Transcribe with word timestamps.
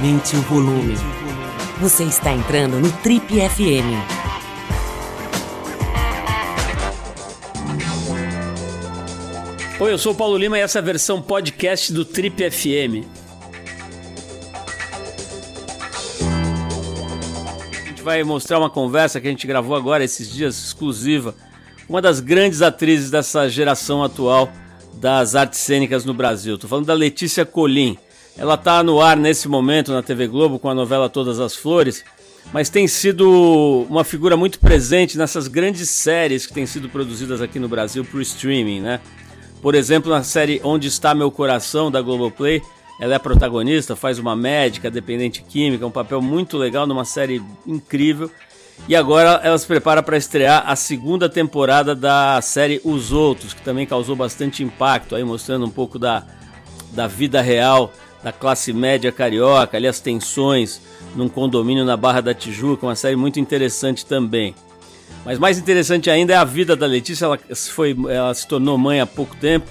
Aumente 0.00 0.34
o 0.34 0.40
volume. 0.40 0.94
Você 1.78 2.04
está 2.04 2.32
entrando 2.32 2.80
no 2.80 2.90
Trip 3.02 3.22
FM. 3.22 4.00
Oi, 9.78 9.92
eu 9.92 9.98
sou 9.98 10.12
o 10.12 10.14
Paulo 10.14 10.38
Lima 10.38 10.56
e 10.56 10.62
essa 10.62 10.78
é 10.78 10.80
a 10.80 10.82
versão 10.82 11.20
podcast 11.20 11.92
do 11.92 12.02
Trip 12.02 12.50
FM. 12.50 13.04
A 17.70 17.88
gente 17.88 18.00
vai 18.00 18.24
mostrar 18.24 18.58
uma 18.58 18.70
conversa 18.70 19.20
que 19.20 19.26
a 19.26 19.30
gente 19.30 19.46
gravou 19.46 19.76
agora, 19.76 20.02
esses 20.02 20.32
dias, 20.32 20.56
exclusiva. 20.56 21.34
Uma 21.86 22.00
das 22.00 22.20
grandes 22.20 22.62
atrizes 22.62 23.10
dessa 23.10 23.50
geração 23.50 24.02
atual 24.02 24.50
das 24.94 25.34
artes 25.34 25.58
cênicas 25.58 26.06
no 26.06 26.14
Brasil. 26.14 26.54
Estou 26.54 26.70
falando 26.70 26.86
da 26.86 26.94
Letícia 26.94 27.44
Colim. 27.44 27.98
Ela 28.40 28.54
está 28.54 28.82
no 28.82 29.02
ar 29.02 29.18
nesse 29.18 29.46
momento 29.46 29.92
na 29.92 30.02
TV 30.02 30.26
Globo 30.26 30.58
com 30.58 30.70
a 30.70 30.74
novela 30.74 31.10
Todas 31.10 31.38
as 31.38 31.54
Flores, 31.54 32.02
mas 32.54 32.70
tem 32.70 32.88
sido 32.88 33.86
uma 33.86 34.02
figura 34.02 34.34
muito 34.34 34.58
presente 34.58 35.18
nessas 35.18 35.46
grandes 35.46 35.90
séries 35.90 36.46
que 36.46 36.54
têm 36.54 36.64
sido 36.64 36.88
produzidas 36.88 37.42
aqui 37.42 37.58
no 37.58 37.68
Brasil 37.68 38.02
para 38.02 38.16
o 38.16 38.22
streaming, 38.22 38.80
né? 38.80 38.98
Por 39.60 39.74
exemplo, 39.74 40.10
na 40.10 40.22
série 40.22 40.58
Onde 40.64 40.88
Está 40.88 41.14
Meu 41.14 41.30
Coração 41.30 41.90
da 41.90 42.00
Globoplay, 42.00 42.62
ela 42.98 43.12
é 43.12 43.16
a 43.16 43.20
protagonista, 43.20 43.94
faz 43.94 44.18
uma 44.18 44.34
médica 44.34 44.90
dependente 44.90 45.42
química, 45.42 45.86
um 45.86 45.90
papel 45.90 46.22
muito 46.22 46.56
legal 46.56 46.86
numa 46.86 47.04
série 47.04 47.42
incrível. 47.66 48.30
E 48.88 48.96
agora 48.96 49.38
ela 49.44 49.58
se 49.58 49.66
prepara 49.66 50.02
para 50.02 50.16
estrear 50.16 50.64
a 50.66 50.74
segunda 50.74 51.28
temporada 51.28 51.94
da 51.94 52.40
série 52.40 52.80
Os 52.84 53.12
Outros, 53.12 53.52
que 53.52 53.60
também 53.60 53.84
causou 53.84 54.16
bastante 54.16 54.64
impacto, 54.64 55.14
aí 55.14 55.22
mostrando 55.22 55.66
um 55.66 55.70
pouco 55.70 55.98
da, 55.98 56.24
da 56.90 57.06
vida 57.06 57.42
real 57.42 57.92
da 58.22 58.32
classe 58.32 58.72
média 58.72 59.10
carioca, 59.10 59.76
ali 59.76 59.86
as 59.86 60.00
tensões 60.00 60.80
num 61.14 61.28
condomínio 61.28 61.84
na 61.84 61.96
Barra 61.96 62.20
da 62.20 62.34
Tijuca, 62.34 62.86
uma 62.86 62.94
série 62.94 63.16
muito 63.16 63.40
interessante 63.40 64.04
também. 64.04 64.54
Mas 65.24 65.38
mais 65.38 65.58
interessante 65.58 66.10
ainda 66.10 66.32
é 66.32 66.36
a 66.36 66.44
vida 66.44 66.76
da 66.76 66.86
Letícia, 66.86 67.24
ela, 67.24 67.38
foi, 67.72 67.96
ela 68.08 68.32
se 68.34 68.46
tornou 68.46 68.78
mãe 68.78 69.00
há 69.00 69.06
pouco 69.06 69.36
tempo. 69.36 69.66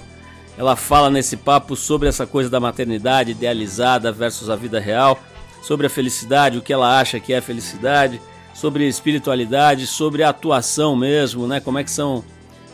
Ela 0.56 0.76
fala 0.76 1.08
nesse 1.08 1.36
papo 1.36 1.74
sobre 1.74 2.08
essa 2.08 2.26
coisa 2.26 2.50
da 2.50 2.60
maternidade 2.60 3.30
idealizada 3.30 4.12
versus 4.12 4.50
a 4.50 4.56
vida 4.56 4.78
real, 4.78 5.18
sobre 5.62 5.86
a 5.86 5.90
felicidade, 5.90 6.58
o 6.58 6.62
que 6.62 6.72
ela 6.72 6.98
acha 6.98 7.18
que 7.18 7.32
é 7.32 7.40
felicidade, 7.40 8.20
sobre 8.52 8.86
espiritualidade, 8.86 9.86
sobre 9.86 10.22
a 10.22 10.28
atuação 10.28 10.94
mesmo, 10.94 11.46
né? 11.46 11.60
Como 11.60 11.78
é 11.78 11.84
que 11.84 11.90
são 11.90 12.22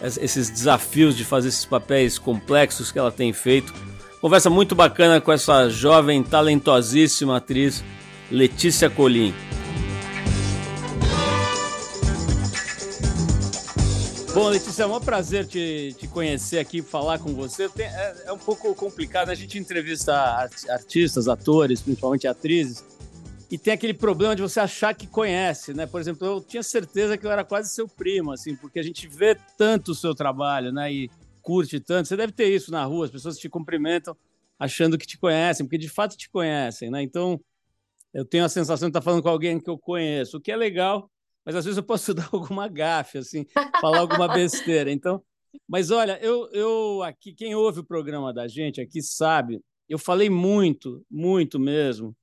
esses 0.02 0.50
desafios 0.50 1.16
de 1.16 1.24
fazer 1.24 1.48
esses 1.48 1.64
papéis 1.64 2.18
complexos 2.18 2.92
que 2.92 2.98
ela 2.98 3.10
tem 3.10 3.32
feito. 3.32 3.72
Conversa 4.20 4.48
muito 4.48 4.74
bacana 4.74 5.20
com 5.20 5.30
essa 5.30 5.68
jovem, 5.68 6.22
talentosíssima 6.22 7.36
atriz 7.36 7.84
Letícia 8.30 8.88
Colim. 8.88 9.34
Bom, 14.32 14.48
Letícia, 14.48 14.82
é 14.82 14.86
um 14.86 15.00
prazer 15.00 15.46
te, 15.46 15.94
te 15.98 16.08
conhecer 16.08 16.58
aqui, 16.58 16.82
falar 16.82 17.18
com 17.18 17.34
você. 17.34 17.68
Tem, 17.68 17.86
é, 17.86 18.24
é, 18.26 18.32
um 18.32 18.38
pouco 18.38 18.74
complicado, 18.74 19.28
né? 19.28 19.32
a 19.32 19.36
gente 19.36 19.58
entrevista 19.58 20.14
artistas, 20.68 21.28
atores, 21.28 21.80
principalmente 21.80 22.26
atrizes, 22.26 22.84
e 23.50 23.56
tem 23.56 23.72
aquele 23.72 23.94
problema 23.94 24.34
de 24.34 24.42
você 24.42 24.60
achar 24.60 24.94
que 24.94 25.06
conhece, 25.06 25.72
né? 25.72 25.86
Por 25.86 26.00
exemplo, 26.00 26.26
eu 26.26 26.40
tinha 26.40 26.62
certeza 26.62 27.16
que 27.16 27.26
eu 27.26 27.30
era 27.30 27.44
quase 27.44 27.70
seu 27.70 27.86
primo, 27.86 28.32
assim, 28.32 28.56
porque 28.56 28.78
a 28.78 28.82
gente 28.82 29.06
vê 29.06 29.36
tanto 29.56 29.92
o 29.92 29.94
seu 29.94 30.14
trabalho, 30.14 30.72
né? 30.72 30.92
E 30.92 31.10
curte 31.46 31.78
tanto. 31.78 32.08
Você 32.08 32.16
deve 32.16 32.32
ter 32.32 32.52
isso 32.52 32.72
na 32.72 32.84
rua, 32.84 33.04
as 33.04 33.10
pessoas 33.12 33.38
te 33.38 33.48
cumprimentam 33.48 34.16
achando 34.58 34.98
que 34.98 35.06
te 35.06 35.16
conhecem, 35.16 35.64
porque 35.64 35.78
de 35.78 35.88
fato 35.88 36.16
te 36.16 36.28
conhecem, 36.28 36.90
né? 36.90 37.02
Então, 37.02 37.40
eu 38.12 38.24
tenho 38.24 38.44
a 38.44 38.48
sensação 38.48 38.88
de 38.88 38.90
estar 38.90 39.00
falando 39.00 39.22
com 39.22 39.28
alguém 39.28 39.60
que 39.60 39.70
eu 39.70 39.78
conheço, 39.78 40.38
o 40.38 40.40
que 40.40 40.50
é 40.50 40.56
legal, 40.56 41.08
mas 41.44 41.54
às 41.54 41.64
vezes 41.64 41.78
eu 41.78 41.84
posso 41.84 42.12
dar 42.14 42.28
alguma 42.32 42.66
gafe, 42.66 43.18
assim, 43.18 43.46
falar 43.80 44.00
alguma 44.00 44.26
besteira. 44.26 44.90
Então, 44.90 45.22
mas 45.68 45.92
olha, 45.92 46.18
eu, 46.20 46.48
eu 46.50 47.02
aqui, 47.04 47.32
quem 47.32 47.54
ouve 47.54 47.78
o 47.80 47.84
programa 47.84 48.34
da 48.34 48.48
gente 48.48 48.80
aqui 48.80 49.00
sabe, 49.00 49.60
eu 49.88 50.00
falei 50.00 50.28
muito, 50.28 51.04
muito 51.08 51.60
mesmo 51.60 52.16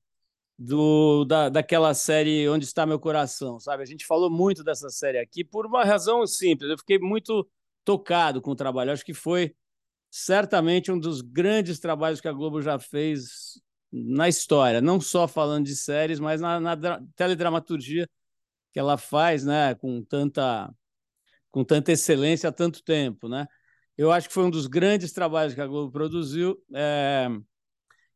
do, 0.60 1.24
da, 1.24 1.48
daquela 1.48 1.94
série 1.94 2.50
Onde 2.50 2.66
Está 2.66 2.86
Meu 2.86 3.00
Coração, 3.00 3.58
sabe? 3.58 3.84
A 3.84 3.86
gente 3.86 4.06
falou 4.06 4.30
muito 4.30 4.66
dessa 4.66 4.90
série 4.90 5.18
aqui 5.18 5.46
por 5.46 5.66
uma 5.66 5.86
razão 5.86 6.28
simples. 6.28 6.70
Eu 6.70 6.78
fiquei 6.78 7.00
muito 7.00 7.48
tocado 7.84 8.42
com 8.42 8.52
o 8.52 8.56
trabalho. 8.56 8.92
Acho 8.92 9.06
que 9.06 9.14
foi 9.14 9.56
certamente 10.10 10.92
um 10.92 11.00
dos 11.00 11.22
grandes 11.22 11.80
trabalhos 11.80 12.22
que 12.22 12.28
a 12.28 12.34
Globo 12.34 12.62
já 12.62 12.78
fez 12.80 13.62
na 13.92 14.28
história, 14.28 14.82
não 14.82 15.00
só 15.00 15.28
falando 15.28 15.66
de 15.66 15.76
séries, 15.76 16.20
mas 16.20 16.42
na, 16.42 16.60
na 16.60 17.02
teledramaturgia 17.16 18.08
que 18.72 18.80
ela 18.80 18.98
faz, 18.98 19.46
né, 19.46 19.76
com 19.76 20.04
tanta 20.04 20.74
com 21.52 21.64
tanta 21.64 21.92
excelência 21.92 22.50
há 22.50 22.52
tanto 22.52 22.84
tempo, 22.84 23.30
né? 23.30 23.48
Eu 23.96 24.12
acho 24.12 24.28
que 24.28 24.34
foi 24.34 24.44
um 24.44 24.50
dos 24.50 24.66
grandes 24.66 25.12
trabalhos 25.12 25.54
que 25.54 25.62
a 25.62 25.68
Globo 25.68 25.92
produziu. 25.92 26.58
É... 26.74 27.28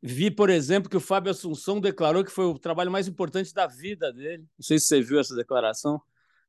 Vi, 0.01 0.31
por 0.31 0.49
exemplo, 0.49 0.89
que 0.89 0.97
o 0.97 0.99
Fábio 0.99 1.31
Assunção 1.31 1.79
declarou 1.79 2.23
que 2.23 2.31
foi 2.31 2.45
o 2.45 2.57
trabalho 2.57 2.91
mais 2.91 3.07
importante 3.07 3.53
da 3.53 3.67
vida 3.67 4.11
dele. 4.11 4.43
Não 4.57 4.63
sei 4.63 4.79
se 4.79 4.87
você 4.87 5.01
viu 5.01 5.19
essa 5.19 5.35
declaração, 5.35 6.01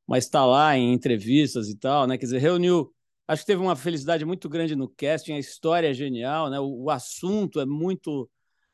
mas 0.06 0.24
está 0.24 0.46
lá 0.46 0.76
em 0.76 0.94
entrevistas 0.94 1.68
e 1.68 1.76
tal, 1.76 2.06
né? 2.06 2.16
Quer 2.16 2.24
dizer, 2.24 2.38
reuniu 2.38 2.94
Acho 3.28 3.42
que 3.42 3.46
teve 3.46 3.60
uma 3.60 3.76
felicidade 3.76 4.24
muito 4.24 4.48
grande 4.48 4.74
no 4.74 4.88
casting, 4.88 5.34
a 5.34 5.38
história 5.38 5.90
é 5.90 5.92
genial, 5.92 6.48
né? 6.48 6.58
o, 6.58 6.84
o 6.84 6.90
assunto 6.90 7.60
é 7.60 7.66
muito 7.66 8.28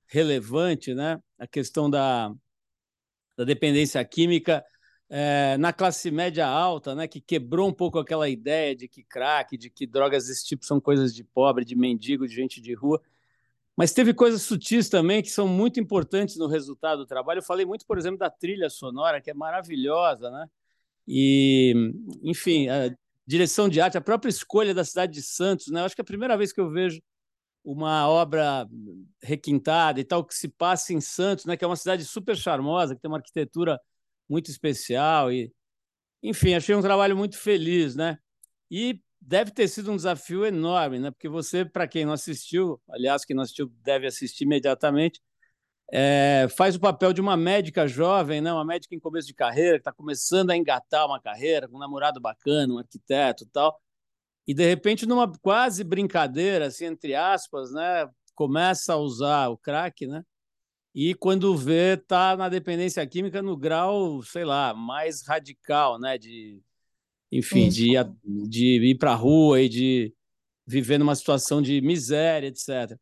relevante, 0.07 0.95
né? 0.95 1.21
A 1.37 1.47
questão 1.47 1.91
da, 1.91 2.33
da 3.37 3.45
dependência 3.45 4.05
química 4.05 4.65
é, 5.11 5.57
na 5.59 5.73
classe 5.73 6.09
média 6.11 6.47
alta, 6.47 6.95
né? 6.95 7.09
Que 7.09 7.21
quebrou 7.21 7.69
um 7.69 7.73
pouco 7.73 7.99
aquela 7.99 8.29
ideia 8.29 8.77
de 8.77 8.87
que 8.87 9.03
crack, 9.03 9.57
de 9.57 9.69
que 9.69 9.87
drogas 9.89 10.27
desse 10.29 10.47
tipo 10.47 10.65
são 10.65 10.81
coisas 10.81 11.13
de 11.13 11.25
pobre, 11.25 11.65
de 11.65 11.75
mendigo, 11.75 12.27
de 12.27 12.35
gente 12.35 12.61
de 12.61 12.75
rua. 12.75 13.03
Mas 13.77 13.93
teve 13.93 14.15
coisas 14.15 14.43
sutis 14.43 14.89
também 14.89 15.21
que 15.21 15.31
são 15.31 15.49
muito 15.49 15.81
importantes 15.81 16.37
no 16.37 16.47
resultado 16.47 16.99
do 16.99 17.07
trabalho. 17.07 17.39
Eu 17.39 17.43
falei 17.43 17.67
muito, 17.67 17.85
por 17.87 17.99
exemplo, 17.99 18.19
da 18.19 18.31
trilha 18.31 18.71
sonora, 18.71 19.21
que 19.21 19.31
é 19.31 19.35
maravilhosa, 19.35 20.31
né? 20.31 20.47
E, 21.09 21.75
enfim, 22.23 22.69
direção 23.27 23.69
de 23.69 23.81
arte, 23.81 23.97
a 23.99 24.01
própria 24.01 24.31
escolha 24.31 24.75
da 24.75 24.85
cidade 24.85 25.13
de 25.13 25.23
Santos, 25.23 25.69
né? 25.69 25.81
Eu 25.81 25.85
acho 25.85 25.95
que 25.95 26.01
é 26.01 26.05
a 26.05 26.07
primeira 26.07 26.37
vez 26.37 26.53
que 26.53 26.61
eu 26.61 26.71
vejo 26.71 27.01
uma 27.65 28.09
obra 28.09 28.69
requintada 29.23 29.99
e 29.99 30.05
tal 30.05 30.25
que 30.25 30.35
se 30.35 30.49
passa 30.49 30.93
em 30.93 31.01
Santos, 31.01 31.47
né? 31.47 31.57
Que 31.57 31.65
é 31.65 31.67
uma 31.67 31.77
cidade 31.77 32.05
super 32.05 32.37
charmosa, 32.37 32.95
que 32.95 33.01
tem 33.01 33.11
uma 33.11 33.19
arquitetura 33.19 33.81
muito 34.29 34.51
especial 34.51 35.33
e, 35.33 35.53
enfim, 36.23 36.55
achei 36.55 36.75
um 36.75 36.83
trabalho 36.83 37.17
muito 37.17 37.39
feliz, 37.39 37.97
né? 37.97 38.19
E 38.71 39.01
deve 39.21 39.51
ter 39.51 39.69
sido 39.69 39.91
um 39.91 39.97
desafio 39.97 40.45
enorme, 40.45 40.99
né? 40.99 41.11
Porque 41.11 41.29
você, 41.29 41.65
para 41.65 41.89
quem 41.89 42.05
não 42.05 42.13
assistiu, 42.13 42.81
aliás, 42.91 43.25
quem 43.25 43.35
não 43.35 43.43
assistiu 43.43 43.73
deve 43.83 44.07
assistir 44.07 44.45
imediatamente 44.45 45.21
é, 45.93 46.47
faz 46.57 46.77
o 46.77 46.81
papel 46.81 47.13
de 47.13 47.21
uma 47.21 47.37
médica 47.37 47.87
jovem, 47.87 48.41
né? 48.41 48.53
uma 48.53 48.65
médica 48.65 48.95
em 48.95 49.01
começo 49.01 49.27
de 49.27 49.35
carreira, 49.35 49.79
que 49.79 49.83
está 49.83 49.93
começando 49.93 50.51
a 50.51 50.57
engatar 50.57 51.07
uma 51.07 51.21
carreira, 51.21 51.69
com 51.69 51.77
um 51.77 51.81
namorado 51.81 52.21
bacana, 52.21 52.75
um 52.75 52.79
arquiteto 52.79 53.45
e 53.45 53.47
tal. 53.49 53.81
E, 54.47 54.53
de 54.55 54.67
repente, 54.67 55.07
numa 55.07 55.31
quase 55.39 55.83
brincadeira, 55.85 56.67
assim, 56.67 56.87
entre 56.87 57.15
aspas, 57.15 57.73
né? 57.73 58.09
começa 58.35 58.95
a 58.95 58.99
usar 58.99 59.49
o 59.49 59.57
crack, 59.57 60.07
né? 60.07 60.25
E 60.95 61.15
quando 61.15 61.57
vê, 61.57 61.97
tá 61.97 62.37
na 62.37 62.49
dependência 62.49 63.05
química 63.07 63.43
no 63.43 63.57
grau, 63.57 64.23
sei 64.23 64.45
lá, 64.45 64.75
mais 64.75 65.27
radical, 65.27 65.99
né? 65.99 66.19
De, 66.19 66.61
enfim, 67.33 67.69
de, 67.69 67.93
de 68.25 68.91
ir 68.91 68.99
para 68.99 69.13
a 69.13 69.17
rua 69.17 69.61
e 69.61 69.69
de 69.69 70.15
viver 70.67 70.99
numa 70.99 71.15
situação 71.15 71.61
de 71.61 71.81
miséria, 71.81 72.47
etc. 72.47 72.99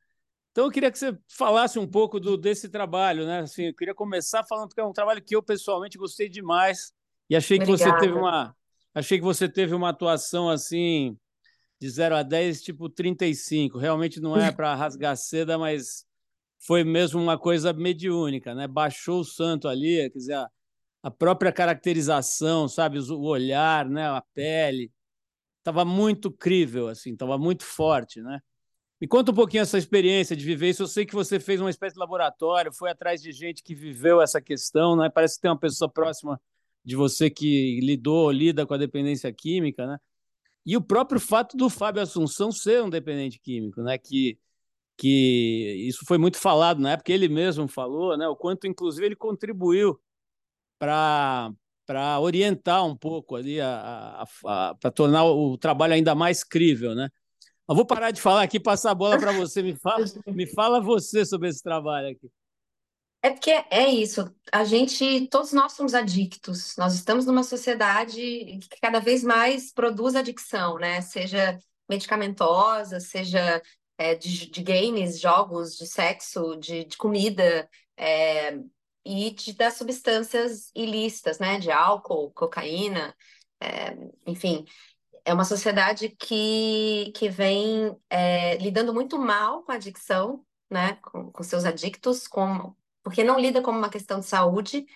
Então, 0.52 0.66
eu 0.66 0.70
queria 0.70 0.92
que 0.92 0.98
você 0.98 1.18
falasse 1.28 1.78
um 1.78 1.86
pouco 1.86 2.20
do, 2.20 2.36
desse 2.36 2.68
trabalho, 2.68 3.26
né? 3.26 3.40
Assim, 3.40 3.64
eu 3.64 3.74
queria 3.74 3.94
começar 3.94 4.44
falando 4.44 4.72
que 4.74 4.80
é 4.80 4.84
um 4.84 4.92
trabalho 4.92 5.22
que 5.22 5.34
eu 5.34 5.42
pessoalmente 5.42 5.96
gostei 5.96 6.28
demais 6.28 6.92
e 7.28 7.34
achei 7.34 7.58
que 7.58 7.64
Obrigada. 7.64 7.98
você 7.98 8.06
teve 8.06 8.18
uma 8.18 8.54
achei 8.94 9.18
que 9.18 9.24
você 9.24 9.48
teve 9.48 9.74
uma 9.74 9.88
atuação 9.88 10.50
assim 10.50 11.16
de 11.80 11.88
0 11.88 12.14
a 12.14 12.22
10, 12.22 12.62
tipo 12.62 12.90
35. 12.90 13.78
Realmente 13.78 14.20
não 14.20 14.36
é 14.36 14.52
para 14.52 14.74
rasgar 14.74 15.16
seda, 15.16 15.56
mas 15.56 16.04
foi 16.58 16.84
mesmo 16.84 17.20
uma 17.20 17.38
coisa 17.38 17.72
mediúnica, 17.72 18.54
né? 18.54 18.68
Baixou 18.68 19.20
o 19.20 19.24
santo 19.24 19.66
ali, 19.66 20.10
quer 20.10 20.18
dizer, 20.18 20.34
a, 20.34 20.48
a 21.02 21.10
própria 21.10 21.50
caracterização, 21.50 22.68
sabe, 22.68 22.98
o 22.98 23.22
olhar, 23.22 23.88
né, 23.88 24.06
a 24.06 24.22
pele, 24.34 24.92
estava 25.58 25.84
muito 25.84 26.30
crível 26.30 26.88
assim, 26.88 27.14
estava 27.14 27.38
muito 27.38 27.64
forte, 27.64 28.20
né? 28.20 28.40
Me 29.02 29.08
conta 29.08 29.32
um 29.32 29.34
pouquinho 29.34 29.62
essa 29.62 29.76
experiência 29.76 30.36
de 30.36 30.44
viver 30.44 30.68
isso. 30.68 30.84
Eu 30.84 30.86
sei 30.86 31.04
que 31.04 31.12
você 31.12 31.40
fez 31.40 31.60
uma 31.60 31.68
espécie 31.68 31.94
de 31.94 31.98
laboratório, 31.98 32.72
foi 32.72 32.88
atrás 32.88 33.20
de 33.20 33.32
gente 33.32 33.60
que 33.60 33.74
viveu 33.74 34.22
essa 34.22 34.40
questão, 34.40 34.94
né? 34.94 35.10
Parece 35.10 35.34
que 35.34 35.42
tem 35.42 35.50
uma 35.50 35.58
pessoa 35.58 35.90
próxima 35.90 36.40
de 36.84 36.94
você 36.94 37.28
que 37.28 37.80
lidou, 37.80 38.30
lida 38.30 38.64
com 38.64 38.74
a 38.74 38.78
dependência 38.78 39.32
química, 39.32 39.84
né? 39.88 39.98
E 40.64 40.76
o 40.76 40.80
próprio 40.80 41.18
fato 41.18 41.56
do 41.56 41.68
Fábio 41.68 42.00
Assunção 42.00 42.52
ser 42.52 42.80
um 42.80 42.88
dependente 42.88 43.40
químico, 43.40 43.82
né? 43.82 43.98
Que 43.98 44.38
que 44.96 45.84
isso 45.88 46.04
foi 46.06 46.16
muito 46.16 46.38
falado 46.38 46.80
na 46.80 46.92
época, 46.92 47.10
ele 47.10 47.28
mesmo 47.28 47.66
falou, 47.66 48.16
né? 48.16 48.28
O 48.28 48.36
quanto, 48.36 48.68
inclusive, 48.68 49.04
ele 49.04 49.16
contribuiu 49.16 50.00
para 50.78 51.50
orientar 52.20 52.86
um 52.86 52.96
pouco 52.96 53.34
ali, 53.34 53.56
para 54.40 54.90
tornar 54.94 55.24
o 55.24 55.58
trabalho 55.58 55.94
ainda 55.94 56.14
mais 56.14 56.44
crível, 56.44 56.94
né? 56.94 57.10
Eu 57.68 57.76
vou 57.76 57.86
parar 57.86 58.10
de 58.10 58.20
falar 58.20 58.42
aqui, 58.42 58.58
passar 58.58 58.90
a 58.90 58.94
bola 58.94 59.18
para 59.18 59.32
você. 59.32 59.62
Me 59.62 59.76
fala, 59.76 60.04
me 60.26 60.46
fala 60.46 60.80
você 60.80 61.24
sobre 61.24 61.48
esse 61.48 61.62
trabalho 61.62 62.08
aqui. 62.08 62.30
É 63.24 63.30
porque 63.30 63.50
é 63.70 63.88
isso. 63.88 64.34
A 64.52 64.64
gente, 64.64 65.28
todos 65.28 65.52
nós 65.52 65.72
somos 65.72 65.94
adictos. 65.94 66.76
Nós 66.76 66.94
estamos 66.94 67.24
numa 67.24 67.44
sociedade 67.44 68.20
que 68.20 68.80
cada 68.80 68.98
vez 68.98 69.22
mais 69.22 69.72
produz 69.72 70.16
adicção, 70.16 70.76
né? 70.76 71.00
Seja 71.00 71.56
medicamentosa, 71.88 72.98
seja 72.98 73.62
é, 73.96 74.16
de, 74.16 74.50
de, 74.50 74.62
games, 74.62 75.20
jogos, 75.20 75.76
de 75.76 75.86
sexo, 75.86 76.56
de, 76.56 76.84
de 76.84 76.96
comida 76.96 77.68
é, 77.96 78.58
e 79.04 79.30
de, 79.30 79.52
das 79.52 79.74
substâncias 79.74 80.72
ilícitas, 80.74 81.38
né? 81.38 81.60
De 81.60 81.70
álcool, 81.70 82.32
cocaína, 82.32 83.14
é, 83.60 83.96
enfim. 84.26 84.64
É 85.24 85.32
uma 85.32 85.44
sociedade 85.44 86.08
que, 86.10 87.12
que 87.16 87.28
vem 87.28 87.96
é, 88.10 88.56
lidando 88.56 88.92
muito 88.92 89.18
mal 89.18 89.62
com 89.62 89.72
a 89.72 89.76
adicção, 89.76 90.44
né? 90.70 90.94
Com, 90.96 91.30
com 91.30 91.42
seus 91.42 91.64
adictos, 91.64 92.26
com 92.26 92.74
porque 93.02 93.24
não 93.24 93.38
lida 93.38 93.62
como 93.62 93.78
uma 93.78 93.90
questão 93.90 94.20
de 94.20 94.26
saúde, 94.26 94.86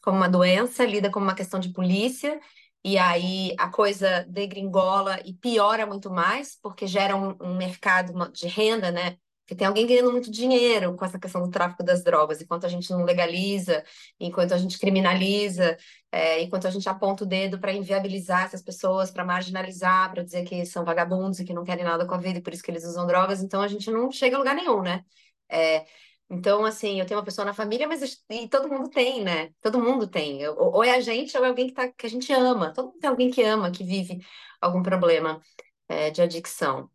como 0.00 0.16
uma 0.18 0.28
doença, 0.28 0.84
lida 0.84 1.10
como 1.10 1.26
uma 1.26 1.34
questão 1.34 1.58
de 1.60 1.70
polícia, 1.72 2.40
e 2.84 2.96
aí 2.98 3.54
a 3.58 3.68
coisa 3.68 4.24
degringola 4.28 5.20
e 5.24 5.34
piora 5.34 5.86
muito 5.86 6.10
mais, 6.10 6.56
porque 6.62 6.86
gera 6.86 7.16
um, 7.16 7.36
um 7.40 7.56
mercado 7.56 8.12
de 8.32 8.46
renda, 8.46 8.90
né? 8.92 9.18
Porque 9.46 9.54
tem 9.54 9.66
alguém 9.66 9.86
ganhando 9.86 10.10
muito 10.10 10.28
dinheiro 10.28 10.96
com 10.96 11.04
essa 11.04 11.20
questão 11.20 11.40
do 11.40 11.50
tráfico 11.50 11.84
das 11.84 12.02
drogas, 12.02 12.40
enquanto 12.40 12.66
a 12.66 12.68
gente 12.68 12.90
não 12.90 13.04
legaliza, 13.04 13.84
enquanto 14.18 14.52
a 14.52 14.58
gente 14.58 14.76
criminaliza, 14.76 15.76
é, 16.10 16.42
enquanto 16.42 16.66
a 16.66 16.70
gente 16.70 16.88
aponta 16.88 17.22
o 17.22 17.26
dedo 17.26 17.56
para 17.60 17.72
inviabilizar 17.72 18.44
essas 18.46 18.60
pessoas, 18.60 19.08
para 19.08 19.24
marginalizar, 19.24 20.10
para 20.10 20.24
dizer 20.24 20.44
que 20.44 20.66
são 20.66 20.84
vagabundos 20.84 21.38
e 21.38 21.44
que 21.44 21.54
não 21.54 21.62
querem 21.62 21.84
nada 21.84 22.04
com 22.04 22.14
a 22.14 22.18
vida 22.18 22.40
e 22.40 22.42
por 22.42 22.52
isso 22.52 22.62
que 22.62 22.72
eles 22.72 22.84
usam 22.84 23.06
drogas, 23.06 23.40
então 23.40 23.62
a 23.62 23.68
gente 23.68 23.88
não 23.88 24.10
chega 24.10 24.34
a 24.34 24.38
lugar 24.40 24.56
nenhum, 24.56 24.82
né? 24.82 25.04
É, 25.48 25.86
então, 26.28 26.64
assim, 26.64 26.98
eu 26.98 27.06
tenho 27.06 27.20
uma 27.20 27.24
pessoa 27.24 27.44
na 27.44 27.54
família, 27.54 27.86
mas 27.86 28.02
e 28.28 28.48
todo 28.48 28.68
mundo 28.68 28.90
tem, 28.90 29.22
né? 29.22 29.50
Todo 29.62 29.80
mundo 29.80 30.08
tem. 30.08 30.44
Ou 30.48 30.82
é 30.82 30.96
a 30.96 31.00
gente, 31.00 31.36
ou 31.38 31.44
é 31.44 31.48
alguém 31.48 31.68
que, 31.68 31.72
tá, 31.72 31.88
que 31.92 32.04
a 32.06 32.10
gente 32.10 32.32
ama. 32.32 32.72
Todo 32.72 32.86
mundo 32.86 32.98
tem 32.98 33.10
alguém 33.10 33.30
que 33.30 33.42
ama, 33.42 33.70
que 33.70 33.84
vive 33.84 34.18
algum 34.60 34.82
problema 34.82 35.40
é, 35.88 36.10
de 36.10 36.22
adicção. 36.22 36.90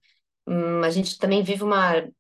Hum, 0.48 0.84
a 0.84 0.90
gente 0.90 1.18
também 1.18 1.44
vive 1.44 1.64
uma 1.64 2.12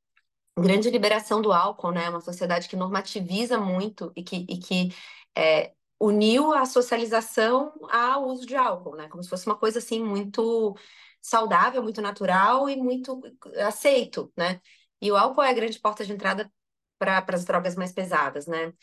grande 0.62 0.90
liberação 0.90 1.42
do 1.42 1.52
álcool, 1.52 1.92
né? 1.92 2.10
Uma 2.10 2.22
sociedade 2.22 2.68
que 2.70 2.76
normativiza 2.76 3.58
muito 3.60 4.12
e 4.16 4.24
que, 4.24 4.46
e 4.50 4.58
que 4.60 4.90
é, 5.38 5.74
uniu 6.00 6.54
a 6.54 6.66
socialização 6.66 7.74
ao 7.90 8.28
uso 8.28 8.46
de 8.46 8.56
álcool, 8.56 8.96
né? 8.96 9.08
Como 9.10 9.24
se 9.24 9.30
fosse 9.30 9.46
uma 9.48 9.58
coisa, 9.58 9.80
assim, 9.80 10.04
muito 10.04 10.76
saudável, 11.22 11.84
muito 11.84 12.02
natural 12.02 12.70
e 12.70 12.76
muito 12.76 13.22
aceito, 13.68 14.32
né? 14.38 14.62
E 15.02 15.12
o 15.12 15.18
álcool 15.18 15.44
é 15.44 15.50
a 15.50 15.54
grande 15.54 15.80
porta 15.80 16.06
de 16.06 16.14
entrada 16.14 16.52
para 16.98 17.26
as 17.30 17.46
drogas 17.46 17.76
mais 17.76 17.92
pesadas, 17.92 18.48
né? 18.48 18.74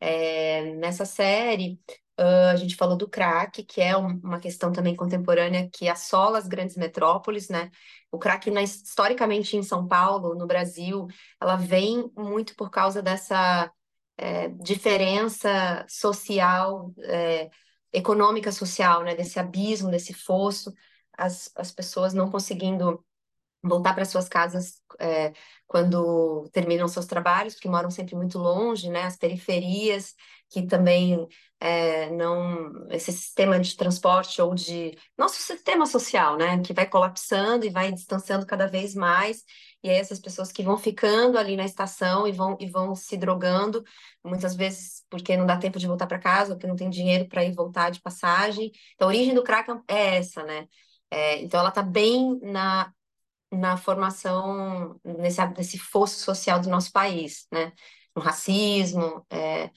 É, 0.00 0.74
nessa 0.74 1.04
série, 1.04 1.80
uh, 2.18 2.50
a 2.52 2.56
gente 2.56 2.76
falou 2.76 2.96
do 2.96 3.08
crack, 3.08 3.62
que 3.64 3.80
é 3.80 3.96
um, 3.96 4.18
uma 4.22 4.40
questão 4.40 4.72
também 4.72 4.96
contemporânea 4.96 5.68
que 5.72 5.88
assola 5.88 6.38
as 6.38 6.46
grandes 6.46 6.76
metrópoles, 6.76 7.48
né? 7.48 7.70
O 8.10 8.18
crack, 8.18 8.50
na, 8.50 8.62
historicamente, 8.62 9.56
em 9.56 9.62
São 9.62 9.86
Paulo, 9.86 10.34
no 10.34 10.46
Brasil, 10.46 11.06
ela 11.40 11.56
vem 11.56 12.10
muito 12.16 12.54
por 12.56 12.70
causa 12.70 13.02
dessa 13.02 13.70
é, 14.16 14.48
diferença 14.48 15.84
social, 15.88 16.92
é, 17.00 17.50
econômica 17.92 18.52
social, 18.52 19.02
né? 19.02 19.14
Desse 19.14 19.38
abismo, 19.38 19.90
desse 19.90 20.14
fosso, 20.14 20.72
as, 21.16 21.50
as 21.56 21.70
pessoas 21.70 22.14
não 22.14 22.30
conseguindo 22.30 23.04
voltar 23.62 23.94
para 23.94 24.04
suas 24.04 24.28
casas 24.28 24.80
é, 24.98 25.32
quando 25.66 26.48
terminam 26.52 26.88
seus 26.88 27.06
trabalhos, 27.06 27.54
porque 27.54 27.68
moram 27.68 27.90
sempre 27.90 28.14
muito 28.14 28.38
longe, 28.38 28.90
né? 28.90 29.04
As 29.04 29.16
periferias, 29.16 30.14
que 30.50 30.62
também 30.66 31.26
é, 31.60 32.10
não. 32.10 32.88
Esse 32.90 33.12
sistema 33.12 33.58
de 33.58 33.76
transporte 33.76 34.42
ou 34.42 34.54
de. 34.54 34.96
Nosso 35.16 35.40
sistema 35.40 35.86
social, 35.86 36.36
né? 36.36 36.60
Que 36.60 36.72
vai 36.72 36.86
colapsando 36.86 37.64
e 37.64 37.70
vai 37.70 37.92
distanciando 37.92 38.44
cada 38.44 38.66
vez 38.66 38.94
mais. 38.94 39.44
E 39.82 39.88
aí 39.88 39.96
essas 39.96 40.18
pessoas 40.20 40.52
que 40.52 40.62
vão 40.62 40.76
ficando 40.76 41.38
ali 41.38 41.56
na 41.56 41.64
estação 41.64 42.26
e 42.26 42.32
vão, 42.32 42.56
e 42.60 42.66
vão 42.66 42.94
se 42.94 43.16
drogando, 43.16 43.82
muitas 44.24 44.54
vezes 44.54 45.04
porque 45.08 45.36
não 45.36 45.46
dá 45.46 45.56
tempo 45.56 45.78
de 45.78 45.86
voltar 45.86 46.06
para 46.06 46.18
casa, 46.18 46.54
porque 46.54 46.66
não 46.66 46.76
tem 46.76 46.90
dinheiro 46.90 47.28
para 47.28 47.44
ir 47.44 47.54
voltar 47.54 47.90
de 47.90 48.00
passagem. 48.00 48.70
Então, 48.94 49.08
a 49.08 49.10
origem 49.10 49.34
do 49.34 49.42
crack 49.42 49.70
é 49.88 50.16
essa, 50.18 50.42
né? 50.44 50.68
É, 51.10 51.40
então, 51.42 51.60
ela 51.60 51.68
está 51.68 51.82
bem 51.82 52.38
na 52.42 52.92
na 53.52 53.76
formação, 53.76 54.98
nesse, 55.04 55.44
nesse 55.56 55.78
fosso 55.78 56.18
social 56.20 56.60
do 56.60 56.70
nosso 56.70 56.90
país, 56.92 57.46
né? 57.52 57.72
No 58.14 58.22
racismo, 58.22 59.24
é, 59.30 59.70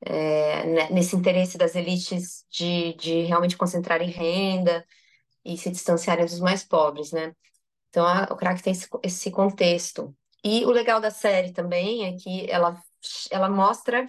é, 0.00 0.66
né, 0.66 0.90
nesse 0.90 1.16
interesse 1.16 1.58
das 1.58 1.74
elites 1.74 2.44
de, 2.50 2.94
de 2.94 3.22
realmente 3.22 3.56
concentrarem 3.56 4.10
renda 4.10 4.84
e 5.44 5.56
se 5.58 5.70
distanciarem 5.70 6.24
dos 6.24 6.40
mais 6.40 6.64
pobres, 6.64 7.12
né? 7.12 7.34
Então, 7.90 8.06
a, 8.06 8.24
o 8.30 8.36
crack 8.36 8.62
tem 8.62 8.72
esse, 8.72 8.88
esse 9.02 9.30
contexto. 9.30 10.14
E 10.44 10.64
o 10.64 10.70
legal 10.70 11.00
da 11.00 11.10
série 11.10 11.52
também 11.52 12.04
é 12.04 12.16
que 12.16 12.50
ela, 12.50 12.80
ela 13.30 13.48
mostra 13.48 14.08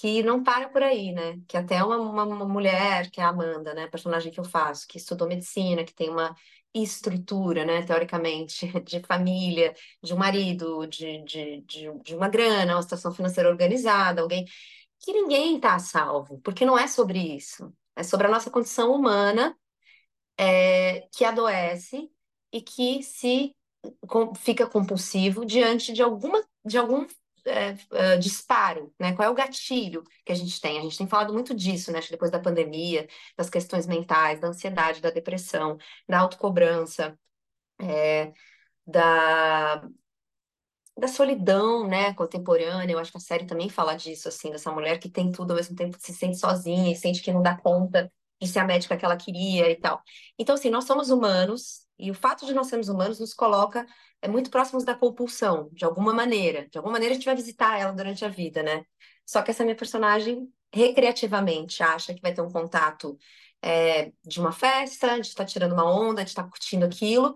que 0.00 0.22
não 0.22 0.42
para 0.42 0.68
por 0.68 0.82
aí, 0.82 1.12
né? 1.12 1.38
Que 1.48 1.56
até 1.56 1.82
uma, 1.82 1.96
uma, 1.96 2.24
uma 2.24 2.48
mulher, 2.48 3.10
que 3.10 3.20
é 3.20 3.24
a 3.24 3.28
Amanda, 3.28 3.74
né? 3.74 3.84
A 3.84 3.90
personagem 3.90 4.32
que 4.32 4.40
eu 4.40 4.44
faço, 4.44 4.86
que 4.88 4.98
estudou 4.98 5.28
medicina, 5.28 5.84
que 5.84 5.94
tem 5.94 6.10
uma 6.10 6.34
estrutura, 6.82 7.64
né, 7.64 7.82
teoricamente, 7.82 8.66
de 8.84 9.00
família, 9.00 9.74
de 10.02 10.14
um 10.14 10.16
marido, 10.16 10.86
de, 10.86 11.22
de, 11.24 11.60
de, 11.62 11.92
de 12.02 12.14
uma 12.14 12.28
grana, 12.28 12.74
uma 12.76 12.82
situação 12.82 13.12
financeira 13.12 13.48
organizada, 13.48 14.22
alguém 14.22 14.44
que 15.00 15.12
ninguém 15.12 15.56
está 15.56 15.78
salvo, 15.78 16.40
porque 16.42 16.64
não 16.64 16.78
é 16.78 16.86
sobre 16.86 17.18
isso. 17.18 17.72
É 17.94 18.02
sobre 18.02 18.26
a 18.26 18.30
nossa 18.30 18.50
condição 18.50 18.92
humana 18.92 19.56
é, 20.38 21.08
que 21.12 21.24
adoece 21.24 22.10
e 22.52 22.60
que 22.62 23.02
se 23.02 23.54
com, 24.06 24.34
fica 24.34 24.66
compulsivo 24.66 25.44
diante 25.44 25.92
de 25.92 26.02
alguma 26.02 26.42
de 26.64 26.78
algum 26.78 27.06
é, 27.46 27.76
é, 27.92 28.16
disparo, 28.18 28.92
né? 28.98 29.14
Qual 29.14 29.26
é 29.26 29.30
o 29.30 29.34
gatilho 29.34 30.02
que 30.24 30.32
a 30.32 30.34
gente 30.34 30.60
tem? 30.60 30.78
A 30.78 30.82
gente 30.82 30.98
tem 30.98 31.08
falado 31.08 31.32
muito 31.32 31.54
disso, 31.54 31.92
né? 31.92 32.00
Depois 32.10 32.30
da 32.30 32.40
pandemia, 32.40 33.08
das 33.36 33.48
questões 33.50 33.86
mentais, 33.86 34.40
da 34.40 34.48
ansiedade, 34.48 35.00
da 35.00 35.10
depressão, 35.10 35.78
da 36.08 36.20
autocobrança, 36.20 37.18
é, 37.80 38.32
da, 38.86 39.88
da 40.98 41.08
solidão, 41.08 41.86
né, 41.86 42.14
contemporânea. 42.14 42.94
Eu 42.94 42.98
acho 42.98 43.10
que 43.12 43.18
a 43.18 43.20
série 43.20 43.46
também 43.46 43.68
fala 43.68 43.94
disso, 43.94 44.28
assim, 44.28 44.50
dessa 44.50 44.72
mulher 44.72 44.98
que 44.98 45.08
tem 45.08 45.30
tudo 45.30 45.52
ao 45.52 45.56
mesmo 45.56 45.76
tempo 45.76 45.96
se 46.00 46.12
sente 46.14 46.38
sozinha 46.38 46.90
e 46.92 46.96
sente 46.96 47.22
que 47.22 47.32
não 47.32 47.42
dá 47.42 47.56
conta 47.56 48.10
de 48.40 48.48
ser 48.48 48.60
a 48.60 48.64
médica 48.64 48.96
que 48.96 49.04
ela 49.04 49.16
queria 49.16 49.70
e 49.70 49.76
tal. 49.76 50.02
Então, 50.38 50.54
assim, 50.54 50.70
nós 50.70 50.84
somos 50.84 51.10
humanos 51.10 51.85
e 51.98 52.10
o 52.10 52.14
fato 52.14 52.46
de 52.46 52.52
nós 52.54 52.66
sermos 52.68 52.88
humanos 52.88 53.18
nos 53.18 53.34
coloca 53.34 53.86
é 54.20 54.28
muito 54.28 54.50
próximos 54.50 54.84
da 54.84 54.94
compulsão, 54.94 55.68
de 55.72 55.84
alguma 55.84 56.12
maneira. 56.12 56.68
De 56.68 56.78
alguma 56.78 56.92
maneira 56.92 57.14
a 57.14 57.16
gente 57.16 57.26
vai 57.26 57.36
visitar 57.36 57.78
ela 57.78 57.92
durante 57.92 58.24
a 58.24 58.28
vida, 58.28 58.62
né? 58.62 58.84
Só 59.24 59.42
que 59.42 59.50
essa 59.50 59.64
minha 59.64 59.76
personagem 59.76 60.48
recreativamente 60.72 61.82
acha 61.82 62.14
que 62.14 62.20
vai 62.20 62.32
ter 62.34 62.42
um 62.42 62.50
contato 62.50 63.18
é, 63.62 64.12
de 64.24 64.40
uma 64.40 64.52
festa, 64.52 65.20
de 65.20 65.28
estar 65.28 65.44
tá 65.44 65.48
tirando 65.48 65.72
uma 65.72 65.84
onda, 65.84 66.22
de 66.22 66.30
estar 66.30 66.44
tá 66.44 66.48
curtindo 66.48 66.84
aquilo, 66.84 67.34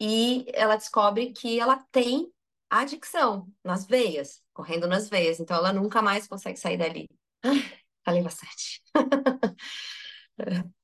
e 0.00 0.46
ela 0.54 0.76
descobre 0.76 1.32
que 1.32 1.60
ela 1.60 1.76
tem 1.92 2.32
adicção 2.68 3.48
nas 3.64 3.86
veias, 3.86 4.42
correndo 4.52 4.86
nas 4.86 5.08
veias, 5.08 5.40
então 5.40 5.56
ela 5.56 5.72
nunca 5.72 6.00
mais 6.02 6.26
consegue 6.26 6.58
sair 6.58 6.76
dali. 6.76 7.08
Ai, 7.42 7.62
falei 8.04 8.22
bastante. 8.22 8.82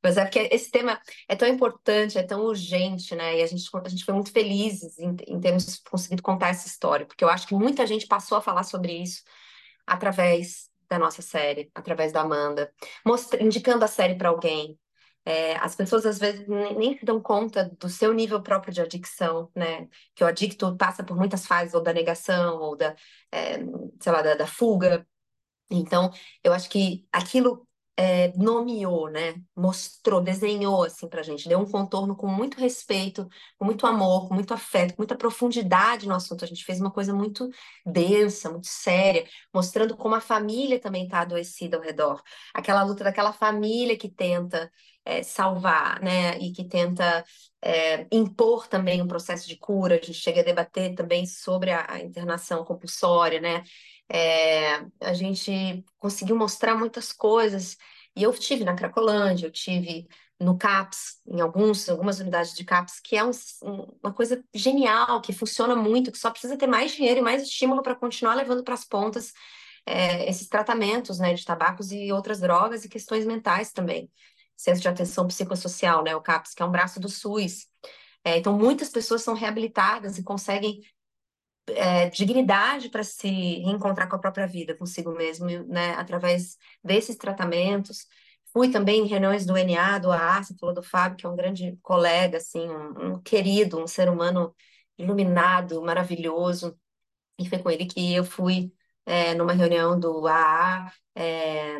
Mas 0.03 0.17
é 0.17 0.25
porque 0.25 0.49
esse 0.53 0.71
tema 0.71 1.01
é 1.29 1.37
tão 1.37 1.49
importante, 1.49 2.19
é 2.19 2.23
tão 2.23 2.43
urgente, 2.45 3.15
né? 3.15 3.39
E 3.39 3.43
a 3.43 3.47
gente, 3.47 3.69
a 3.73 3.89
gente 3.89 4.05
foi 4.05 4.15
muito 4.15 4.33
felizes 4.33 4.99
em, 4.99 5.17
em 5.27 5.41
termos 5.41 5.79
conseguido 5.79 6.23
contar 6.23 6.49
essa 6.49 6.67
história, 6.67 7.07
porque 7.07 7.25
eu 7.25 7.29
acho 7.29 7.47
que 7.47 7.55
muita 7.55 7.87
gente 7.87 8.07
passou 8.07 8.39
a 8.39 8.43
falar 8.43 8.63
sobre 8.65 8.93
isso 8.93 9.23
através 9.87 10.71
da 10.89 10.99
nossa 10.99 11.23
série, 11.23 11.71
através 11.75 12.13
da 12.13 12.21
Amanda, 12.23 12.73
mostra, 13.05 13.43
indicando 13.43 13.85
a 13.85 13.89
série 13.89 14.15
para 14.17 14.29
alguém. 14.29 14.79
É, 15.25 15.57
as 15.57 15.75
pessoas 15.75 16.07
às 16.07 16.19
vezes 16.19 16.47
nem, 16.47 16.97
se 16.97 17.05
dão 17.05 17.21
conta 17.21 17.69
do 17.81 17.89
seu 17.89 18.13
nível 18.15 18.41
próprio 18.41 18.73
de 18.73 18.81
adicção, 18.81 19.51
né? 19.57 19.89
Que 20.15 20.23
o 20.23 20.27
adicto 20.27 20.77
passa 20.77 21.03
por 21.03 21.17
muitas 21.17 21.47
fases, 21.47 21.75
ou 21.75 21.83
da 21.83 21.93
negação, 21.93 22.59
ou 22.61 22.77
da, 22.77 22.95
é, 23.33 23.59
sei 24.01 24.13
lá, 24.13 24.23
da, 24.23 24.35
da 24.37 24.47
fuga. 24.47 25.07
Então, 25.71 26.13
eu 26.45 26.53
acho 26.53 26.71
que 26.71 27.07
aquilo 27.13 27.67
é, 27.97 28.33
nomeou, 28.37 29.09
né? 29.11 29.35
Mostrou, 29.57 30.21
desenhou 30.21 30.85
assim 30.85 31.09
para 31.09 31.21
a 31.21 31.23
gente, 31.23 31.49
deu 31.49 31.59
um 31.59 31.71
contorno 31.71 32.15
com 32.15 32.26
muito 32.26 32.59
respeito, 32.59 33.26
com 33.59 33.65
muito 33.65 33.87
amor, 33.87 34.29
com 34.29 34.35
muito 34.35 34.53
afeto, 34.53 34.95
com 34.95 35.03
muita 35.03 35.17
profundidade 35.17 36.07
no 36.07 36.15
assunto. 36.15 36.45
A 36.45 36.49
gente 36.49 36.65
fez 36.65 36.81
uma 36.81 36.91
coisa 36.91 37.15
muito 37.15 37.49
densa, 37.87 38.50
muito 38.50 38.67
séria, 38.67 39.26
mostrando 39.53 39.97
como 39.97 40.15
a 40.15 40.21
família 40.21 40.79
também 40.79 41.05
está 41.05 41.21
adoecida 41.21 41.76
ao 41.79 41.83
redor. 41.83 42.23
Aquela 42.55 42.83
luta 42.83 43.03
daquela 43.03 43.33
família 43.33 43.97
que 43.97 44.11
tenta 44.11 44.71
é, 45.05 45.23
salvar, 45.23 46.00
né? 46.03 46.38
E 46.38 46.53
que 46.53 46.65
tenta 46.65 47.25
é, 47.62 48.07
impor 48.12 48.67
também 48.69 49.00
um 49.00 49.09
processo 49.09 49.49
de 49.49 49.57
cura. 49.57 49.95
A 49.95 49.99
gente 49.99 50.15
chega 50.15 50.41
a 50.43 50.45
debater 50.45 50.95
também 50.95 51.25
sobre 51.26 51.71
a, 51.71 51.87
a 51.93 52.00
internação 52.00 52.65
compulsória, 52.65 53.41
né? 53.41 53.62
É, 54.09 54.77
a 55.01 55.13
gente 55.15 55.85
conseguiu 55.99 56.37
mostrar 56.37 56.75
muitas 56.77 57.13
coisas. 57.13 57.77
E 58.15 58.23
eu 58.23 58.33
tive 58.33 58.65
na 58.65 58.75
Cracolândia, 58.75 59.47
eu 59.47 59.53
tive 59.53 60.07
no 60.39 60.57
CAPS, 60.57 61.21
em 61.27 61.41
alguns, 61.41 61.89
algumas 61.89 62.21
unidades 62.21 62.55
de 62.55 62.65
CAPS, 62.65 63.01
que 63.01 63.17
é 63.17 63.25
um, 63.25 63.31
uma 64.03 64.13
coisa 64.13 64.45
genial, 64.55 65.21
que 65.21 65.33
funciona 65.33 65.75
muito, 65.75 66.13
que 66.13 66.19
só 66.19 66.31
precisa 66.31 66.57
ter 66.57 66.67
mais 66.67 66.93
dinheiro 66.93 67.21
e 67.21 67.23
mais 67.23 67.43
estímulo 67.43 67.83
para 67.83 67.95
continuar 67.95 68.35
levando 68.35 68.63
para 68.63 68.75
as 68.75 68.85
pontas 68.85 69.33
é, 69.87 70.29
esses 70.29 70.49
tratamentos 70.49 71.19
né, 71.19 71.33
de 71.33 71.45
tabacos 71.45 71.93
e 71.93 72.13
outras 72.13 72.41
drogas 72.41 72.85
e 72.85 72.89
questões 72.89 73.25
mentais 73.25 73.73
também. 73.73 74.11
Centro 74.57 74.83
de 74.83 74.89
Atenção 74.89 75.27
Psicossocial, 75.27 76.03
né, 76.03 76.15
o 76.17 76.21
CAPS, 76.21 76.55
que 76.55 76.63
é 76.63 76.67
um 76.67 76.71
braço 76.71 76.99
do 76.99 77.09
SUS. 77.09 77.67
É, 78.25 78.37
então, 78.39 78.59
muitas 78.59 78.89
pessoas 78.89 79.23
são 79.23 79.35
reabilitadas 79.35 80.19
e 80.19 80.25
conseguem 80.25 80.81
é, 81.69 82.09
dignidade 82.11 82.89
para 82.89 83.03
se 83.03 83.29
reencontrar 83.29 84.09
com 84.09 84.17
a 84.17 84.19
própria 84.19 84.47
vida, 84.47 84.77
consigo 84.77 85.13
mesmo, 85.13 85.47
né, 85.67 85.93
através 85.95 86.57
desses 86.83 87.17
tratamentos. 87.17 88.07
Fui 88.53 88.71
também 88.71 89.03
em 89.03 89.07
reuniões 89.07 89.45
do 89.45 89.57
NA, 89.57 89.99
do 89.99 90.11
AA, 90.11 90.43
você 90.43 90.55
falou 90.59 90.75
do 90.75 90.83
Fábio, 90.83 91.17
que 91.19 91.27
é 91.27 91.29
um 91.29 91.37
grande 91.37 91.79
colega, 91.83 92.39
assim, 92.39 92.69
um, 92.69 93.15
um 93.15 93.23
querido, 93.23 93.79
um 93.79 93.87
ser 93.87 94.09
humano 94.09 94.55
iluminado, 94.99 95.83
maravilhoso. 95.83 96.79
E 97.39 97.49
foi 97.49 97.59
com 97.59 97.71
ele 97.71 97.87
que 97.87 98.15
eu 98.15 98.25
fui 98.25 98.73
é, 99.05 99.35
numa 99.35 99.53
reunião 99.53 99.99
do 99.99 100.27
AA, 100.27 100.93
é, 101.15 101.79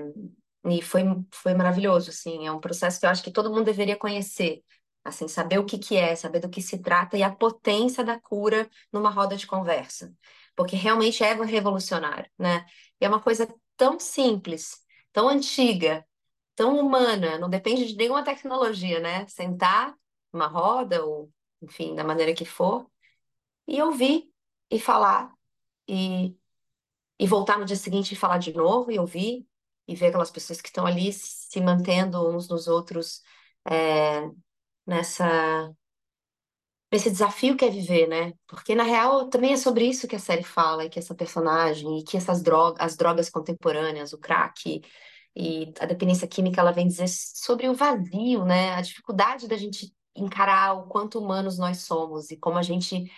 e 0.69 0.83
foi, 0.83 1.03
foi 1.33 1.55
maravilhoso, 1.55 2.11
assim, 2.11 2.47
é 2.47 2.53
um 2.53 2.61
processo 2.61 2.99
que 2.99 3.07
eu 3.07 3.11
acho 3.11 3.23
que 3.23 3.31
todo 3.31 3.51
mundo 3.51 3.65
deveria 3.65 3.97
conhecer, 3.97 4.63
assim, 5.09 5.29
saber 5.29 5.59
o 5.59 5.65
que 5.65 5.79
que 5.79 5.97
é, 5.97 6.15
saber 6.17 6.41
do 6.41 6.49
que 6.51 6.63
se 6.63 6.79
trata 6.79 7.17
e 7.17 7.23
a 7.23 7.31
potência 7.35 8.05
da 8.05 8.19
cura 8.21 8.69
numa 8.93 9.11
roda 9.11 9.37
de 9.37 9.47
conversa, 9.47 10.13
porque 10.55 10.77
realmente 10.77 11.23
é 11.23 11.33
revolucionário, 11.35 12.31
né? 12.39 12.67
E 13.01 13.05
é 13.05 13.09
uma 13.09 13.21
coisa 13.21 13.49
tão 13.77 13.99
simples, 14.01 14.83
tão 15.13 15.29
antiga, 15.29 16.07
tão 16.55 16.79
humana, 16.79 17.39
não 17.39 17.49
depende 17.49 17.87
de 17.87 17.97
nenhuma 17.97 18.25
tecnologia, 18.25 19.01
né? 19.01 19.27
Sentar 19.29 19.95
numa 20.33 20.47
roda 20.47 21.05
ou, 21.05 21.33
enfim, 21.63 21.95
da 21.95 22.05
maneira 22.05 22.35
que 22.35 22.45
for, 22.45 22.91
e 23.67 23.83
ouvir 23.83 24.31
e 24.71 24.79
falar 24.81 25.33
e 25.89 26.37
e 27.19 27.27
voltar 27.27 27.59
no 27.59 27.65
dia 27.65 27.77
seguinte 27.77 28.13
e 28.13 28.17
falar 28.17 28.39
de 28.39 28.53
novo 28.53 28.91
e 28.91 28.99
ouvir 28.99 29.47
e 29.89 29.95
ver 29.95 30.09
aquelas 30.09 30.31
pessoas 30.31 30.61
que 30.61 30.69
estão 30.69 30.87
ali 30.87 31.13
se 31.13 31.61
mantendo 31.61 32.29
uns 32.29 32.49
nos 32.49 32.67
outros 32.69 33.23
é, 33.69 34.29
nessa 34.87 35.75
nesse 36.93 37.11
desafio 37.11 37.57
que 37.57 37.65
é 37.65 37.71
viver, 37.71 38.07
né? 38.09 38.33
Porque 38.47 38.75
na 38.75 38.83
real 38.85 39.29
também 39.29 39.53
é 39.53 39.57
sobre 39.57 39.87
isso 39.87 40.07
que 40.09 40.17
a 40.17 40.19
série 40.19 40.43
fala, 40.45 40.85
e 40.85 40.89
que 40.91 40.99
essa 40.99 41.15
personagem, 41.15 41.99
e 41.99 42.05
que 42.05 42.17
essas 42.17 42.43
drogas, 42.43 42.81
as 42.81 42.97
drogas 42.97 43.29
contemporâneas, 43.31 44.13
o 44.13 44.19
crack 44.19 44.81
e 45.35 45.73
a 45.81 45.87
dependência 45.87 46.27
química, 46.29 46.61
ela 46.61 46.73
vem 46.73 46.87
dizer 46.87 47.09
sobre 47.09 47.69
o 47.69 47.75
vazio, 47.75 48.45
né? 48.45 48.75
A 48.75 48.81
dificuldade 48.83 49.49
da 49.49 49.57
gente 49.57 49.95
encarar 50.15 50.75
o 50.75 50.89
quanto 50.89 51.19
humanos 51.19 51.59
nós 51.59 51.79
somos 51.79 52.31
e 52.31 52.37
como 52.39 52.59
a 52.59 52.63
gente 52.63 53.11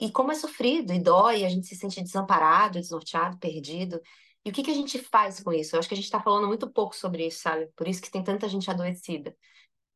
e 0.00 0.10
como 0.12 0.32
é 0.32 0.34
sofrido 0.34 0.92
e 0.92 0.98
dói, 1.00 1.44
a 1.44 1.48
gente 1.48 1.66
se 1.66 1.76
sente 1.76 2.02
desamparado, 2.02 2.80
desnorteado, 2.80 3.38
perdido. 3.38 4.00
E 4.44 4.50
o 4.50 4.52
que 4.52 4.62
que 4.62 4.70
a 4.70 4.74
gente 4.74 4.98
faz 4.98 5.40
com 5.42 5.52
isso? 5.52 5.74
Eu 5.76 5.80
acho 5.80 5.88
que 5.88 5.94
a 5.94 5.96
gente 5.96 6.06
está 6.06 6.20
falando 6.20 6.48
muito 6.48 6.70
pouco 6.70 6.94
sobre 6.96 7.26
isso, 7.26 7.40
sabe? 7.40 7.68
Por 7.76 7.88
isso 7.88 8.02
que 8.02 8.10
tem 8.10 8.22
tanta 8.22 8.48
gente 8.48 8.70
adoecida 8.70 9.34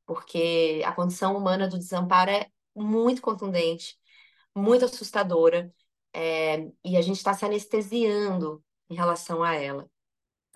porque 0.08 0.80
a 0.86 0.92
condição 0.92 1.36
humana 1.36 1.68
do 1.68 1.76
desamparo 1.76 2.30
é 2.30 2.50
muito 2.74 3.20
contundente, 3.20 3.94
muito 4.56 4.86
assustadora, 4.86 5.70
é, 6.14 6.66
e 6.82 6.96
a 6.96 7.02
gente 7.02 7.18
está 7.18 7.34
se 7.34 7.44
anestesiando 7.44 8.64
em 8.88 8.94
relação 8.94 9.42
a 9.42 9.54
ela, 9.54 9.86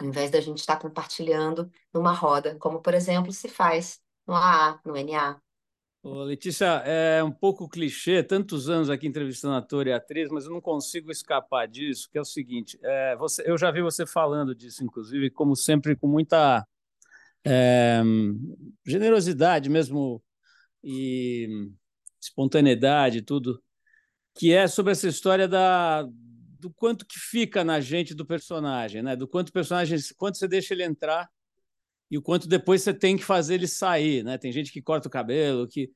ao 0.00 0.06
invés 0.06 0.30
da 0.30 0.40
gente 0.40 0.60
estar 0.60 0.76
tá 0.76 0.80
compartilhando 0.80 1.70
numa 1.92 2.14
roda, 2.14 2.56
como, 2.58 2.80
por 2.80 2.94
exemplo, 2.94 3.30
se 3.30 3.46
faz 3.46 4.00
no 4.26 4.34
AA, 4.34 4.80
no 4.86 4.96
NA. 4.96 5.38
Ô, 6.02 6.22
Letícia, 6.22 6.82
é 6.86 7.22
um 7.22 7.30
pouco 7.30 7.68
clichê, 7.68 8.22
tantos 8.22 8.70
anos 8.70 8.88
aqui 8.88 9.06
entrevistando 9.06 9.54
ator 9.54 9.86
e 9.86 9.92
atriz, 9.92 10.30
mas 10.30 10.46
eu 10.46 10.50
não 10.50 10.62
consigo 10.62 11.12
escapar 11.12 11.68
disso, 11.68 12.08
que 12.10 12.16
é 12.16 12.22
o 12.22 12.24
seguinte, 12.24 12.78
é, 12.82 13.16
você, 13.16 13.42
eu 13.46 13.58
já 13.58 13.70
vi 13.70 13.82
você 13.82 14.06
falando 14.06 14.54
disso, 14.54 14.82
inclusive, 14.82 15.28
como 15.28 15.54
sempre, 15.54 15.94
com 15.94 16.08
muita 16.08 16.66
é, 17.44 18.02
generosidade 18.86 19.68
mesmo 19.68 20.22
e 20.82 21.48
espontaneidade, 22.20 23.22
tudo, 23.22 23.62
que 24.34 24.52
é 24.52 24.66
sobre 24.66 24.92
essa 24.92 25.08
história 25.08 25.48
da, 25.48 26.02
do 26.58 26.70
quanto 26.70 27.06
que 27.06 27.18
fica 27.18 27.64
na 27.64 27.80
gente 27.80 28.14
do 28.14 28.26
personagem, 28.26 29.02
né? 29.02 29.16
Do 29.16 29.28
quanto 29.28 29.48
o 29.50 29.52
personagem, 29.52 29.98
quanto 30.16 30.38
você 30.38 30.48
deixa 30.48 30.74
ele 30.74 30.84
entrar 30.84 31.28
e 32.10 32.18
o 32.18 32.22
quanto 32.22 32.48
depois 32.48 32.82
você 32.82 32.94
tem 32.94 33.16
que 33.16 33.24
fazer 33.24 33.54
ele 33.54 33.66
sair, 33.68 34.24
né? 34.24 34.38
Tem 34.38 34.52
gente 34.52 34.72
que 34.72 34.82
corta 34.82 35.08
o 35.08 35.10
cabelo, 35.10 35.68
que 35.68 35.90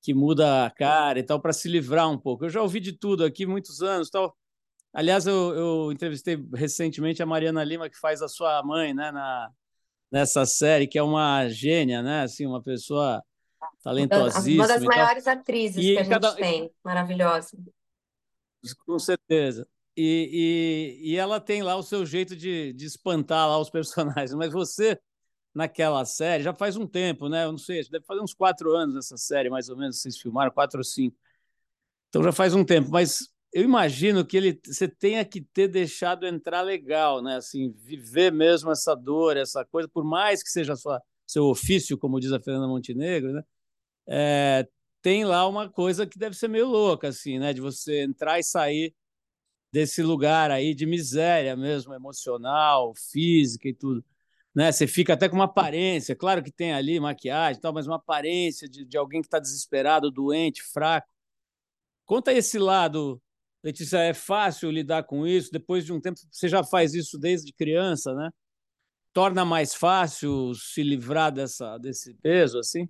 que 0.00 0.14
muda 0.14 0.66
a 0.66 0.70
cara 0.70 1.18
e 1.18 1.22
tal 1.22 1.40
para 1.40 1.52
se 1.52 1.68
livrar 1.68 2.10
um 2.10 2.18
pouco. 2.18 2.44
Eu 2.44 2.50
já 2.50 2.62
ouvi 2.62 2.80
de 2.80 2.92
tudo 2.92 3.24
aqui 3.24 3.46
muitos 3.46 3.82
anos, 3.82 4.10
tal. 4.10 4.36
Aliás, 4.92 5.26
eu, 5.26 5.54
eu 5.54 5.92
entrevistei 5.92 6.38
recentemente 6.54 7.22
a 7.22 7.26
Mariana 7.26 7.64
Lima 7.64 7.90
que 7.90 7.98
faz 7.98 8.22
a 8.22 8.28
sua 8.28 8.62
mãe, 8.62 8.94
né, 8.94 9.10
na 9.12 9.50
nessa 10.10 10.46
série, 10.46 10.86
que 10.86 10.98
é 10.98 11.02
uma 11.02 11.48
gênia, 11.48 12.02
né? 12.02 12.22
Assim, 12.22 12.46
uma 12.46 12.62
pessoa 12.62 13.22
talentosíssima. 13.82 14.64
Uma 14.64 14.68
das 14.68 14.82
maiores 14.82 15.26
atrizes 15.26 15.76
e 15.76 15.94
que 15.94 15.98
a 15.98 16.08
cada... 16.08 16.30
gente 16.30 16.38
tem, 16.38 16.70
maravilhosa. 16.82 17.56
Com 18.84 18.98
certeza. 18.98 19.66
E, 19.96 21.00
e, 21.02 21.12
e, 21.12 21.16
ela 21.16 21.40
tem 21.40 21.62
lá 21.62 21.74
o 21.74 21.82
seu 21.82 22.06
jeito 22.06 22.36
de, 22.36 22.72
de 22.72 22.86
espantar 22.86 23.48
lá 23.48 23.58
os 23.58 23.70
personagens. 23.70 24.32
Mas 24.34 24.52
você, 24.52 24.98
naquela 25.52 26.04
série, 26.04 26.44
já 26.44 26.54
faz 26.54 26.76
um 26.76 26.86
tempo, 26.86 27.28
né? 27.28 27.44
Eu 27.44 27.52
não 27.52 27.58
sei, 27.58 27.82
deve 27.88 28.04
fazer 28.04 28.20
uns 28.20 28.34
quatro 28.34 28.74
anos 28.76 28.96
essa 28.96 29.16
série, 29.16 29.50
mais 29.50 29.68
ou 29.68 29.76
menos, 29.76 30.00
vocês 30.00 30.16
filmaram, 30.16 30.52
quatro 30.52 30.78
ou 30.78 30.84
cinco. 30.84 31.16
Então 32.08 32.22
já 32.22 32.32
faz 32.32 32.54
um 32.54 32.64
tempo. 32.64 32.90
Mas 32.90 33.28
eu 33.58 33.64
imagino 33.64 34.24
que 34.24 34.36
ele 34.36 34.60
você 34.64 34.86
tenha 34.86 35.24
que 35.24 35.40
ter 35.40 35.66
deixado 35.66 36.24
entrar 36.24 36.62
legal, 36.62 37.20
né? 37.20 37.36
Assim, 37.36 37.72
viver 37.72 38.32
mesmo 38.32 38.70
essa 38.70 38.94
dor, 38.94 39.36
essa 39.36 39.64
coisa, 39.64 39.88
por 39.88 40.04
mais 40.04 40.44
que 40.44 40.48
seja 40.48 40.76
sua, 40.76 41.02
seu 41.26 41.44
ofício, 41.46 41.98
como 41.98 42.20
diz 42.20 42.32
a 42.32 42.38
Fernanda 42.40 42.68
Montenegro, 42.68 43.32
né? 43.32 43.42
É, 44.06 44.68
tem 45.02 45.24
lá 45.24 45.48
uma 45.48 45.68
coisa 45.68 46.06
que 46.06 46.18
deve 46.18 46.36
ser 46.36 46.46
meio 46.48 46.68
louca, 46.68 47.08
assim, 47.08 47.40
né? 47.40 47.52
De 47.52 47.60
você 47.60 48.02
entrar 48.04 48.38
e 48.38 48.44
sair 48.44 48.94
desse 49.72 50.02
lugar 50.02 50.52
aí 50.52 50.72
de 50.72 50.86
miséria 50.86 51.56
mesmo, 51.56 51.92
emocional, 51.92 52.94
física 52.94 53.68
e 53.68 53.74
tudo. 53.74 54.04
Né? 54.54 54.70
Você 54.70 54.86
fica 54.86 55.14
até 55.14 55.28
com 55.28 55.34
uma 55.36 55.46
aparência, 55.46 56.14
claro 56.14 56.44
que 56.44 56.52
tem 56.52 56.72
ali 56.72 57.00
maquiagem 57.00 57.58
e 57.58 57.60
tal, 57.60 57.72
mas 57.72 57.88
uma 57.88 57.96
aparência 57.96 58.68
de, 58.68 58.84
de 58.84 58.96
alguém 58.96 59.20
que 59.20 59.26
está 59.26 59.40
desesperado, 59.40 60.12
doente, 60.12 60.62
fraco. 60.62 61.08
Conta 62.06 62.32
esse 62.32 62.58
lado 62.58 63.20
Letícia, 63.62 63.98
é 63.98 64.14
fácil 64.14 64.70
lidar 64.70 65.02
com 65.04 65.26
isso? 65.26 65.50
Depois 65.50 65.84
de 65.84 65.92
um 65.92 66.00
tempo, 66.00 66.18
você 66.30 66.48
já 66.48 66.62
faz 66.62 66.94
isso 66.94 67.18
desde 67.18 67.52
criança, 67.52 68.14
né? 68.14 68.30
Torna 69.12 69.44
mais 69.44 69.74
fácil 69.74 70.54
se 70.54 70.82
livrar 70.82 71.32
dessa, 71.32 71.76
desse 71.78 72.14
peso, 72.14 72.58
assim? 72.58 72.88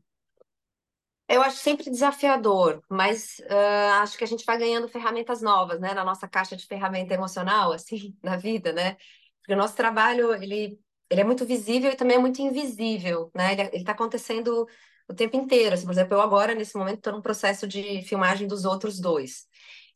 Eu 1.27 1.43
acho 1.43 1.59
sempre 1.59 1.91
desafiador, 1.91 2.83
mas 2.89 3.39
uh, 3.41 4.01
acho 4.03 4.17
que 4.17 4.25
a 4.25 4.27
gente 4.27 4.45
vai 4.47 4.59
ganhando 4.59 4.89
ferramentas 4.89 5.43
novas, 5.43 5.79
né, 5.79 5.93
na 5.93 6.03
nossa 6.03 6.27
caixa 6.27 6.57
de 6.57 6.67
ferramenta 6.67 7.13
emocional, 7.13 7.73
assim, 7.73 8.17
na 8.23 8.37
vida, 8.37 8.73
né? 8.73 8.97
Porque 9.41 9.55
o 9.55 9.57
nosso 9.57 9.77
trabalho, 9.77 10.35
ele, 10.35 10.79
ele 11.11 11.21
é 11.21 11.25
muito 11.25 11.45
visível 11.47 11.91
e 11.91 11.97
também 11.97 12.17
é 12.17 12.21
muito 12.21 12.41
invisível, 12.41 13.31
né? 13.35 13.53
Ele 13.53 13.77
está 13.77 13.93
acontecendo 13.93 14.67
o 15.09 15.15
tempo 15.15 15.37
inteiro. 15.37 15.75
Assim, 15.75 15.85
por 15.85 15.93
exemplo, 15.93 16.15
eu 16.15 16.21
agora, 16.21 16.55
nesse 16.55 16.77
momento, 16.77 16.99
estou 16.99 17.13
num 17.13 17.23
processo 17.23 17.67
de 17.67 18.03
filmagem 18.03 18.47
dos 18.47 18.65
outros 18.65 19.01
dois 19.01 19.47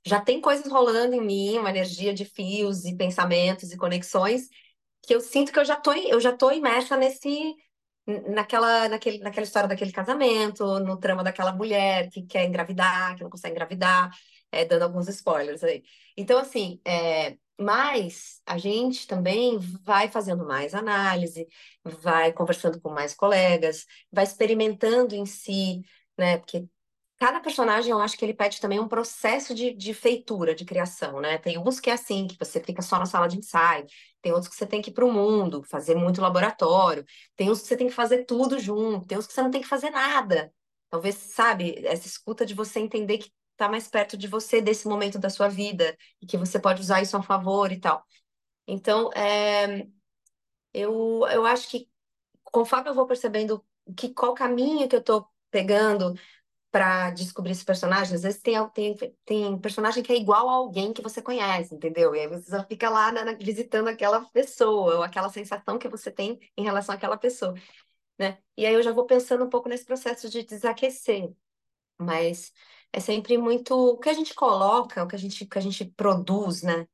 já 0.04 0.20
tem 0.20 0.40
coisas 0.40 0.70
rolando 0.70 1.14
em 1.14 1.20
mim, 1.20 1.58
uma 1.58 1.70
energia 1.70 2.12
de 2.14 2.24
fios 2.24 2.84
e 2.84 2.96
pensamentos 2.96 3.72
e 3.72 3.76
conexões 3.76 4.48
que 5.02 5.14
eu 5.14 5.20
sinto 5.20 5.52
que 5.52 5.58
eu 5.58 5.64
já 5.64 5.76
tô, 5.76 5.92
eu 5.92 6.20
já 6.20 6.32
tô 6.36 6.50
imersa 6.52 6.96
nesse 6.96 7.54
naquela, 8.06 8.88
naquele, 8.88 9.18
naquela 9.18 9.44
história 9.44 9.68
daquele 9.68 9.92
casamento, 9.92 10.80
no 10.80 10.98
trama 10.98 11.22
daquela 11.22 11.52
mulher 11.52 12.08
que 12.10 12.22
quer 12.22 12.44
engravidar, 12.46 13.16
que 13.16 13.22
não 13.22 13.30
consegue 13.30 13.52
engravidar, 13.54 14.10
é, 14.50 14.64
dando 14.64 14.82
alguns 14.82 15.08
spoilers 15.08 15.62
aí. 15.64 15.82
Então, 16.16 16.38
assim, 16.38 16.80
é, 16.84 17.36
mas 17.58 18.40
a 18.46 18.58
gente 18.58 19.06
também 19.06 19.58
vai 19.84 20.08
fazendo 20.08 20.44
mais 20.44 20.74
análise, 20.74 21.46
vai 21.84 22.32
conversando 22.32 22.80
com 22.80 22.90
mais 22.90 23.14
colegas, 23.14 23.86
vai 24.10 24.24
experimentando 24.24 25.14
em 25.14 25.26
si, 25.26 25.80
né? 26.18 26.38
Porque 26.38 26.66
cada 27.22 27.38
personagem, 27.38 27.92
eu 27.92 28.00
acho 28.00 28.18
que 28.18 28.24
ele 28.24 28.34
pede 28.34 28.60
também 28.60 28.80
um 28.80 28.88
processo 28.88 29.54
de, 29.54 29.72
de 29.72 29.94
feitura, 29.94 30.56
de 30.56 30.64
criação, 30.64 31.20
né? 31.20 31.38
Tem 31.38 31.56
uns 31.56 31.78
que 31.78 31.88
é 31.88 31.92
assim, 31.92 32.26
que 32.26 32.36
você 32.36 32.58
fica 32.60 32.82
só 32.82 32.98
na 32.98 33.06
sala 33.06 33.28
de 33.28 33.38
ensaio, 33.38 33.86
tem 34.20 34.32
outros 34.32 34.48
que 34.48 34.56
você 34.56 34.66
tem 34.66 34.82
que 34.82 34.90
ir 34.90 34.92
para 34.92 35.04
o 35.04 35.12
mundo, 35.12 35.62
fazer 35.62 35.94
muito 35.94 36.20
laboratório, 36.20 37.04
tem 37.36 37.48
uns 37.48 37.62
que 37.62 37.68
você 37.68 37.76
tem 37.76 37.86
que 37.86 37.94
fazer 37.94 38.24
tudo 38.24 38.58
junto, 38.58 39.06
tem 39.06 39.16
uns 39.16 39.28
que 39.28 39.32
você 39.32 39.40
não 39.40 39.52
tem 39.52 39.60
que 39.60 39.68
fazer 39.68 39.90
nada. 39.90 40.52
Talvez, 40.90 41.14
sabe, 41.14 41.86
essa 41.86 42.08
escuta 42.08 42.44
de 42.44 42.54
você 42.54 42.80
entender 42.80 43.18
que 43.18 43.30
está 43.52 43.68
mais 43.68 43.86
perto 43.86 44.16
de 44.16 44.26
você 44.26 44.60
desse 44.60 44.88
momento 44.88 45.16
da 45.16 45.30
sua 45.30 45.46
vida 45.46 45.96
e 46.20 46.26
que 46.26 46.36
você 46.36 46.58
pode 46.58 46.80
usar 46.80 47.02
isso 47.02 47.16
a 47.16 47.22
favor 47.22 47.70
e 47.70 47.78
tal. 47.78 48.04
Então, 48.66 49.12
é, 49.12 49.86
eu, 50.74 51.24
eu 51.30 51.46
acho 51.46 51.68
que 51.70 51.88
conforme 52.42 52.90
eu 52.90 52.94
vou 52.94 53.06
percebendo 53.06 53.64
que 53.96 54.12
qual 54.12 54.34
caminho 54.34 54.88
que 54.88 54.96
eu 54.96 55.00
estou 55.00 55.28
pegando 55.52 56.14
para 56.72 57.10
descobrir 57.12 57.52
esse 57.52 57.64
personagem, 57.66 58.16
às 58.16 58.22
vezes 58.22 58.42
tem, 58.42 58.56
tem, 58.70 58.96
tem 59.26 59.58
personagem 59.60 60.02
que 60.02 60.12
é 60.12 60.16
igual 60.16 60.50
a 60.50 60.54
alguém 60.54 60.92
que 60.94 61.02
você 61.02 61.22
conhece, 61.22 61.74
entendeu? 61.74 62.14
E 62.16 62.20
aí 62.20 62.28
você 62.28 62.64
fica 62.66 62.90
lá 62.90 63.12
né, 63.12 63.36
visitando 63.36 63.88
aquela 63.88 64.22
pessoa, 64.30 64.96
ou 64.96 65.04
aquela 65.04 65.30
sensação 65.30 65.78
que 65.78 65.88
você 65.88 66.10
tem 66.10 66.40
em 66.56 66.64
relação 66.64 66.94
àquela 66.94 67.18
pessoa, 67.18 67.54
né? 68.18 68.38
E 68.56 68.66
aí 68.66 68.74
eu 68.74 68.82
já 68.82 68.92
vou 68.92 69.06
pensando 69.06 69.44
um 69.44 69.50
pouco 69.50 69.68
nesse 69.68 69.84
processo 69.86 70.30
de 70.30 70.44
desaquecer. 70.44 71.32
Mas 71.98 72.52
é 72.92 73.00
sempre 73.00 73.38
muito 73.38 73.74
o 73.74 73.98
que 73.98 74.08
a 74.10 74.14
gente 74.14 74.34
coloca, 74.34 75.02
o 75.04 75.08
que 75.08 75.16
a 75.16 75.18
gente, 75.18 75.46
que 75.46 75.58
a 75.58 75.62
gente 75.62 75.84
produz, 75.86 76.62
né? 76.62 76.82
O 76.82 76.88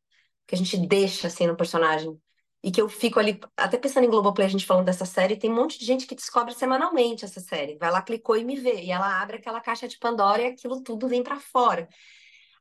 que 0.48 0.54
a 0.54 0.58
gente 0.58 0.76
deixa 0.86 1.28
assim 1.28 1.46
no 1.46 1.56
personagem. 1.56 2.20
E 2.62 2.72
que 2.72 2.80
eu 2.80 2.88
fico 2.88 3.20
ali, 3.20 3.40
até 3.56 3.78
pensando 3.78 4.04
em 4.04 4.10
Globoplay, 4.10 4.46
a 4.46 4.50
gente 4.50 4.66
falando 4.66 4.86
dessa 4.86 5.04
série, 5.04 5.36
tem 5.36 5.50
um 5.50 5.54
monte 5.54 5.78
de 5.78 5.84
gente 5.84 6.06
que 6.06 6.14
descobre 6.14 6.54
semanalmente 6.54 7.24
essa 7.24 7.40
série. 7.40 7.76
Vai 7.76 7.90
lá, 7.90 8.02
clicou 8.02 8.36
e 8.36 8.44
me 8.44 8.56
vê. 8.56 8.82
E 8.82 8.90
ela 8.90 9.22
abre 9.22 9.36
aquela 9.36 9.60
caixa 9.60 9.86
de 9.86 9.98
Pandora 9.98 10.42
e 10.42 10.46
aquilo 10.46 10.82
tudo 10.82 11.08
vem 11.08 11.22
para 11.22 11.38
fora. 11.38 11.88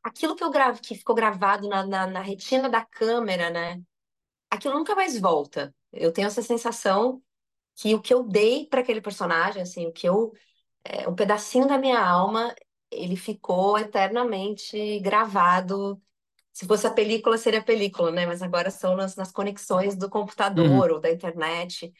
Aquilo 0.04 0.36
que 0.36 0.44
eu 0.44 0.52
gravo, 0.52 0.82
que 0.82 0.96
ficou 0.96 1.16
gravado 1.16 1.68
na, 1.68 1.86
na, 1.86 2.08
na 2.08 2.22
retina 2.22 2.70
da 2.70 2.86
câmera, 2.86 3.50
né? 3.50 3.82
Aquilo 4.50 4.76
nunca 4.76 4.96
mais 4.96 5.20
volta. 5.20 5.76
Eu 5.92 6.12
tenho 6.14 6.28
essa 6.28 6.42
sensação 6.42 7.22
que 7.76 7.96
o 7.96 8.02
que 8.02 8.14
eu 8.14 8.24
dei 8.24 8.68
para 8.68 8.82
aquele 8.82 9.02
personagem, 9.02 9.62
assim, 9.62 9.88
o 9.88 9.94
que 9.94 10.08
eu 10.08 10.32
é, 10.84 11.08
um 11.08 11.16
pedacinho 11.16 11.68
da 11.68 11.78
minha 11.78 12.00
alma, 12.00 12.56
ele 12.92 13.16
ficou 13.16 13.78
eternamente 13.78 15.00
gravado. 15.00 16.02
Se 16.58 16.66
fosse 16.66 16.88
a 16.88 16.92
película, 16.92 17.38
seria 17.38 17.60
a 17.60 17.64
película, 17.64 18.10
né? 18.10 18.26
Mas 18.26 18.42
agora 18.42 18.72
são 18.72 18.96
nas, 18.96 19.16
nas 19.16 19.32
conexões 19.32 19.96
do 19.96 20.10
computador 20.10 20.90
uhum. 20.90 20.96
ou 20.96 21.00
da 21.00 21.12
internet. 21.12 21.94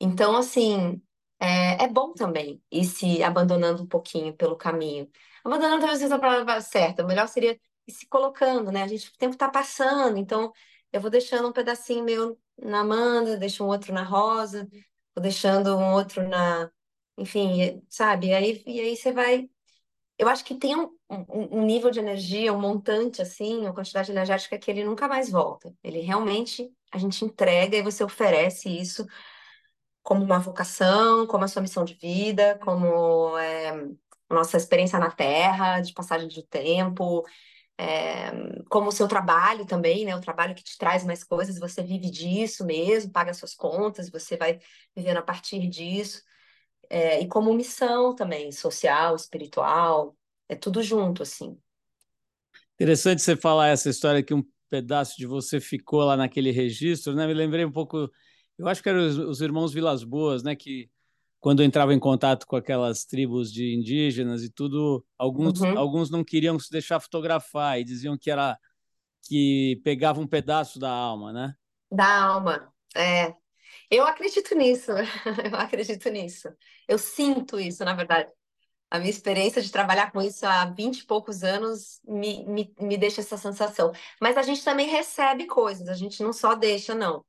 Então, 0.00 0.34
assim, 0.34 1.02
é, 1.38 1.84
é, 1.84 1.86
bom 1.86 2.14
também 2.14 2.62
ir 2.72 2.86
se 2.86 3.22
abandonando 3.22 3.82
um 3.82 3.86
pouquinho 3.86 4.32
pelo 4.32 4.56
caminho. 4.56 5.06
Abandonando 5.44 5.80
talvez 5.80 5.98
seja 6.00 6.14
a 6.14 6.18
palavra 6.18 6.62
certa, 6.62 7.04
o 7.04 7.06
melhor 7.06 7.28
seria 7.28 7.60
ir 7.86 7.92
se 7.92 8.06
colocando, 8.06 8.72
né? 8.72 8.84
A 8.84 8.88
gente, 8.88 9.08
o 9.10 9.18
tempo 9.18 9.34
está 9.34 9.50
passando, 9.50 10.16
então 10.16 10.50
eu 10.90 11.00
vou 11.02 11.10
deixando 11.10 11.48
um 11.48 11.52
pedacinho 11.52 12.02
meu 12.02 12.40
na 12.58 12.80
Amanda, 12.80 13.36
deixo 13.36 13.62
um 13.64 13.68
outro 13.68 13.92
na 13.92 14.02
Rosa, 14.02 14.66
vou 15.14 15.22
deixando 15.22 15.76
um 15.76 15.92
outro 15.92 16.26
na. 16.26 16.70
Enfim, 17.18 17.82
sabe? 17.90 18.28
E 18.28 18.34
aí, 18.34 18.62
e 18.66 18.80
aí 18.80 18.96
você 18.96 19.12
vai 19.12 19.50
eu 20.20 20.28
acho 20.28 20.44
que 20.44 20.54
tem 20.54 20.76
um, 20.76 20.90
um, 21.10 21.58
um, 21.60 21.66
nível 21.66 21.90
de 21.90 21.98
energia, 21.98 22.52
um 22.52 22.60
montante 22.60 23.20
assim, 23.20 23.60
uma 23.60 23.74
quantidade 23.74 24.10
energética 24.12 24.58
que 24.58 24.70
ele 24.70 24.84
nunca 24.84 25.08
mais 25.08 25.30
volta. 25.30 25.74
Ele 25.82 26.00
realmente 26.00 26.72
a 26.92 26.98
gente 26.98 27.24
entrega 27.24 27.76
e 27.76 27.82
você 27.82 28.04
oferece 28.04 28.68
isso 28.68 29.06
como 30.02 30.24
uma 30.24 30.38
vocação, 30.38 31.26
como 31.26 31.44
a 31.44 31.48
sua 31.48 31.62
missão 31.62 31.84
de 31.84 31.94
vida, 31.94 32.58
como 32.64 33.36
é, 33.38 33.72
nossa 34.30 34.56
experiência 34.56 34.98
na 34.98 35.10
Terra, 35.10 35.80
de 35.80 35.92
passagem 35.92 36.28
de 36.28 36.42
tempo, 36.46 37.24
é, 37.78 38.30
como 38.70 38.88
o 38.88 38.92
seu 38.92 39.08
trabalho 39.08 39.66
também, 39.66 40.04
né? 40.04 40.16
O 40.16 40.20
trabalho 40.20 40.54
que 40.54 40.64
te 40.64 40.78
traz 40.78 41.04
mais 41.04 41.24
coisas, 41.24 41.58
você 41.58 41.82
vive 41.82 42.10
disso 42.10 42.64
mesmo, 42.64 43.12
paga 43.12 43.34
suas 43.34 43.54
contas, 43.54 44.10
você 44.10 44.36
vai 44.36 44.60
vivendo 44.94 45.18
a 45.18 45.22
partir 45.22 45.68
disso 45.68 46.22
é, 46.90 47.20
e 47.20 47.28
como 47.28 47.54
missão 47.54 48.14
também, 48.14 48.50
social, 48.52 49.14
espiritual, 49.14 50.16
é 50.50 50.56
tudo 50.56 50.82
junto, 50.82 51.22
assim. 51.22 51.56
Interessante 52.74 53.22
você 53.22 53.36
falar 53.36 53.68
essa 53.68 53.88
história 53.88 54.20
que 54.20 54.34
um 54.34 54.42
pedaço 54.68 55.16
de 55.16 55.24
você 55.24 55.60
ficou 55.60 56.00
lá 56.00 56.16
naquele 56.16 56.50
registro, 56.50 57.14
né? 57.14 57.24
Me 57.24 57.34
lembrei 57.34 57.64
um 57.64 57.70
pouco, 57.70 58.10
eu 58.58 58.66
acho 58.66 58.82
que 58.82 58.88
eram 58.88 59.06
os, 59.06 59.16
os 59.16 59.40
irmãos 59.40 59.72
Vilas 59.72 60.02
Boas, 60.02 60.42
né? 60.42 60.56
Que 60.56 60.90
quando 61.38 61.62
entrava 61.62 61.94
em 61.94 62.00
contato 62.00 62.46
com 62.48 62.56
aquelas 62.56 63.04
tribos 63.04 63.52
de 63.52 63.76
indígenas 63.76 64.42
e 64.42 64.50
tudo, 64.50 65.06
alguns, 65.16 65.60
uhum. 65.60 65.78
alguns 65.78 66.10
não 66.10 66.24
queriam 66.24 66.58
se 66.58 66.70
deixar 66.70 66.98
fotografar 66.98 67.78
e 67.78 67.84
diziam 67.84 68.18
que 68.18 68.28
era 68.28 68.58
que 69.22 69.80
pegava 69.84 70.20
um 70.20 70.26
pedaço 70.26 70.80
da 70.80 70.90
alma, 70.90 71.32
né? 71.32 71.54
Da 71.92 72.24
alma, 72.24 72.72
é. 72.96 73.34
Eu 73.88 74.04
acredito 74.04 74.52
nisso, 74.56 74.90
eu 75.48 75.56
acredito 75.56 76.10
nisso. 76.10 76.48
Eu 76.88 76.98
sinto 76.98 77.60
isso, 77.60 77.84
na 77.84 77.94
verdade. 77.94 78.32
A 78.90 78.98
minha 78.98 79.10
experiência 79.10 79.62
de 79.62 79.70
trabalhar 79.70 80.10
com 80.10 80.20
isso 80.20 80.44
há 80.46 80.64
20 80.66 81.00
e 81.00 81.06
poucos 81.06 81.44
anos 81.44 82.00
me, 82.04 82.44
me, 82.46 82.74
me 82.80 82.98
deixa 82.98 83.20
essa 83.20 83.36
sensação. 83.36 83.92
Mas 84.20 84.36
a 84.36 84.42
gente 84.42 84.64
também 84.64 84.88
recebe 84.88 85.46
coisas, 85.46 85.88
a 85.88 85.94
gente 85.94 86.22
não 86.22 86.32
só 86.32 86.54
deixa, 86.54 86.94
não. 86.94 87.24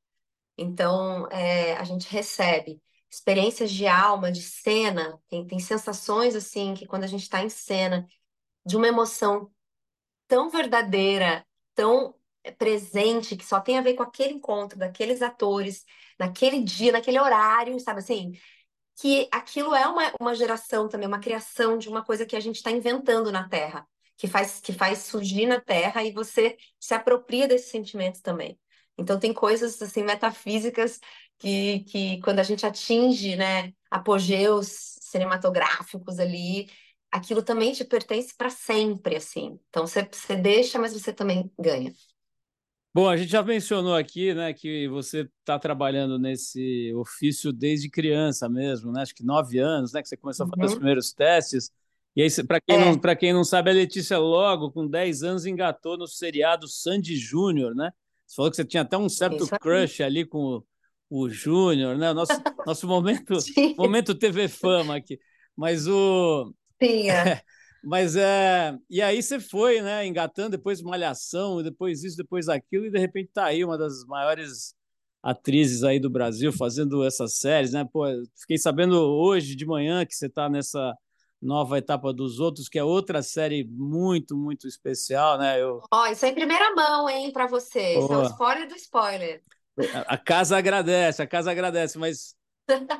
Então, 0.58 1.28
é, 1.32 1.76
a 1.78 1.84
gente 1.84 2.08
recebe 2.10 2.82
experiências 3.10 3.72
de 3.72 3.88
alma, 3.88 4.32
de 4.32 4.42
cena, 4.42 5.20
tem, 5.30 5.46
tem 5.46 5.60
sensações 5.60 6.36
assim 6.36 6.74
que 6.74 6.88
quando 6.88 7.04
a 7.04 7.08
gente 7.08 7.24
está 7.24 7.44
em 7.44 7.50
cena, 7.50 8.08
de 8.66 8.78
uma 8.78 8.88
emoção 8.88 9.52
tão 10.28 10.50
verdadeira, 10.50 11.46
tão 11.76 12.16
presente, 12.58 13.36
que 13.36 13.46
só 13.46 13.60
tem 13.60 13.78
a 13.78 13.82
ver 13.82 13.96
com 13.96 14.04
aquele 14.04 14.34
encontro 14.34 14.78
daqueles 14.78 15.22
atores, 15.22 15.86
naquele 16.20 16.64
dia, 16.64 16.92
naquele 16.92 17.20
horário, 17.20 17.80
sabe 17.80 18.00
assim? 18.00 18.32
Que 19.00 19.28
aquilo 19.32 19.74
é 19.74 19.88
uma, 19.88 20.12
uma 20.20 20.36
geração 20.36 20.88
também, 20.88 21.08
uma 21.08 21.20
criação 21.20 21.78
de 21.78 21.90
uma 21.90 22.04
coisa 22.04 22.26
que 22.26 22.36
a 22.36 22.40
gente 22.40 22.58
está 22.58 22.72
inventando 22.72 23.32
na 23.32 23.48
Terra, 23.48 23.88
que 24.18 24.28
faz, 24.28 24.60
que 24.62 24.74
faz 24.74 25.00
surgir 25.00 25.48
na 25.48 25.60
Terra 25.60 26.04
e 26.04 26.12
você 26.12 26.58
se 26.80 26.94
apropria 26.94 27.48
desses 27.48 27.70
sentimentos 27.72 28.22
também. 28.22 28.60
Então 28.98 29.20
tem 29.20 29.34
coisas 29.34 29.82
assim 29.82 30.04
metafísicas 30.04 31.00
que, 31.40 31.80
que 31.86 32.20
quando 32.22 32.40
a 32.40 32.44
gente 32.44 32.66
atinge, 32.66 33.36
né, 33.36 33.74
apogeus 33.90 34.68
cinematográficos 35.02 36.20
ali, 36.20 36.70
aquilo 37.12 37.42
também 37.44 37.74
te 37.74 37.84
pertence 37.84 38.36
para 38.36 38.50
sempre, 38.50 39.16
assim. 39.16 39.60
Então 39.70 39.88
você, 39.88 40.04
você 40.12 40.36
deixa, 40.36 40.78
mas 40.80 40.94
você 40.94 41.12
também 41.12 41.52
ganha. 41.60 41.92
Bom, 42.94 43.08
a 43.08 43.16
gente 43.16 43.32
já 43.32 43.42
mencionou 43.42 43.96
aqui, 43.96 44.34
né, 44.34 44.54
que 44.54 44.88
você 44.90 45.30
está 45.40 45.58
trabalhando 45.58 46.20
nesse 46.20 46.94
ofício 46.94 47.54
desde 47.54 47.90
criança 47.90 48.50
mesmo, 48.50 48.92
né? 48.92 49.02
Acho 49.02 49.16
que 49.16 49.24
nove 49.24 49.60
anos, 49.60 49.94
né, 49.94 50.02
que 50.02 50.10
você 50.10 50.18
começou 50.18 50.46
a 50.46 50.50
fazer 50.50 50.66
os 50.66 50.72
uhum. 50.72 50.78
primeiros 50.78 51.14
testes. 51.14 51.72
E 52.14 52.22
aí, 52.22 52.30
para 52.46 52.60
quem, 52.60 52.76
é. 52.76 52.86
não, 52.86 53.16
quem 53.16 53.34
não 53.34 53.46
sabe, 53.46 53.70
a 53.70 53.74
Letícia 53.74 54.18
logo, 54.18 54.72
com 54.72 54.86
10 54.86 55.24
anos, 55.24 55.46
engatou 55.46 55.98
no 55.98 56.06
seriado 56.06 56.68
Sandy 56.68 57.16
Júnior, 57.16 57.74
né? 57.74 57.92
Você 58.28 58.36
falou 58.36 58.52
que 58.52 58.58
você 58.58 58.66
tinha 58.66 58.84
até 58.84 58.98
um 58.98 59.08
certo 59.08 59.48
crush 59.60 60.04
ali 60.04 60.26
com 60.26 60.58
o, 60.58 60.66
o 61.10 61.30
Júnior, 61.30 61.98
né? 61.98 62.12
Nosso, 62.12 62.34
nosso 62.68 62.88
momento, 62.88 63.38
momento 63.78 64.14
TV 64.14 64.50
Fama 64.50 64.98
aqui. 64.98 65.18
Mas 65.56 65.88
o. 65.88 66.54
Sim, 66.82 67.08
é. 67.12 67.42
Mas 67.84 68.16
é. 68.16 68.78
E 68.90 69.02
aí 69.02 69.22
você 69.22 69.40
foi, 69.40 69.82
né? 69.82 70.06
Engatando, 70.06 70.52
depois 70.52 70.82
Malhação, 70.82 71.64
depois 71.64 72.04
isso, 72.04 72.18
depois 72.18 72.48
aquilo, 72.48 72.86
e 72.86 72.92
de 72.92 73.00
repente 73.00 73.32
tá 73.34 73.46
aí 73.46 73.64
uma 73.66 73.78
das 73.78 74.06
maiores 74.06 74.76
atrizes 75.24 75.84
aí 75.84 76.00
do 76.00 76.10
Brasil 76.10 76.52
fazendo 76.52 77.04
essas 77.04 77.36
séries, 77.38 77.74
né? 77.74 77.88
Pô, 77.92 78.06
fiquei 78.40 78.58
sabendo 78.58 78.96
hoje 79.00 79.56
de 79.56 79.66
manhã 79.66 80.06
que 80.06 80.16
você 80.16 80.30
tá 80.30 80.50
nessa 80.50 80.96
nova 81.42 81.78
etapa 81.78 82.14
dos 82.14 82.40
outros, 82.40 82.70
que 82.70 82.78
é 82.78 82.84
outra 82.84 83.24
série 83.24 83.64
muito, 83.64 84.36
muito 84.36 84.68
especial, 84.68 85.38
né? 85.38 85.60
Eu... 85.62 85.82
Ó, 85.92 86.08
isso 86.08 86.26
é 86.26 86.30
em 86.30 86.36
primeira 86.36 86.74
mão, 86.76 87.10
hein, 87.10 87.32
para 87.32 87.48
você. 87.48 87.98
Isso 87.98 88.14
é 88.14 88.18
o 88.18 88.24
spoiler 88.24 88.68
do 88.68 88.76
spoiler. 88.76 89.44
A, 89.94 90.14
a 90.14 90.18
casa 90.18 90.58
agradece, 90.58 91.22
a 91.22 91.28
casa 91.28 91.50
agradece, 91.50 91.98
mas 91.98 92.36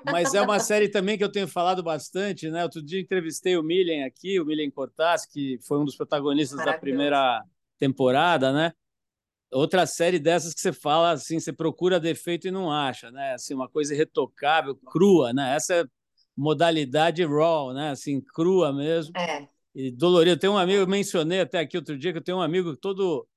mas 0.06 0.34
é 0.34 0.42
uma 0.42 0.60
série 0.60 0.90
também 0.90 1.18
que 1.18 1.24
eu 1.24 1.32
tenho 1.32 1.48
falado 1.48 1.82
bastante, 1.84 2.50
né? 2.50 2.64
Outro 2.64 2.82
dia 2.82 3.00
entrevistei 3.00 3.58
o 3.58 3.64
Milen 3.64 4.04
aqui, 4.04 4.40
o 4.40 4.46
Milen 4.46 4.70
Cortaz, 4.72 5.26
que 5.26 5.58
foi 5.68 5.80
um 5.80 5.86
dos 5.86 5.96
protagonistas 5.96 6.64
da 6.64 6.78
primeira 6.78 7.44
temporada, 7.80 8.52
né? 8.52 8.74
Outra 9.52 9.86
série 9.86 10.20
dessas 10.20 10.54
que 10.54 10.62
você 10.62 10.72
fala 10.72 11.12
assim, 11.12 11.40
você 11.40 11.52
procura 11.52 12.00
defeito 12.00 12.48
e 12.48 12.52
não 12.52 12.72
acha, 12.72 13.12
né? 13.12 13.34
Assim, 13.34 13.54
uma 13.54 13.68
coisa 13.68 13.94
irretocável, 13.94 14.76
crua, 14.76 15.34
né? 15.34 15.56
Essa 15.56 15.76
é 15.76 15.86
modalidade 16.36 17.24
raw, 17.26 17.74
né? 17.74 17.92
Assim, 17.92 18.22
crua 18.22 18.72
mesmo. 18.72 19.16
É. 19.18 19.48
E 19.76 19.92
dolorido. 19.92 20.40
Tem 20.40 20.50
um 20.50 20.58
amigo, 20.58 20.82
eu 20.82 20.88
mencionei 20.88 21.42
até 21.42 21.60
aqui 21.60 21.78
outro 21.78 21.98
dia 21.98 22.12
que 22.12 22.18
eu 22.18 22.24
tenho 22.24 22.38
um 22.38 22.42
amigo 22.42 22.76
todo 22.76 23.28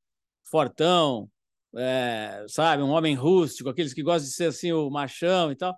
fortão, 0.44 1.28
é, 1.76 2.44
sabe, 2.48 2.82
um 2.82 2.90
homem 2.90 3.14
rústico, 3.14 3.68
aqueles 3.68 3.92
que 3.92 4.02
gostam 4.02 4.28
de 4.28 4.34
ser 4.34 4.46
assim 4.46 4.72
o 4.72 4.88
machão 4.90 5.50
e 5.50 5.56
tal. 5.56 5.76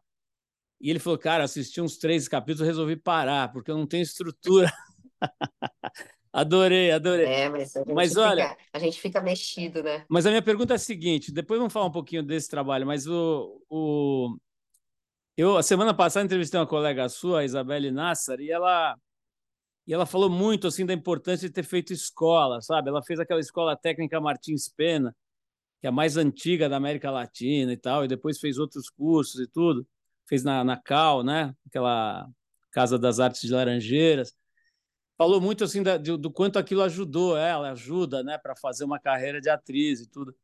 E 0.80 0.90
ele 0.90 0.98
falou, 0.98 1.18
cara, 1.18 1.44
assisti 1.44 1.80
uns 1.80 1.96
três 1.96 2.28
capítulos, 2.28 2.66
resolvi 2.66 2.96
parar, 2.96 3.52
porque 3.52 3.70
eu 3.70 3.76
não 3.76 3.86
tenho 3.86 4.02
estrutura. 4.02 4.70
adorei, 6.32 6.90
adorei. 6.90 7.26
É, 7.26 7.48
mas, 7.48 7.72
mas 7.94 8.10
fica, 8.10 8.22
olha, 8.22 8.56
a 8.72 8.78
gente 8.78 9.00
fica 9.00 9.20
mexido, 9.20 9.82
né? 9.82 10.04
Mas 10.08 10.26
a 10.26 10.30
minha 10.30 10.42
pergunta 10.42 10.74
é 10.74 10.76
a 10.76 10.78
seguinte: 10.78 11.32
depois 11.32 11.58
vamos 11.58 11.72
falar 11.72 11.86
um 11.86 11.92
pouquinho 11.92 12.22
desse 12.22 12.48
trabalho, 12.48 12.86
mas 12.86 13.06
o, 13.06 13.62
o... 13.70 14.36
eu 15.36 15.56
a 15.56 15.62
semana 15.62 15.94
passada 15.94 16.26
entrevistei 16.26 16.60
uma 16.60 16.66
colega 16.66 17.08
sua, 17.08 17.40
a 17.40 17.44
Isabelle 17.44 17.90
Nassar, 17.90 18.38
e 18.40 18.50
ela 18.50 18.96
e 19.86 19.94
ela 19.94 20.04
falou 20.04 20.28
muito 20.28 20.66
assim 20.66 20.84
da 20.84 20.92
importância 20.92 21.48
de 21.48 21.54
ter 21.54 21.62
feito 21.62 21.92
escola, 21.92 22.60
sabe? 22.60 22.88
Ela 22.88 23.02
fez 23.02 23.20
aquela 23.20 23.40
escola 23.40 23.76
técnica 23.76 24.20
Martins 24.20 24.68
Pena, 24.68 25.14
que 25.80 25.86
é 25.86 25.90
a 25.90 25.92
mais 25.92 26.16
antiga 26.16 26.68
da 26.68 26.76
América 26.76 27.10
Latina 27.10 27.72
e 27.72 27.76
tal, 27.76 28.04
e 28.04 28.08
depois 28.08 28.40
fez 28.40 28.58
outros 28.58 28.90
cursos 28.90 29.40
e 29.40 29.46
tudo. 29.46 29.86
Fez 30.28 30.42
na, 30.42 30.64
na 30.64 30.76
Cal, 30.76 31.22
né? 31.22 31.54
Aquela 31.66 32.28
Casa 32.70 32.98
das 32.98 33.20
Artes 33.20 33.42
de 33.42 33.52
Laranjeiras. 33.52 34.34
Falou 35.16 35.40
muito 35.40 35.64
assim 35.64 35.82
da, 35.82 35.96
do, 35.96 36.18
do 36.18 36.30
quanto 36.30 36.58
aquilo 36.58 36.82
ajudou 36.82 37.36
ela, 37.36 37.70
ajuda, 37.70 38.22
né, 38.22 38.36
para 38.36 38.54
fazer 38.54 38.84
uma 38.84 39.00
carreira 39.00 39.40
de 39.40 39.48
atriz 39.48 40.00
e 40.00 40.06
tudo. 40.06 40.36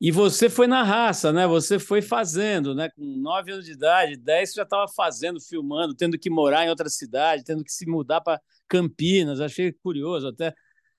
E 0.00 0.10
você 0.10 0.50
foi 0.50 0.66
na 0.66 0.82
raça, 0.82 1.32
né? 1.32 1.46
Você 1.46 1.78
foi 1.78 2.02
fazendo, 2.02 2.74
né? 2.74 2.90
Com 2.90 3.02
nove 3.02 3.52
anos 3.52 3.64
de 3.64 3.72
idade, 3.72 4.16
dez 4.16 4.50
você 4.50 4.56
já 4.56 4.62
estava 4.64 4.86
fazendo, 4.88 5.40
filmando, 5.40 5.94
tendo 5.94 6.18
que 6.18 6.28
morar 6.28 6.64
em 6.66 6.68
outra 6.68 6.88
cidade, 6.88 7.44
tendo 7.44 7.64
que 7.64 7.72
se 7.72 7.86
mudar 7.86 8.20
para 8.20 8.40
Campinas. 8.68 9.40
Achei 9.40 9.72
curioso 9.72 10.28
até, 10.28 10.54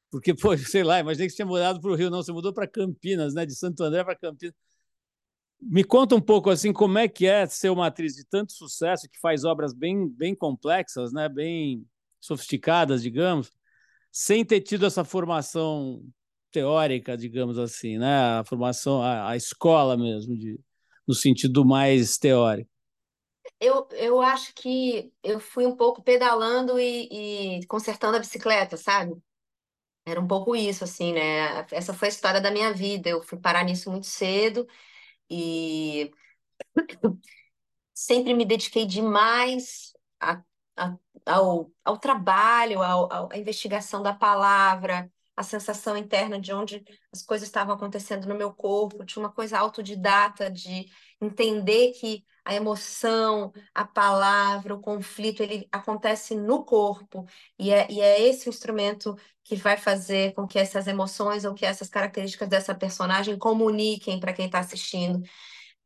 porque, 0.10 0.34
pô, 0.36 0.58
sei 0.58 0.84
lá, 0.84 0.99
imaginei 0.99 1.27
que 1.27 1.31
você 1.31 1.38
tinha 1.38 1.45
mudado 1.45 1.81
para 1.81 1.91
o 1.91 1.95
Rio, 1.95 2.10
não, 2.10 2.23
você 2.23 2.31
mudou 2.31 2.53
para 2.53 2.67
Campinas, 2.67 3.34
né? 3.34 3.45
De 3.45 3.55
Santo 3.55 3.84
André 3.84 4.03
para 4.03 4.15
Campinas. 4.15 4.55
Me 5.62 5.84
conta 5.84 6.15
um 6.15 6.22
pouco 6.22 6.50
assim 6.50 6.72
como 6.72 6.98
é 6.98 7.08
que 7.08 7.26
é 7.26 7.46
ser 7.48 7.70
uma 7.70 7.88
atriz 7.88 8.13
de 8.13 8.26
tanto 8.26 8.54
sucesso 8.54 9.10
que 9.10 9.20
faz 9.20 9.44
obras 9.44 9.74
bem, 9.74 10.08
bem 10.08 10.36
complexas, 10.36 11.12
né? 11.12 11.28
Bem 11.30 11.86
sofisticadas, 12.20 13.02
digamos, 13.02 13.52
sem 14.12 14.44
ter 14.44 14.62
tido 14.62 14.86
essa 14.86 15.04
formação 15.04 16.04
teórica, 16.52 17.18
digamos 17.18 17.58
assim, 17.58 17.98
né? 17.98 18.39
A 18.39 18.44
formação, 18.46 19.02
a, 19.02 19.32
a 19.32 19.36
escola 19.36 19.98
mesmo, 19.98 20.38
de, 20.38 20.60
no 21.08 21.13
sentido 21.13 21.65
mais 21.65 22.18
teórico. 22.18 22.70
Eu, 23.60 23.88
eu 23.91 24.22
acho 24.22 24.54
que 24.56 25.12
eu 25.24 25.39
fui 25.39 25.65
um 25.65 25.76
pouco 25.76 26.02
pedalando 26.02 26.80
e, 26.80 27.60
e 27.60 27.65
consertando 27.68 28.18
a 28.18 28.20
bicicleta, 28.20 28.76
sabe? 28.76 29.15
Era 30.06 30.20
um 30.20 30.28
pouco 30.28 30.56
isso, 30.56 30.84
assim, 30.84 31.13
né? 31.13 31.65
Essa 31.72 31.94
foi 31.94 32.08
a 32.08 32.10
história 32.10 32.41
da 32.41 32.52
minha 32.52 32.72
vida. 32.74 33.10
Eu 33.10 33.22
fui 33.24 33.39
parar 33.39 33.63
nisso 33.63 33.89
muito 33.91 34.08
cedo 34.08 34.68
e 35.29 36.11
sempre 37.93 38.33
me 38.33 38.45
dediquei 38.45 38.85
demais 38.85 39.93
a, 40.19 40.41
a, 40.75 40.95
ao, 41.25 41.71
ao 41.83 41.97
trabalho, 41.97 42.81
ao, 42.81 43.31
à 43.31 43.38
investigação 43.38 44.03
da 44.03 44.13
palavra, 44.13 45.11
a 45.35 45.43
sensação 45.43 45.97
interna 45.97 46.39
de 46.39 46.53
onde 46.53 46.83
as 47.11 47.21
coisas 47.21 47.47
estavam 47.47 47.75
acontecendo 47.75 48.27
no 48.27 48.35
meu 48.35 48.53
corpo, 48.53 49.05
tinha 49.05 49.23
uma 49.23 49.31
coisa 49.31 49.57
autodidata 49.59 50.49
de 50.49 50.85
entender 51.21 51.93
que 51.93 52.23
a 52.43 52.54
emoção, 52.54 53.51
a 53.73 53.84
palavra, 53.86 54.75
o 54.75 54.80
conflito, 54.80 55.41
ele 55.41 55.67
acontece 55.71 56.36
no 56.36 56.63
corpo, 56.63 57.25
e 57.58 57.71
é, 57.71 57.88
e 57.91 57.99
é 58.01 58.21
esse 58.21 58.47
instrumento 58.47 59.15
que 59.43 59.56
vai 59.56 59.78
fazer 59.78 60.34
com 60.34 60.47
que 60.47 60.60
essas 60.60 60.88
emoções 60.88 61.45
ou 61.45 61.54
que 61.56 61.65
essas 61.65 61.89
características 61.89 62.47
dessa 62.47 62.75
personagem 62.75 63.38
comuniquem 63.38 64.19
para 64.19 64.34
quem 64.34 64.45
está 64.45 64.60
assistindo. 64.60 65.21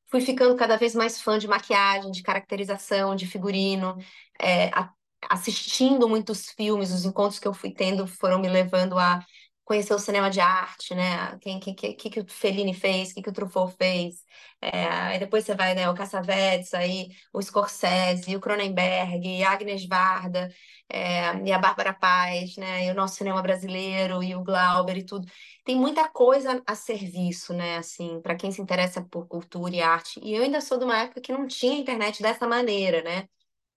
Fui 0.10 0.22
ficando 0.22 0.56
cada 0.56 0.78
vez 0.78 0.96
mais 0.96 1.22
fã 1.22 1.38
de 1.38 1.48
maquiagem, 1.48 2.12
de 2.12 2.24
caracterização, 2.24 3.16
de 3.16 3.28
figurino, 3.28 3.96
é, 4.42 4.70
a, 4.70 4.92
assistindo 5.30 6.08
muitos 6.10 6.50
filmes, 6.52 6.92
os 6.92 7.06
encontros 7.06 7.40
que 7.40 7.48
eu 7.48 7.54
fui 7.54 7.72
tendo 7.72 8.08
foram 8.08 8.40
me 8.40 8.50
levando 8.50 8.98
a 8.98 9.26
conhecer 9.70 9.94
o 9.94 10.00
cinema 10.00 10.32
de 10.32 10.40
arte, 10.40 10.96
né? 10.96 11.38
Quem, 11.42 11.60
quem, 11.60 11.76
que, 11.76 11.94
que, 11.94 12.10
que 12.10 12.20
o 12.22 12.26
Fellini 12.28 12.74
fez, 12.74 13.12
o 13.12 13.14
que, 13.14 13.22
que 13.22 13.30
o 13.30 13.34
Truffaut 13.34 13.76
fez. 13.78 14.26
É, 14.60 14.88
aí 14.88 15.20
depois 15.20 15.46
você 15.46 15.54
vai, 15.54 15.76
né? 15.76 15.88
O 15.88 15.94
Cassavetes, 15.94 16.74
aí 16.74 17.10
o 17.32 17.40
Scorsese, 17.40 18.36
o 18.36 18.40
Cronenberg, 18.40 19.44
a 19.44 19.52
Agnes 19.52 19.86
Varda, 19.88 20.50
é, 20.90 21.36
e 21.46 21.52
a 21.52 21.60
Bárbara 21.60 21.94
Paz, 21.94 22.58
né? 22.58 22.88
E 22.88 22.92
o 22.92 22.96
nosso 22.96 23.16
cinema 23.18 23.44
brasileiro, 23.44 24.24
e 24.24 24.36
o 24.36 24.44
Glauber 24.44 24.98
e 24.98 25.06
tudo. 25.06 25.28
Tem 25.64 25.76
muita 25.76 26.10
coisa 26.10 26.64
a 26.66 26.74
serviço, 26.76 27.54
né? 27.54 27.78
Assim, 27.78 28.20
para 28.22 28.36
quem 28.36 28.52
se 28.52 28.62
interessa 28.62 29.04
por 29.04 29.28
cultura 29.28 29.76
e 29.76 29.82
arte. 29.82 30.20
E 30.24 30.34
eu 30.34 30.42
ainda 30.44 30.62
sou 30.62 30.80
de 30.80 30.86
uma 30.86 30.98
época 30.98 31.22
que 31.22 31.32
não 31.32 31.46
tinha 31.48 31.78
internet 31.80 32.24
dessa 32.24 32.48
maneira, 32.48 33.04
né? 33.04 33.28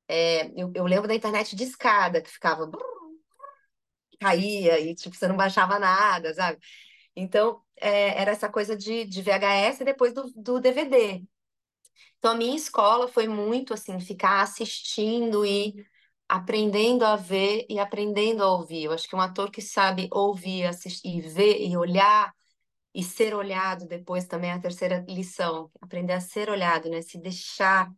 É, 0.08 0.46
eu, 0.60 0.72
eu 0.74 0.84
lembro 0.86 1.08
da 1.08 1.14
internet 1.14 1.56
de 1.56 1.64
escada, 1.64 2.22
que 2.22 2.30
ficava 2.30 2.66
caía 4.22 4.78
e 4.80 4.94
tipo, 4.94 5.16
você 5.16 5.28
não 5.28 5.36
baixava 5.36 5.78
nada, 5.78 6.34
sabe? 6.34 6.58
Então, 7.16 7.62
é, 7.76 8.20
era 8.20 8.30
essa 8.32 8.48
coisa 8.48 8.76
de, 8.76 9.04
de 9.04 9.22
VHS 9.22 9.82
e 9.82 9.84
depois 9.86 10.14
do, 10.14 10.24
do 10.36 10.60
DVD. 10.60 11.24
Então, 12.18 12.32
a 12.32 12.34
minha 12.36 12.56
escola 12.56 13.08
foi 13.08 13.28
muito 13.28 13.74
assim, 13.74 14.00
ficar 14.00 14.42
assistindo 14.42 15.44
e 15.46 15.74
aprendendo 16.28 17.04
a 17.04 17.16
ver 17.16 17.66
e 17.68 17.78
aprendendo 17.78 18.42
a 18.42 18.52
ouvir. 18.52 18.84
Eu 18.84 18.92
acho 18.92 19.08
que 19.08 19.16
um 19.16 19.20
ator 19.20 19.50
que 19.50 19.62
sabe 19.62 20.08
ouvir, 20.12 20.66
assistir, 20.66 21.08
e 21.08 21.20
ver 21.22 21.60
e 21.66 21.76
olhar 21.76 22.32
e 22.94 23.02
ser 23.02 23.34
olhado 23.34 23.86
depois 23.86 24.26
também 24.26 24.50
é 24.50 24.54
a 24.54 24.60
terceira 24.60 25.04
lição, 25.08 25.70
aprender 25.80 26.12
a 26.14 26.20
ser 26.20 26.50
olhado, 26.50 26.90
né? 26.90 27.02
Se 27.02 27.18
deixar 27.18 27.90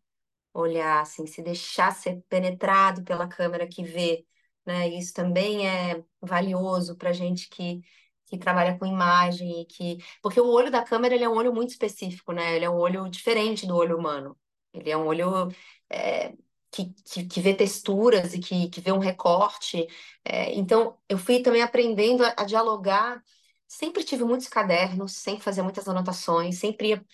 olhar, 0.55 1.03
assim, 1.03 1.27
se 1.27 1.43
deixar 1.43 1.93
ser 1.93 2.23
penetrado 2.29 3.05
pela 3.05 3.29
câmera 3.29 3.67
que 3.69 3.85
vê, 3.85 4.25
né? 4.67 4.89
Isso 4.89 5.13
também 5.13 5.69
é 5.69 6.03
valioso 6.21 6.97
para 6.97 7.13
gente 7.13 7.49
que, 7.49 7.81
que 8.27 8.39
trabalha 8.39 8.79
com 8.79 8.87
imagem 8.87 9.63
e 9.63 9.67
que 9.67 9.99
porque 10.23 10.41
o 10.41 10.47
olho 10.49 10.71
da 10.71 10.83
câmera 10.83 11.15
ele 11.15 11.25
é 11.25 11.29
um 11.29 11.37
olho 11.37 11.53
muito 11.53 11.71
específico, 11.71 12.33
né? 12.33 12.57
Ele 12.57 12.65
é 12.65 12.71
um 12.71 12.77
olho 12.77 13.09
diferente 13.09 13.67
do 13.67 13.77
olho 13.77 13.99
humano. 13.99 14.37
Ele 14.73 14.91
é 14.91 14.97
um 14.97 15.07
olho 15.07 15.49
é, 15.91 16.35
que, 16.71 16.93
que, 17.05 17.25
que, 17.27 17.41
vê 17.41 17.55
texturas 17.55 18.35
e 18.35 18.41
que, 18.41 18.69
que 18.69 18.81
vê 18.81 18.93
um 18.93 18.99
recorte. 18.99 19.87
É, 20.25 20.53
então, 20.55 20.99
eu 21.09 21.19
fui 21.19 21.41
também 21.41 21.63
aprendendo 21.63 22.25
a, 22.25 22.35
a, 22.39 22.45
dialogar. 22.45 23.23
Sempre 23.69 24.05
tive 24.05 24.25
muitos 24.25 24.49
cadernos, 24.49 25.13
sempre 25.17 25.43
fazia 25.45 25.63
muitas 25.63 25.89
anotações, 25.89 26.59
sempre 26.59 26.91
ia 26.91 27.05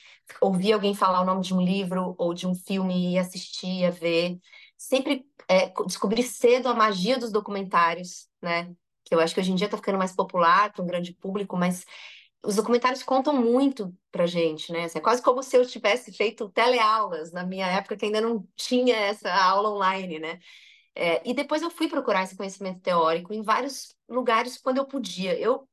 ouvir 0.41 0.73
alguém 0.73 0.95
falar 0.95 1.21
o 1.23 1.25
nome 1.25 1.43
de 1.43 1.55
um 1.55 1.61
livro 1.61 2.15
ou 2.19 2.35
de 2.35 2.47
um 2.47 2.55
filme 2.55 3.13
e 3.13 3.19
assistir, 3.19 3.85
a 3.85 3.91
ver 3.91 4.39
sempre 4.81 5.27
é, 5.47 5.71
descobri 5.85 6.23
cedo 6.23 6.69
a 6.69 6.75
magia 6.75 7.19
dos 7.19 7.31
documentários, 7.31 8.29
né? 8.41 8.75
Que 9.05 9.15
eu 9.15 9.21
acho 9.21 9.35
que 9.35 9.41
hoje 9.41 9.53
em 9.53 9.55
dia 9.55 9.67
está 9.67 9.77
ficando 9.77 9.99
mais 9.99 10.15
popular 10.17 10.73
para 10.73 10.83
um 10.83 10.87
grande 10.87 11.13
público, 11.13 11.55
mas 11.55 11.85
os 12.43 12.57
documentários 12.57 13.03
contam 13.03 13.35
muito 13.35 13.95
para 14.11 14.27
gente, 14.27 14.73
né? 14.73 14.85
Assim, 14.85 14.99
é 14.99 15.03
quase 15.03 15.21
como 15.23 15.43
se 15.43 15.55
eu 15.55 15.67
tivesse 15.67 16.11
feito 16.13 16.49
teleaulas 16.49 17.31
na 17.31 17.45
minha 17.45 17.67
época 17.67 17.95
que 17.95 18.07
ainda 18.07 18.23
não 18.23 18.49
tinha 18.57 18.97
essa 18.97 19.31
aula 19.31 19.71
online, 19.71 20.19
né? 20.19 20.41
É, 20.95 21.29
e 21.29 21.35
depois 21.35 21.61
eu 21.63 21.71
fui 21.71 21.89
procurar 21.89 22.23
esse 22.25 22.37
conhecimento 22.37 22.81
teórico 22.81 23.35
em 23.35 23.43
vários 23.43 23.95
lugares 24.09 24.57
quando 24.59 24.79
eu 24.79 24.87
podia. 24.87 25.39
Eu, 25.39 25.69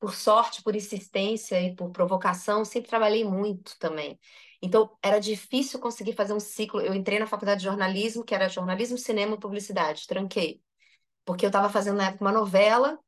por 0.00 0.14
sorte, 0.14 0.62
por 0.62 0.74
insistência 0.74 1.60
e 1.60 1.74
por 1.76 1.90
provocação, 1.90 2.64
sempre 2.64 2.88
trabalhei 2.88 3.24
muito 3.24 3.78
também. 3.78 4.18
Então, 4.62 4.96
era 5.02 5.18
difícil 5.18 5.78
conseguir 5.80 6.14
fazer 6.14 6.32
um 6.32 6.40
ciclo. 6.40 6.80
Eu 6.80 6.94
entrei 6.94 7.18
na 7.18 7.26
faculdade 7.26 7.60
de 7.60 7.66
jornalismo, 7.66 8.24
que 8.24 8.34
era 8.34 8.48
jornalismo, 8.48 8.98
cinema 8.98 9.34
e 9.34 9.40
publicidade, 9.40 10.06
tranquei. 10.06 10.62
Porque 11.24 11.44
eu 11.44 11.48
estava 11.48 11.68
fazendo 11.70 11.96
na 11.98 12.08
época 12.08 12.24
uma 12.24 12.32
novela 12.32 12.98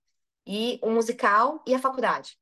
e 0.47 0.81
um 0.83 0.95
musical 0.95 1.63
e 1.67 1.75
a 1.75 1.79
faculdade. 1.79 2.39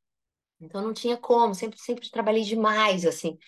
Então, 0.61 0.83
não 0.83 0.93
tinha 0.93 1.17
como, 1.17 1.55
sempre, 1.55 1.79
sempre 1.79 2.11
trabalhei 2.11 2.43
demais, 2.43 3.05
assim. 3.05 3.39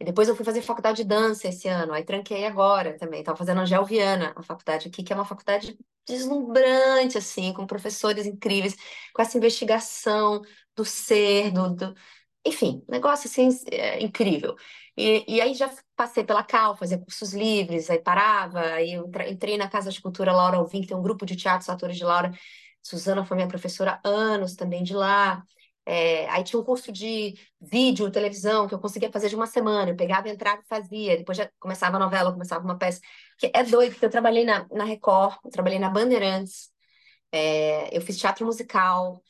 E 0.00 0.04
depois 0.04 0.28
eu 0.28 0.36
fui 0.36 0.44
fazer 0.44 0.62
faculdade 0.62 1.02
de 1.02 1.08
dança 1.08 1.48
esse 1.48 1.68
ano, 1.68 1.92
aí 1.92 2.04
tranquei 2.04 2.44
agora 2.46 2.98
também. 2.98 3.20
Estava 3.20 3.38
fazendo 3.38 3.60
Angel 3.60 3.84
Viana, 3.84 4.32
a 4.36 4.42
faculdade 4.42 4.88
aqui, 4.88 5.02
que 5.02 5.12
é 5.12 5.16
uma 5.16 5.24
faculdade 5.24 5.78
deslumbrante, 6.06 7.16
assim, 7.16 7.52
com 7.52 7.66
professores 7.66 8.26
incríveis, 8.26 8.76
com 9.12 9.22
essa 9.22 9.36
investigação 9.38 10.42
do 10.74 10.84
ser, 10.84 11.52
do, 11.52 11.74
do... 11.74 11.94
enfim, 12.46 12.84
negócio 12.88 13.28
assim, 13.28 13.48
é, 13.70 14.02
incrível. 14.02 14.54
E, 14.96 15.24
e 15.36 15.40
aí 15.40 15.54
já 15.54 15.70
passei 15.96 16.24
pela 16.24 16.42
Cal, 16.44 16.76
fazia 16.76 16.98
cursos 16.98 17.32
livres, 17.32 17.90
aí 17.90 17.98
parava, 17.98 18.60
aí 18.60 18.94
eu 18.94 19.10
entrei 19.28 19.56
na 19.56 19.68
Casa 19.68 19.90
de 19.90 20.00
Cultura 20.00 20.32
Laura 20.32 20.58
Alvim, 20.58 20.82
que 20.82 20.88
tem 20.88 20.96
um 20.96 21.02
grupo 21.02 21.26
de 21.26 21.36
teatros 21.36 21.68
atores 21.68 21.96
de 21.96 22.04
Laura. 22.04 22.30
Suzana 22.82 23.24
foi 23.24 23.36
minha 23.36 23.48
professora 23.48 24.00
há 24.04 24.08
anos 24.08 24.54
também 24.56 24.82
de 24.82 24.94
lá. 24.94 25.42
É, 25.86 26.28
aí 26.30 26.42
tinha 26.44 26.60
um 26.60 26.64
curso 26.64 26.90
de 26.92 27.34
vídeo, 27.60 28.10
televisão, 28.10 28.66
que 28.68 28.74
eu 28.74 28.78
conseguia 28.78 29.10
fazer 29.12 29.28
de 29.28 29.36
uma 29.36 29.46
semana. 29.46 29.90
Eu 29.90 29.96
pegava, 29.96 30.28
entrava 30.28 30.62
e 30.62 30.66
fazia. 30.68 31.16
Depois 31.16 31.36
já 31.38 31.50
começava 31.58 31.96
a 31.96 32.00
novela, 32.00 32.32
começava 32.32 32.64
uma 32.64 32.78
peça. 32.78 33.00
Que 33.38 33.50
é 33.54 33.62
doido, 33.64 33.92
porque 33.92 34.06
eu 34.06 34.10
trabalhei 34.10 34.44
na, 34.44 34.66
na 34.70 34.84
Record, 34.84 35.36
eu 35.44 35.50
trabalhei 35.50 35.78
na 35.78 35.90
Bandeirantes, 35.90 36.70
é, 37.32 37.96
eu 37.96 38.00
fiz 38.00 38.18
teatro 38.18 38.46
musical, 38.46 39.22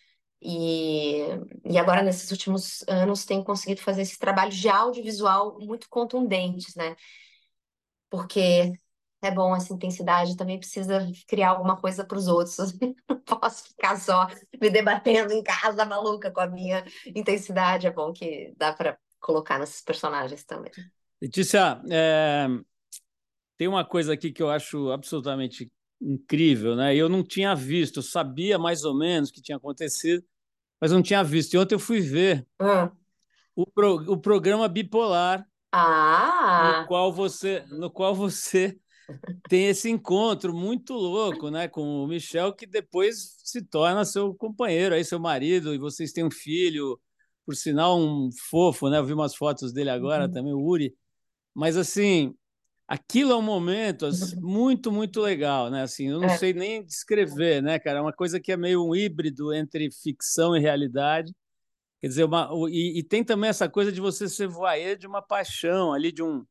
E, 0.46 1.20
e 1.64 1.78
agora, 1.78 2.02
nesses 2.02 2.30
últimos 2.30 2.84
anos, 2.86 3.24
tem 3.24 3.42
conseguido 3.42 3.80
fazer 3.80 4.02
esse 4.02 4.18
trabalho 4.18 4.50
de 4.50 4.68
audiovisual 4.68 5.58
muito 5.58 5.88
contundentes, 5.88 6.74
né? 6.74 6.94
Porque 8.10 8.72
é 9.22 9.30
bom 9.30 9.56
essa 9.56 9.72
intensidade, 9.72 10.36
também 10.36 10.58
precisa 10.58 11.10
criar 11.26 11.48
alguma 11.50 11.80
coisa 11.80 12.04
para 12.04 12.18
os 12.18 12.28
outros. 12.28 12.56
Não 13.08 13.20
posso 13.20 13.68
ficar 13.68 13.98
só 13.98 14.28
me 14.60 14.68
debatendo 14.68 15.32
em 15.32 15.42
casa 15.42 15.86
maluca 15.86 16.30
com 16.30 16.40
a 16.40 16.46
minha 16.46 16.84
intensidade. 17.06 17.86
É 17.86 17.90
bom 17.90 18.12
que 18.12 18.52
dá 18.58 18.70
para 18.74 18.98
colocar 19.18 19.58
nesses 19.58 19.80
personagens 19.80 20.44
também. 20.44 20.70
Letícia, 21.22 21.80
é... 21.90 22.46
tem 23.56 23.66
uma 23.66 23.82
coisa 23.82 24.12
aqui 24.12 24.30
que 24.30 24.42
eu 24.42 24.50
acho 24.50 24.90
absolutamente 24.90 25.72
incrível, 25.98 26.76
né? 26.76 26.94
Eu 26.94 27.08
não 27.08 27.24
tinha 27.24 27.54
visto, 27.54 28.00
eu 28.00 28.02
sabia 28.02 28.58
mais 28.58 28.84
ou 28.84 28.94
menos 28.94 29.30
o 29.30 29.32
que 29.32 29.40
tinha 29.40 29.56
acontecido, 29.56 30.22
mas 30.84 30.92
não 30.92 31.00
tinha 31.00 31.24
visto. 31.24 31.54
E 31.54 31.56
ontem 31.56 31.74
eu 31.74 31.78
fui 31.78 31.98
ver 32.02 32.46
hum. 32.60 32.90
o, 33.56 33.64
pro... 33.64 33.94
o 34.12 34.18
programa 34.18 34.68
Bipolar. 34.68 35.48
Ah. 35.72 36.80
No 36.80 36.86
qual 36.86 37.10
você, 37.10 37.64
no 37.70 37.90
qual 37.90 38.14
você 38.14 38.78
tem 39.48 39.68
esse 39.68 39.88
encontro 39.88 40.52
muito 40.52 40.92
louco, 40.92 41.48
né, 41.48 41.68
com 41.68 42.04
o 42.04 42.06
Michel, 42.06 42.52
que 42.52 42.66
depois 42.66 43.34
se 43.42 43.62
torna 43.62 44.04
seu 44.04 44.34
companheiro, 44.34 44.94
aí 44.94 45.02
seu 45.02 45.18
marido, 45.18 45.72
e 45.72 45.78
vocês 45.78 46.12
têm 46.12 46.22
um 46.22 46.30
filho, 46.30 47.00
por 47.46 47.56
sinal, 47.56 47.98
um 47.98 48.28
fofo, 48.50 48.90
né? 48.90 48.98
Eu 48.98 49.06
vi 49.06 49.14
umas 49.14 49.34
fotos 49.34 49.72
dele 49.72 49.88
agora 49.88 50.26
uhum. 50.26 50.32
também, 50.32 50.52
o 50.52 50.60
Uri. 50.60 50.94
Mas 51.54 51.78
assim, 51.78 52.34
aquilo 52.86 53.32
é 53.32 53.36
um 53.36 53.42
momento 53.42 54.06
assim, 54.06 54.36
muito, 54.40 54.92
muito 54.92 55.20
legal, 55.20 55.70
né? 55.70 55.82
Assim, 55.82 56.08
eu 56.08 56.20
não 56.20 56.28
é. 56.28 56.36
sei 56.36 56.52
nem 56.52 56.84
descrever, 56.84 57.62
né, 57.62 57.78
cara? 57.78 57.98
É 57.98 58.02
uma 58.02 58.12
coisa 58.12 58.40
que 58.40 58.52
é 58.52 58.56
meio 58.56 58.84
um 58.86 58.94
híbrido 58.94 59.52
entre 59.52 59.90
ficção 59.90 60.56
e 60.56 60.60
realidade. 60.60 61.34
Quer 62.00 62.08
dizer, 62.08 62.24
uma, 62.24 62.50
e, 62.68 62.98
e 62.98 63.02
tem 63.02 63.24
também 63.24 63.48
essa 63.48 63.68
coisa 63.68 63.90
de 63.90 64.00
você 64.00 64.28
ser 64.28 64.46
voyeur 64.46 64.96
de 64.96 65.06
uma 65.06 65.22
paixão 65.22 65.92
ali, 65.92 66.12
de 66.12 66.22
um, 66.22 66.44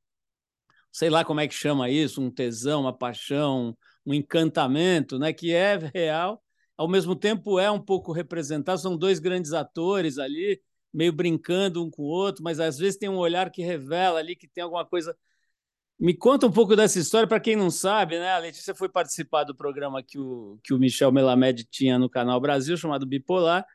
sei 0.91 1.09
lá 1.09 1.25
como 1.25 1.39
é 1.39 1.47
que 1.47 1.53
chama 1.53 1.89
isso, 1.89 2.21
um 2.21 2.31
tesão, 2.31 2.81
uma 2.81 2.93
paixão, 2.97 3.77
um 4.05 4.13
encantamento, 4.13 5.17
né, 5.19 5.31
que 5.31 5.53
é 5.53 5.77
real, 5.93 6.43
ao 6.77 6.87
mesmo 6.87 7.15
tempo 7.15 7.59
é 7.59 7.69
um 7.69 7.79
pouco 7.79 8.11
representado, 8.11 8.79
são 8.79 8.97
dois 8.97 9.19
grandes 9.19 9.53
atores 9.53 10.17
ali, 10.17 10.61
meio 10.93 11.13
brincando 11.13 11.83
um 11.83 11.89
com 11.89 12.03
o 12.03 12.07
outro, 12.07 12.43
mas 12.43 12.59
às 12.59 12.77
vezes 12.77 12.97
tem 12.97 13.09
um 13.09 13.17
olhar 13.17 13.49
que 13.51 13.63
revela 13.63 14.19
ali 14.19 14.35
que 14.35 14.47
tem 14.47 14.63
alguma 14.63 14.85
coisa. 14.85 15.15
Me 15.99 16.13
conta 16.13 16.47
um 16.47 16.51
pouco 16.51 16.75
dessa 16.75 16.99
história, 16.99 17.27
para 17.27 17.39
quem 17.39 17.55
não 17.55 17.69
sabe, 17.69 18.19
né? 18.19 18.31
A 18.31 18.37
Letícia 18.39 18.75
foi 18.75 18.89
participar 18.89 19.43
do 19.43 19.55
programa 19.55 20.03
que 20.03 20.19
o, 20.19 20.59
que 20.63 20.73
o 20.73 20.79
Michel 20.79 21.11
Melamed 21.11 21.65
tinha 21.65 21.97
no 21.97 22.09
Canal 22.09 22.41
Brasil, 22.41 22.75
chamado 22.75 23.05
Bipolar, 23.05 23.65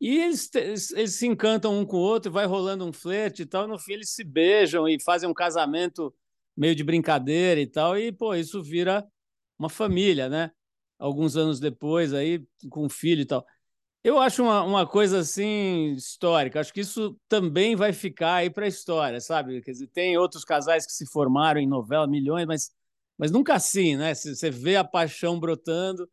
e 0.00 0.18
eles, 0.18 0.50
eles 0.54 1.14
se 1.14 1.26
encantam 1.26 1.78
um 1.78 1.86
com 1.86 1.96
o 1.96 2.00
outro, 2.00 2.32
vai 2.32 2.46
rolando 2.46 2.84
um 2.84 2.92
flerte 2.92 3.42
e 3.42 3.46
tal, 3.46 3.68
no 3.68 3.78
fim 3.78 3.92
eles 3.94 4.10
se 4.10 4.24
beijam 4.24 4.88
e 4.88 5.00
fazem 5.00 5.28
um 5.28 5.34
casamento 5.34 6.12
meio 6.56 6.74
de 6.74 6.82
brincadeira 6.84 7.60
e 7.60 7.66
tal, 7.66 7.96
e 7.96 8.10
pô, 8.12 8.34
isso 8.34 8.62
vira 8.62 9.06
uma 9.58 9.68
família, 9.68 10.28
né? 10.28 10.50
Alguns 10.98 11.36
anos 11.36 11.60
depois, 11.60 12.12
aí, 12.12 12.44
com 12.70 12.84
um 12.86 12.88
filho 12.88 13.22
e 13.22 13.26
tal. 13.26 13.46
Eu 14.04 14.18
acho 14.18 14.42
uma, 14.42 14.62
uma 14.62 14.86
coisa 14.86 15.20
assim 15.20 15.94
histórica. 15.94 16.60
Acho 16.60 16.72
que 16.72 16.80
isso 16.80 17.18
também 17.26 17.74
vai 17.74 17.92
ficar 17.92 18.34
aí 18.36 18.50
para 18.50 18.66
a 18.66 18.68
história, 18.68 19.18
sabe? 19.20 19.62
Quer 19.62 19.72
dizer, 19.72 19.86
tem 19.88 20.18
outros 20.18 20.44
casais 20.44 20.84
que 20.84 20.92
se 20.92 21.06
formaram 21.10 21.58
em 21.58 21.66
novela, 21.66 22.06
milhões, 22.06 22.46
mas, 22.46 22.70
mas 23.16 23.30
nunca 23.30 23.54
assim, 23.54 23.96
né? 23.96 24.14
Você 24.14 24.50
vê 24.50 24.76
a 24.76 24.84
paixão 24.84 25.40
brotando 25.40 26.06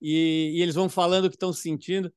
e, 0.00 0.54
e 0.56 0.62
eles 0.62 0.74
vão 0.74 0.88
falando 0.88 1.26
o 1.26 1.30
que 1.30 1.36
estão 1.36 1.52
sentindo. 1.52 2.12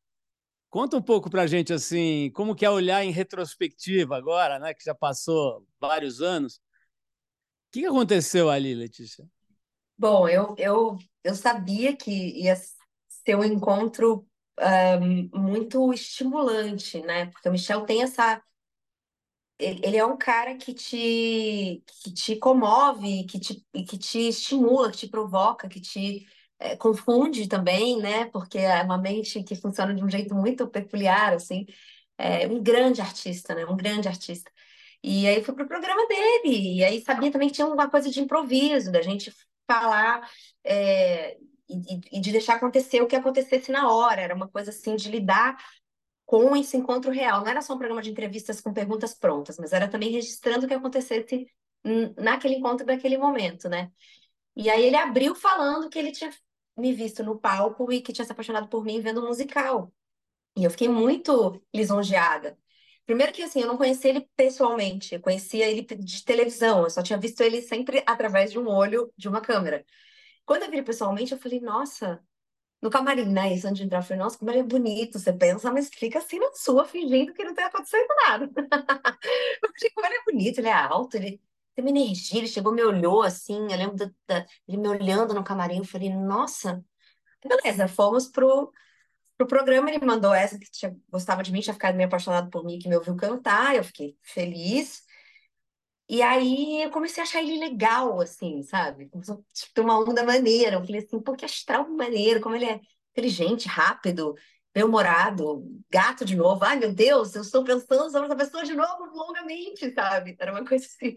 Conta 0.68 0.98
um 0.98 1.02
pouco 1.02 1.30
para 1.30 1.44
a 1.44 1.48
gente 1.48 1.72
assim, 1.72 2.32
como 2.34 2.56
que 2.56 2.66
é 2.66 2.70
olhar 2.70 3.06
em 3.06 3.12
retrospectiva 3.12 4.18
agora, 4.18 4.58
né? 4.58 4.74
Que 4.74 4.84
já 4.84 4.96
passou 4.96 5.64
vários 5.80 6.22
anos 6.22 6.60
o 7.70 7.72
que 7.72 7.86
aconteceu 7.86 8.50
ali, 8.50 8.74
Letícia? 8.74 9.30
Bom, 9.96 10.28
eu, 10.28 10.56
eu, 10.58 10.98
eu 11.24 11.36
sabia 11.36 11.96
que 11.96 12.12
ia 12.12 12.56
ser 13.10 13.36
um 13.36 13.44
encontro 13.44 14.26
um, 14.60 15.30
muito 15.34 15.94
estimulante, 15.94 17.02
né? 17.02 17.28
Porque 17.28 17.50
o 17.50 17.52
Michel 17.52 17.86
tem 17.86 18.04
essa. 18.04 18.42
Ele 19.58 19.98
é 19.98 20.06
um 20.06 20.18
cara 20.18 20.56
que 20.56 20.74
te, 20.74 21.84
que 22.04 22.14
te 22.14 22.36
comove, 22.38 23.26
que 23.26 23.40
te, 23.40 23.66
que 23.86 23.98
te 23.98 24.30
estimula, 24.30 24.90
que 24.92 24.98
te 25.00 25.08
provoca, 25.10 25.68
que 25.68 25.82
te 25.82 26.26
é, 26.60 26.78
confunde 26.78 27.48
também, 27.48 27.98
né? 28.02 28.26
Porque 28.26 28.58
é 28.58 28.82
uma 28.84 28.98
mente 28.98 29.44
que 29.44 29.56
funciona 29.56 29.94
de 29.94 30.04
um 30.04 30.10
jeito 30.10 30.34
muito 30.34 30.68
peculiar, 30.68 31.34
assim. 31.34 31.66
É 32.18 32.48
um 32.48 32.62
grande 32.62 33.02
artista, 33.02 33.56
né? 33.56 33.66
Um 33.66 33.78
grande 33.78 34.08
artista. 34.08 34.52
E 35.04 35.28
aí 35.28 35.44
fui 35.44 35.56
pro 35.56 35.68
programa 35.68 36.08
dele, 36.08 36.78
e 36.78 36.84
aí 36.84 37.02
sabia 37.02 37.32
também 37.32 37.50
que 37.50 37.56
tinha 37.56 37.68
uma 37.68 37.90
coisa 37.90 38.10
de 38.10 38.20
improviso, 38.22 38.92
da 38.92 39.02
gente 39.02 39.34
falar 39.68 40.30
é, 40.64 41.38
e, 41.70 42.20
de 42.20 42.32
deixar 42.32 42.56
acontecer 42.56 43.02
o 43.02 43.08
que 43.08 43.16
acontecesse 43.16 43.72
na 43.72 43.92
hora. 43.92 44.22
Era 44.22 44.36
uma 44.36 44.48
coisa 44.48 44.72
assim 44.72 44.96
de 44.96 45.10
lidar 45.10 45.58
com 46.26 46.56
esse 46.56 46.78
encontro 46.78 47.12
real. 47.12 47.42
Não 47.42 47.48
era 47.50 47.62
só 47.62 47.74
um 47.74 47.78
programa 47.78 48.02
de 48.02 48.10
entrevistas 48.12 48.62
com 48.62 48.74
perguntas 48.74 49.14
prontas, 49.14 49.58
mas 49.58 49.74
era 49.74 49.88
também 49.88 50.12
registrando 50.12 50.66
o 50.66 50.68
que 50.68 50.74
acontecesse 50.74 51.48
naquele 52.18 52.56
encontro, 52.56 52.86
naquele 52.86 53.18
momento, 53.18 53.70
né? 53.70 53.92
E 54.56 54.70
aí 54.70 54.84
ele 54.86 54.96
abriu 54.96 55.34
falando 55.36 55.90
que 55.90 55.98
ele 55.98 56.12
tinha 56.12 56.32
me 56.78 56.94
visto 56.94 57.24
no 57.24 57.40
palco 57.40 57.92
e 57.92 58.02
que 58.02 58.14
tinha 58.14 58.26
se 58.26 58.32
apaixonado 58.32 58.68
por 58.68 58.84
mim 58.84 59.00
vendo 59.02 59.24
um 59.24 59.28
musical. 59.28 59.94
E 60.58 60.64
eu 60.64 60.72
fiquei 60.72 60.90
muito 60.90 61.62
lisonjeada. 61.74 62.58
Primeiro 63.06 63.34
que 63.34 63.42
assim, 63.42 63.62
eu 63.62 63.68
não 63.68 63.78
conhecia 63.78 64.12
ele 64.12 64.30
pessoalmente, 64.36 65.16
eu 65.16 65.22
conhecia 65.22 65.68
ele 65.68 65.82
de 65.82 66.24
televisão, 66.24 66.84
eu 66.84 66.90
só 66.90 67.02
tinha 67.02 67.18
visto 67.18 67.42
ele 67.42 67.62
sempre 67.62 68.04
através 68.06 68.52
de 68.52 68.60
um 68.60 68.68
olho 68.68 69.12
de 69.18 69.28
uma 69.28 69.42
câmera. 69.42 69.84
Quando 70.50 70.64
eu 70.64 70.72
vi 70.72 70.82
pessoalmente, 70.82 71.32
eu 71.32 71.38
falei, 71.40 71.60
nossa, 71.60 72.20
no 72.82 72.90
camarim, 72.90 73.26
né? 73.32 73.54
Isso 73.54 73.68
antes 73.68 73.80
de 73.80 73.86
entrar, 73.86 74.00
eu 74.00 74.04
falei, 74.04 74.20
nossa, 74.24 74.40
como 74.40 74.52
ele 74.52 74.62
é 74.62 74.64
bonito, 74.64 75.20
você 75.20 75.34
pensa, 75.34 75.72
mas 75.72 75.90
fica 75.90 76.20
assim 76.20 76.40
na 76.40 76.52
sua, 76.56 76.86
fingindo 76.86 77.34
que 77.34 77.44
não 77.44 77.52
está 77.52 77.68
acontecendo 77.68 78.08
nada. 78.28 78.46
eu 79.64 79.70
falei, 79.70 79.92
como 79.96 80.08
ele 80.08 80.16
é 80.16 80.24
bonito, 80.26 80.60
ele 80.60 80.70
é 80.70 80.74
alto, 80.74 81.18
ele 81.18 81.42
tem 81.76 81.86
uma 81.86 81.92
energia, 81.92 82.40
ele 82.40 82.48
chegou, 82.48 82.74
me 82.74 82.84
olhou 82.84 83.22
assim, 83.22 83.60
eu 83.72 83.78
lembro 83.78 83.98
da, 84.28 84.46
ele 84.68 84.78
me 84.78 84.88
olhando 84.88 85.34
no 85.36 85.44
camarim, 85.44 85.78
eu 85.80 85.86
falei, 85.86 86.10
nossa, 86.10 86.84
beleza, 87.44 87.88
fomos 87.88 88.28
pro 88.30 88.72
Pro 89.38 89.48
programa 89.48 89.90
ele 89.90 90.06
mandou 90.06 90.34
essa 90.34 90.60
que 90.60 90.70
tinha, 90.70 90.96
gostava 91.10 91.42
de 91.44 91.52
mim, 91.52 91.62
tinha 91.62 91.74
ficado 91.74 91.96
meio 91.96 92.08
apaixonado 92.08 92.50
por 92.50 92.66
mim, 92.66 92.78
que 92.78 92.90
me 92.90 92.98
ouviu 92.98 93.16
cantar, 93.16 93.76
eu 93.76 93.84
fiquei 93.86 94.18
feliz. 94.22 95.04
E 96.10 96.22
aí 96.24 96.82
eu 96.84 96.90
comecei 96.92 97.22
a 97.22 97.26
achar 97.26 97.42
ele 97.44 97.60
legal, 97.60 98.20
assim, 98.20 98.64
sabe? 98.64 99.10
Começou 99.10 99.36
a 99.38 99.74
ter 99.74 99.82
uma 99.82 100.00
onda 100.00 100.24
maneira. 100.24 100.76
Eu 100.78 100.82
falei 100.86 101.02
assim, 101.06 101.22
pô, 101.22 101.36
que 101.36 101.46
astral 101.46 101.88
maneiro, 101.90 102.42
como 102.42 102.56
ele 102.56 102.66
é 102.66 102.82
inteligente, 103.12 103.68
rápido, 103.68 104.36
bem-humorado, 104.74 105.64
gato 105.90 106.26
de 106.26 106.36
novo. 106.36 106.64
Ai, 106.66 106.78
meu 106.78 106.94
Deus, 106.94 107.36
eu 107.36 107.42
estou 107.44 107.64
pensando 107.64 108.10
sobre 108.12 108.26
essa 108.28 108.36
pessoa 108.36 108.64
de 108.64 108.74
novo 108.76 109.06
longamente, 109.16 109.94
sabe? 109.94 110.36
Era 110.40 110.52
uma 110.52 110.66
coisa 110.68 110.86
assim. 110.86 111.16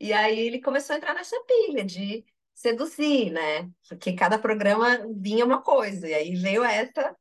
E 0.00 0.12
aí 0.12 0.38
ele 0.38 0.60
começou 0.60 0.94
a 0.94 0.96
entrar 0.96 1.14
nessa 1.14 1.36
pilha 1.44 1.84
de 1.84 2.24
seduzir, 2.54 3.30
né? 3.30 3.70
Porque 3.88 4.14
cada 4.14 4.38
programa 4.38 5.06
vinha 5.14 5.44
uma 5.44 5.62
coisa. 5.62 6.08
E 6.08 6.14
aí 6.14 6.34
veio 6.36 6.64
essa 6.64 7.14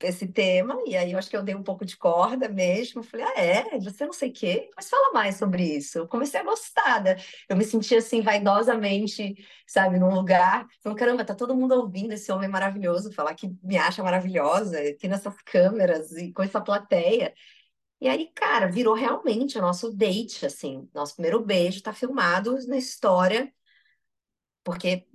esse 0.00 0.26
tema, 0.28 0.78
e 0.86 0.96
aí 0.96 1.12
eu 1.12 1.18
acho 1.18 1.28
que 1.30 1.36
eu 1.36 1.42
dei 1.42 1.54
um 1.54 1.62
pouco 1.62 1.84
de 1.84 1.96
corda 1.96 2.48
mesmo. 2.48 3.02
Falei, 3.02 3.26
ah, 3.26 3.40
é? 3.40 3.78
Você 3.80 4.04
não 4.06 4.12
sei 4.12 4.30
o 4.30 4.32
quê? 4.32 4.70
Mas 4.76 4.88
fala 4.88 5.12
mais 5.12 5.36
sobre 5.36 5.64
isso. 5.64 5.98
Eu 5.98 6.08
comecei 6.08 6.40
a 6.40 6.44
gostar. 6.44 7.02
Né? 7.02 7.16
Eu 7.48 7.56
me 7.56 7.64
senti 7.64 7.94
assim, 7.96 8.22
vaidosamente, 8.22 9.34
sabe, 9.66 9.98
num 9.98 10.14
lugar. 10.14 10.66
Falei, 10.82 10.98
caramba, 10.98 11.24
tá 11.24 11.34
todo 11.34 11.54
mundo 11.56 11.72
ouvindo 11.74 12.12
esse 12.12 12.30
homem 12.32 12.48
maravilhoso 12.48 13.12
falar 13.12 13.34
que 13.34 13.50
me 13.62 13.76
acha 13.76 14.02
maravilhosa, 14.02 14.78
aqui 14.80 15.08
nessas 15.08 15.34
câmeras 15.42 16.12
e 16.12 16.32
com 16.32 16.42
essa 16.42 16.60
plateia. 16.60 17.34
E 18.00 18.08
aí, 18.08 18.30
cara, 18.34 18.66
virou 18.70 18.94
realmente 18.94 19.58
o 19.58 19.60
nosso 19.60 19.92
date, 19.92 20.46
assim. 20.46 20.88
Nosso 20.94 21.14
primeiro 21.14 21.44
beijo 21.44 21.82
tá 21.82 21.92
filmado 21.92 22.56
na 22.66 22.76
história, 22.78 23.52
porque 24.64 25.06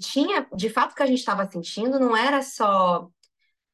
tinha, 0.00 0.46
de 0.54 0.68
fato, 0.70 0.92
o 0.92 0.94
que 0.94 1.02
a 1.02 1.06
gente 1.06 1.18
estava 1.18 1.50
sentindo 1.50 1.98
não 1.98 2.16
era 2.16 2.42
só 2.42 3.10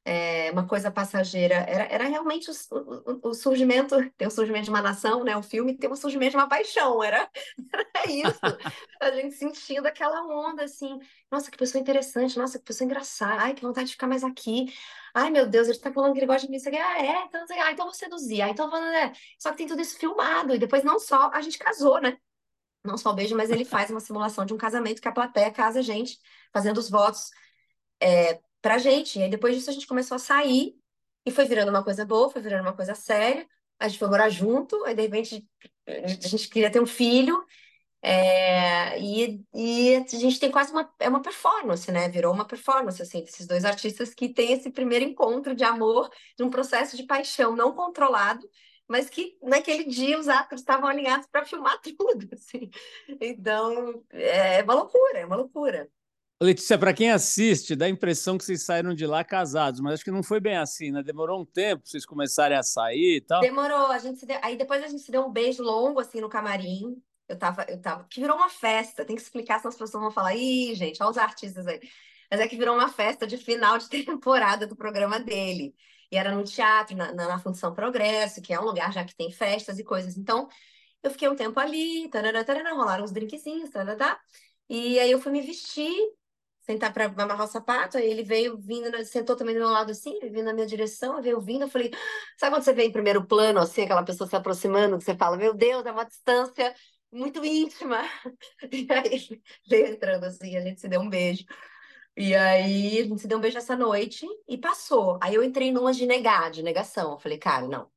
é, 0.04 0.50
uma 0.50 0.66
coisa 0.66 0.90
passageira, 0.90 1.54
era, 1.56 1.84
era 1.84 2.04
realmente 2.04 2.50
o, 2.50 2.54
o, 2.70 3.28
o, 3.30 3.34
surgimento, 3.34 3.96
tem 4.16 4.26
o 4.26 4.30
surgimento 4.30 4.64
de 4.64 4.70
uma 4.70 4.80
nação, 4.80 5.22
né? 5.22 5.36
O 5.36 5.42
filme 5.42 5.76
tem 5.76 5.90
o 5.90 5.96
surgimento 5.96 6.32
de 6.32 6.36
uma 6.38 6.48
paixão, 6.48 7.02
era, 7.02 7.30
era 7.94 8.10
isso, 8.10 8.40
a 9.00 9.10
gente 9.10 9.34
sentindo 9.34 9.86
aquela 9.86 10.22
onda 10.26 10.64
assim, 10.64 10.98
nossa, 11.30 11.50
que 11.50 11.58
pessoa 11.58 11.80
interessante, 11.80 12.38
nossa, 12.38 12.58
que 12.58 12.64
pessoa 12.64 12.86
engraçada, 12.86 13.42
ai, 13.42 13.54
que 13.54 13.62
vontade 13.62 13.88
de 13.88 13.92
ficar 13.92 14.06
mais 14.06 14.24
aqui, 14.24 14.72
ai, 15.14 15.30
meu 15.30 15.46
Deus, 15.46 15.68
ele 15.68 15.78
tá 15.78 15.92
falando 15.92 16.12
que 16.14 16.18
ele 16.18 16.26
gosta 16.26 16.46
de 16.46 16.50
mim, 16.50 16.56
isso 16.56 16.68
aqui, 16.68 16.78
ah, 16.78 16.98
é, 16.98 17.24
então, 17.26 17.44
ah, 17.50 17.72
então 17.72 17.84
vou 17.84 17.94
seduzir, 17.94 18.40
ah, 18.42 18.48
então 18.48 18.70
vou, 18.70 18.80
né? 18.80 19.12
Só 19.38 19.50
que 19.50 19.58
tem 19.58 19.66
tudo 19.66 19.82
isso 19.82 19.98
filmado, 19.98 20.54
e 20.54 20.58
depois 20.58 20.82
não 20.82 20.98
só 20.98 21.30
a 21.32 21.42
gente 21.42 21.58
casou, 21.58 22.00
né? 22.00 22.16
Não 22.82 22.96
só 22.96 23.10
o 23.10 23.14
beijo, 23.14 23.36
mas 23.36 23.50
ele 23.50 23.64
faz 23.64 23.90
uma 23.90 24.00
simulação 24.00 24.46
de 24.46 24.54
um 24.54 24.56
casamento 24.56 25.02
que 25.02 25.08
a 25.08 25.12
plateia 25.12 25.50
casa 25.52 25.80
a 25.80 25.82
gente, 25.82 26.18
fazendo 26.52 26.78
os 26.78 26.88
votos 26.88 27.30
é, 28.00 28.40
pra 28.62 28.78
gente. 28.78 29.18
E 29.18 29.22
aí 29.22 29.30
depois 29.30 29.54
disso 29.56 29.70
a 29.70 29.72
gente 29.72 29.86
começou 29.86 30.16
a 30.16 30.18
sair 30.18 30.76
E 31.26 31.30
foi 31.32 31.46
virando 31.46 31.70
uma 31.70 31.84
coisa 31.84 32.04
boa, 32.06 32.30
foi 32.30 32.42
virando 32.42 32.62
uma 32.62 32.76
coisa 32.76 32.94
séria. 32.94 33.48
A 33.78 33.88
gente 33.88 33.98
foi 33.98 34.08
morar 34.08 34.30
junto, 34.30 34.84
aí 34.84 34.94
de 34.94 35.02
repente 35.02 35.48
a 35.86 36.28
gente 36.28 36.48
queria 36.48 36.70
ter 36.70 36.80
um 36.80 36.86
filho, 36.86 37.44
é, 38.02 38.98
e, 39.00 39.44
e 39.54 39.96
a 39.96 40.06
gente 40.06 40.40
tem 40.40 40.50
quase 40.50 40.72
uma, 40.72 40.90
é 40.98 41.08
uma 41.08 41.20
performance, 41.22 41.90
né? 41.92 42.08
Virou 42.08 42.32
uma 42.32 42.46
performance, 42.46 43.00
assim, 43.02 43.22
desses 43.22 43.46
dois 43.46 43.64
artistas 43.64 44.14
que 44.14 44.28
têm 44.32 44.52
esse 44.52 44.70
primeiro 44.70 45.04
encontro 45.04 45.54
de 45.54 45.64
amor, 45.64 46.10
de 46.36 46.42
um 46.44 46.50
processo 46.50 46.96
de 46.96 47.04
paixão 47.04 47.54
não 47.56 47.74
controlado, 47.74 48.48
mas 48.88 49.10
que 49.10 49.38
naquele 49.42 49.84
dia 49.84 50.18
os 50.18 50.28
atores 50.28 50.62
estavam 50.62 50.88
alinhados 50.88 51.26
para 51.28 51.44
filmar 51.44 51.78
tudo, 51.82 52.28
assim. 52.32 52.70
Então, 53.20 54.04
é 54.10 54.62
uma 54.62 54.74
loucura, 54.74 55.18
é 55.18 55.26
uma 55.26 55.36
loucura. 55.36 55.90
Letícia, 56.42 56.78
para 56.78 56.94
quem 56.94 57.10
assiste, 57.10 57.76
dá 57.76 57.84
a 57.84 57.90
impressão 57.90 58.38
que 58.38 58.44
vocês 58.44 58.64
saíram 58.64 58.94
de 58.94 59.06
lá 59.06 59.22
casados, 59.22 59.78
mas 59.78 59.94
acho 59.94 60.04
que 60.04 60.10
não 60.10 60.22
foi 60.22 60.40
bem 60.40 60.56
assim, 60.56 60.90
né? 60.90 61.02
Demorou 61.02 61.38
um 61.38 61.44
tempo 61.44 61.82
para 61.82 61.90
vocês 61.90 62.06
começarem 62.06 62.56
a 62.56 62.62
sair 62.62 63.16
e 63.16 63.20
tal. 63.20 63.42
Demorou, 63.42 63.88
a 63.88 63.98
gente 63.98 64.24
deu... 64.24 64.38
aí 64.40 64.56
depois 64.56 64.82
a 64.82 64.86
gente 64.86 65.02
se 65.02 65.12
deu 65.12 65.26
um 65.26 65.30
beijo 65.30 65.62
longo 65.62 66.00
assim 66.00 66.18
no 66.18 66.30
camarim. 66.30 66.96
Eu 67.28 67.38
tava, 67.38 67.66
eu 67.68 67.78
tava, 67.78 68.06
que 68.08 68.22
virou 68.22 68.36
uma 68.36 68.48
festa. 68.48 69.04
Tem 69.04 69.14
que 69.14 69.20
explicar, 69.20 69.58
senão 69.58 69.68
as 69.68 69.76
pessoas 69.76 70.02
vão 70.02 70.10
falar, 70.10 70.34
ih, 70.34 70.74
gente, 70.74 71.02
olha 71.02 71.10
os 71.10 71.18
artistas 71.18 71.66
aí. 71.66 71.78
Mas 72.30 72.40
é 72.40 72.48
que 72.48 72.56
virou 72.56 72.74
uma 72.74 72.88
festa 72.88 73.26
de 73.26 73.36
final 73.36 73.76
de 73.76 73.90
temporada 73.90 74.66
do 74.66 74.74
programa 74.74 75.20
dele. 75.20 75.74
E 76.10 76.16
era 76.16 76.34
no 76.34 76.42
teatro, 76.42 76.96
na, 76.96 77.12
na, 77.12 77.38
Função 77.38 77.74
Progresso, 77.74 78.40
que 78.40 78.54
é 78.54 78.58
um 78.58 78.64
lugar 78.64 78.90
já 78.94 79.04
que 79.04 79.14
tem 79.14 79.30
festas 79.30 79.78
e 79.78 79.84
coisas. 79.84 80.16
Então, 80.16 80.48
eu 81.02 81.10
fiquei 81.10 81.28
um 81.28 81.36
tempo 81.36 81.60
ali, 81.60 82.08
tarará, 82.08 82.42
tarará, 82.44 82.72
rolaram 82.72 83.04
uns 83.04 83.12
drinkzinhos, 83.12 83.68
tarará, 83.70 84.18
e 84.68 84.98
aí 84.98 85.10
eu 85.10 85.20
fui 85.20 85.32
me 85.32 85.42
vestir 85.42 85.92
sentar 86.70 86.92
para 86.92 87.06
amarrar 87.06 87.46
o 87.46 87.50
sapato, 87.50 87.98
aí 87.98 88.08
ele 88.08 88.22
veio 88.22 88.56
vindo, 88.58 89.04
sentou 89.04 89.36
também 89.36 89.54
do 89.54 89.60
meu 89.60 89.70
lado 89.70 89.90
assim, 89.90 90.18
vindo 90.20 90.44
na 90.44 90.52
minha 90.52 90.66
direção, 90.66 91.20
veio 91.20 91.40
vindo, 91.40 91.62
eu 91.62 91.68
falei, 91.68 91.90
sabe 92.38 92.54
quando 92.54 92.62
você 92.64 92.72
vê 92.72 92.84
em 92.84 92.92
primeiro 92.92 93.24
plano, 93.26 93.60
assim, 93.60 93.82
aquela 93.82 94.04
pessoa 94.04 94.28
se 94.28 94.36
aproximando, 94.36 94.98
que 94.98 95.04
você 95.04 95.16
fala, 95.16 95.36
meu 95.36 95.52
Deus, 95.54 95.84
é 95.84 95.92
uma 95.92 96.04
distância 96.04 96.74
muito 97.12 97.44
íntima. 97.44 98.02
E 98.72 98.86
aí 98.90 99.42
veio 99.68 99.86
entrando 99.88 100.24
assim, 100.24 100.56
a 100.56 100.60
gente 100.60 100.80
se 100.80 100.88
deu 100.88 101.00
um 101.00 101.08
beijo. 101.08 101.44
E 102.16 102.34
aí 102.34 103.00
a 103.00 103.04
gente 103.04 103.20
se 103.20 103.28
deu 103.28 103.38
um 103.38 103.40
beijo 103.40 103.58
essa 103.58 103.76
noite 103.76 104.26
e 104.48 104.58
passou. 104.58 105.18
Aí 105.22 105.34
eu 105.34 105.42
entrei 105.42 105.72
numa 105.72 105.92
de 105.92 106.06
negar, 106.06 106.50
de 106.50 106.62
negação. 106.62 107.12
Eu 107.12 107.18
falei, 107.18 107.38
cara, 107.38 107.66
não. 107.66 107.90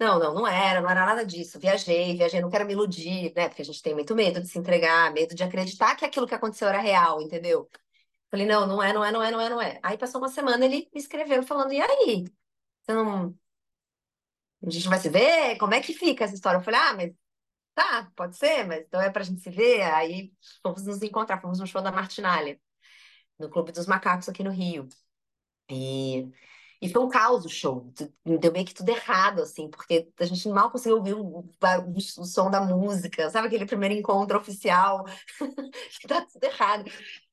Não, 0.00 0.18
não, 0.18 0.34
não 0.34 0.46
era, 0.48 0.80
não 0.80 0.88
era 0.90 1.04
nada 1.04 1.24
disso. 1.26 1.60
Viajei, 1.60 2.16
viajei, 2.16 2.40
não 2.40 2.48
quero 2.50 2.64
me 2.66 2.72
iludir, 2.72 3.32
né? 3.36 3.48
Porque 3.48 3.60
a 3.62 3.64
gente 3.64 3.82
tem 3.82 3.92
muito 3.94 4.14
medo 4.16 4.40
de 4.40 4.48
se 4.48 4.58
entregar, 4.58 5.12
medo 5.12 5.34
de 5.34 5.42
acreditar 5.44 5.94
que 5.94 6.06
aquilo 6.06 6.26
que 6.26 6.34
aconteceu 6.34 6.68
era 6.68 6.80
real, 6.80 7.20
entendeu? 7.20 7.68
Falei, 8.30 8.46
não, 8.46 8.66
não 8.66 8.82
é, 8.82 8.92
não 8.92 9.04
é, 9.04 9.10
não 9.12 9.22
é, 9.22 9.30
não 9.30 9.40
é, 9.40 9.48
não 9.50 9.60
é. 9.62 9.80
Aí 9.82 9.98
passou 9.98 10.20
uma 10.20 10.28
semana, 10.28 10.64
ele 10.64 10.88
me 10.94 11.00
escreveu 11.00 11.42
falando, 11.42 11.72
e 11.72 11.80
aí? 11.80 12.24
Você 12.82 12.94
não... 12.94 13.36
A 14.66 14.70
gente 14.70 14.88
vai 14.88 14.98
se 14.98 15.08
ver? 15.08 15.56
Como 15.58 15.74
é 15.74 15.80
que 15.80 15.94
fica 15.94 16.24
essa 16.24 16.34
história? 16.34 16.58
Eu 16.58 16.62
falei, 16.62 16.80
ah, 16.80 16.94
mas 16.94 17.12
tá, 17.74 18.12
pode 18.16 18.36
ser, 18.36 18.66
mas 18.66 18.80
então 18.82 19.00
é 19.00 19.10
pra 19.10 19.24
gente 19.24 19.40
se 19.42 19.50
ver. 19.50 19.82
Aí 19.82 20.32
fomos 20.62 20.84
nos 20.86 21.02
encontrar, 21.02 21.40
fomos 21.40 21.60
no 21.60 21.66
show 21.66 21.82
da 21.82 21.92
Martinalha, 21.92 22.60
no 23.38 23.50
Clube 23.50 23.72
dos 23.72 23.86
Macacos 23.86 24.28
aqui 24.28 24.44
no 24.44 24.50
Rio. 24.50 24.88
E, 25.70 26.28
e 26.82 26.88
foi 26.90 27.02
um 27.02 27.08
caos 27.08 27.44
o 27.44 27.48
show, 27.48 27.92
deu 28.24 28.52
meio 28.52 28.66
que 28.66 28.74
tudo 28.74 28.90
errado, 28.90 29.42
assim, 29.42 29.70
porque 29.70 30.08
a 30.20 30.24
gente 30.26 30.48
mal 30.48 30.70
conseguiu 30.70 30.98
ouvir 30.98 31.14
o, 31.14 31.40
o, 31.40 31.50
o 31.96 32.24
som 32.26 32.50
da 32.50 32.60
música, 32.60 33.30
sabe 33.30 33.48
aquele 33.48 33.66
primeiro 33.66 33.94
encontro 33.94 34.38
oficial? 34.38 35.04
que 36.00 36.08
tá 36.08 36.22
tudo 36.26 36.44
errado 36.44 36.84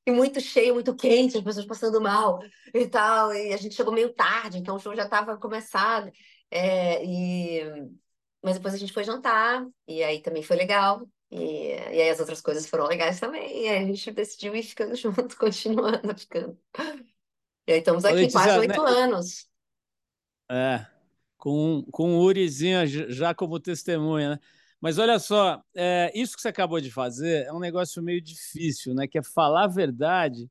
e 0.07 0.11
muito 0.11 0.39
cheio, 0.39 0.73
muito 0.73 0.95
quente, 0.95 1.37
as 1.37 1.43
pessoas 1.43 1.65
passando 1.65 1.99
mal 1.99 2.39
e 2.73 2.87
tal. 2.87 3.33
E 3.33 3.53
a 3.53 3.57
gente 3.57 3.75
chegou 3.75 3.93
meio 3.93 4.13
tarde, 4.13 4.57
então 4.57 4.77
o 4.77 4.79
show 4.79 4.95
já 4.95 5.03
estava 5.03 5.37
começado. 5.37 6.09
É, 6.49 7.03
e... 7.03 7.61
Mas 8.41 8.55
depois 8.55 8.73
a 8.73 8.77
gente 8.77 8.93
foi 8.93 9.03
jantar, 9.03 9.67
e 9.85 10.01
aí 10.01 10.21
também 10.21 10.41
foi 10.41 10.55
legal. 10.55 11.05
E, 11.29 11.71
e 11.71 12.01
aí 12.01 12.09
as 12.09 12.21
outras 12.21 12.39
coisas 12.39 12.65
foram 12.65 12.87
legais 12.87 13.19
também. 13.19 13.65
E 13.65 13.67
aí 13.67 13.83
a 13.83 13.85
gente 13.85 14.09
decidiu 14.11 14.55
ir 14.55 14.63
ficando 14.63 14.95
junto, 14.95 15.35
continuando 15.35 16.17
ficando. 16.17 16.57
E 17.67 17.73
aí 17.73 17.79
estamos 17.79 18.05
aqui 18.05 18.15
Letícia, 18.15 18.39
quase 18.39 18.59
oito 18.59 18.81
né? 18.81 18.89
anos. 18.89 19.45
É, 20.49 20.85
com, 21.37 21.85
com 21.91 22.15
o 22.15 22.21
Urizinho 22.23 22.87
já 22.87 23.35
como 23.35 23.59
testemunha, 23.59 24.29
né? 24.29 24.39
Mas 24.81 24.97
olha 24.99 25.19
só, 25.19 25.61
é, 25.75 26.11
isso 26.15 26.35
que 26.35 26.41
você 26.41 26.49
acabou 26.49 26.79
de 26.79 26.91
fazer 26.91 27.45
é 27.45 27.53
um 27.53 27.59
negócio 27.59 28.01
meio 28.03 28.21
difícil, 28.21 28.93
né? 28.93 29.07
Que 29.07 29.17
é 29.19 29.23
falar 29.23 29.65
a 29.65 29.67
verdade 29.67 30.49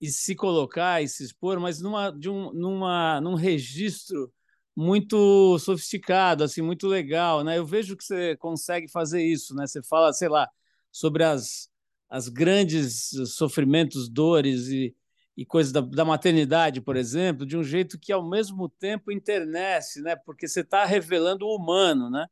e 0.00 0.08
se 0.10 0.34
colocar 0.34 1.02
e 1.02 1.08
se 1.08 1.24
expor, 1.24 1.60
mas 1.60 1.80
numa, 1.80 2.10
de 2.12 2.30
um, 2.30 2.52
numa, 2.52 3.20
num 3.20 3.34
registro 3.34 4.32
muito 4.76 5.58
sofisticado, 5.58 6.44
assim, 6.44 6.62
muito 6.62 6.86
legal, 6.86 7.42
né? 7.44 7.58
Eu 7.58 7.66
vejo 7.66 7.96
que 7.96 8.04
você 8.04 8.36
consegue 8.36 8.88
fazer 8.88 9.22
isso, 9.24 9.54
né? 9.54 9.66
Você 9.66 9.82
fala, 9.82 10.12
sei 10.12 10.28
lá, 10.28 10.48
sobre 10.92 11.24
as, 11.24 11.68
as 12.08 12.28
grandes 12.28 13.10
sofrimentos, 13.34 14.08
dores 14.08 14.68
e, 14.68 14.94
e 15.36 15.44
coisas 15.44 15.72
da, 15.72 15.80
da 15.80 16.04
maternidade, 16.04 16.80
por 16.80 16.96
exemplo, 16.96 17.44
de 17.44 17.56
um 17.56 17.64
jeito 17.64 17.98
que 17.98 18.12
ao 18.12 18.28
mesmo 18.28 18.68
tempo 18.68 19.10
internece, 19.12 20.00
né? 20.00 20.14
Porque 20.16 20.46
você 20.48 20.60
está 20.60 20.84
revelando 20.84 21.44
o 21.46 21.56
humano, 21.56 22.08
né? 22.10 22.26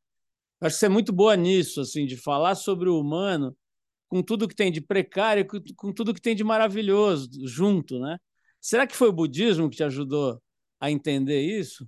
Acho 0.60 0.74
que 0.76 0.80
você 0.80 0.86
é 0.86 0.90
muito 0.90 1.12
boa 1.12 1.36
nisso, 1.36 1.80
assim, 1.80 2.06
de 2.06 2.16
falar 2.16 2.54
sobre 2.54 2.88
o 2.88 2.98
humano 2.98 3.56
com 4.08 4.22
tudo 4.22 4.48
que 4.48 4.54
tem 4.54 4.70
de 4.70 4.80
precário, 4.80 5.46
com 5.76 5.92
tudo 5.92 6.14
que 6.14 6.20
tem 6.20 6.34
de 6.34 6.44
maravilhoso 6.44 7.28
junto, 7.46 7.98
né? 7.98 8.18
Será 8.60 8.86
que 8.86 8.96
foi 8.96 9.08
o 9.08 9.12
budismo 9.12 9.68
que 9.68 9.76
te 9.76 9.84
ajudou 9.84 10.40
a 10.80 10.90
entender 10.90 11.40
isso? 11.40 11.86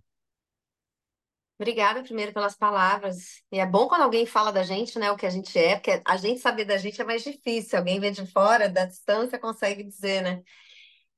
Obrigada 1.61 2.03
primeiro 2.05 2.33
pelas 2.33 2.57
palavras. 2.57 3.43
E 3.51 3.59
é 3.59 3.67
bom 3.67 3.89
quando 3.89 4.03
alguém 4.03 4.25
fala 4.25 4.53
da 4.53 4.63
gente, 4.63 4.97
né, 4.97 5.11
o 5.11 5.17
que 5.17 5.27
a 5.27 5.31
gente 5.31 5.59
é, 5.59 5.75
porque 5.75 6.01
a 6.05 6.17
gente 6.17 6.41
saber 6.41 6.65
da 6.65 6.77
gente 6.77 7.01
é 7.01 7.05
mais 7.05 7.25
difícil. 7.25 7.79
Alguém 7.79 7.99
vem 7.99 8.13
de 8.13 8.25
fora, 8.27 8.69
da 8.69 8.85
distância, 8.85 9.39
consegue 9.41 9.83
dizer, 9.83 10.23
né? 10.23 10.43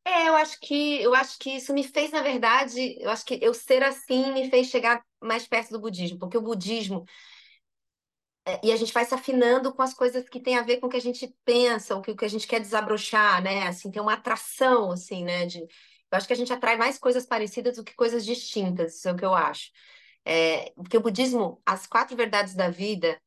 É, 0.03 0.29
eu 0.29 0.35
acho 0.37 0.59
que 0.61 1.03
eu 1.03 1.15
acho 1.15 1.39
que 1.39 1.51
isso 1.51 1.75
me 1.75 1.85
fez, 1.85 2.11
na 2.11 2.23
verdade, 2.23 2.97
eu 3.01 3.11
acho 3.11 3.25
que 3.25 3.39
eu 3.43 3.53
ser 3.53 3.83
assim 3.83 4.33
me 4.33 4.49
fez 4.49 4.69
chegar 4.69 5.03
mais 5.21 5.47
perto 5.47 5.73
do 5.73 5.81
budismo, 5.81 6.19
porque 6.19 6.39
o 6.39 6.43
budismo 6.43 7.05
e 8.63 8.73
a 8.73 8.77
gente 8.77 8.93
vai 8.93 9.05
se 9.05 9.15
afinando 9.15 9.73
com 9.75 9.83
as 9.83 9.95
coisas 9.95 10.29
que 10.29 10.41
tem 10.41 10.57
a 10.57 10.63
ver 10.63 10.79
com 10.79 10.87
o 10.87 10.91
que 10.91 10.97
a 10.97 11.01
gente 11.01 11.35
pensa, 11.45 11.97
o 11.97 12.03
que, 12.03 12.11
o 12.11 12.17
que 12.17 12.25
a 12.25 12.29
gente 12.29 12.47
quer 12.47 12.61
desabrochar, 12.61 13.43
né? 13.43 13.67
Assim, 13.69 13.91
tem 13.91 14.01
uma 14.03 14.15
atração, 14.15 14.93
assim, 14.93 15.25
né? 15.25 15.47
De, 15.47 15.59
eu 15.61 15.69
acho 16.13 16.27
que 16.27 16.33
a 16.33 16.37
gente 16.37 16.53
atrai 16.53 16.77
mais 16.77 16.99
coisas 16.99 17.27
parecidas 17.27 17.77
do 17.77 17.85
que 17.85 17.95
coisas 17.95 18.25
distintas, 18.25 18.97
isso 18.97 19.09
é 19.09 19.13
o 19.13 19.17
que 19.17 19.25
eu 19.25 19.35
acho. 19.35 19.71
É, 20.25 20.73
porque 20.77 20.97
o 20.97 21.01
budismo, 21.01 21.61
as 21.67 21.87
quatro 21.87 22.17
verdades 22.17 22.55
da 22.55 22.71
vida, 22.71 23.21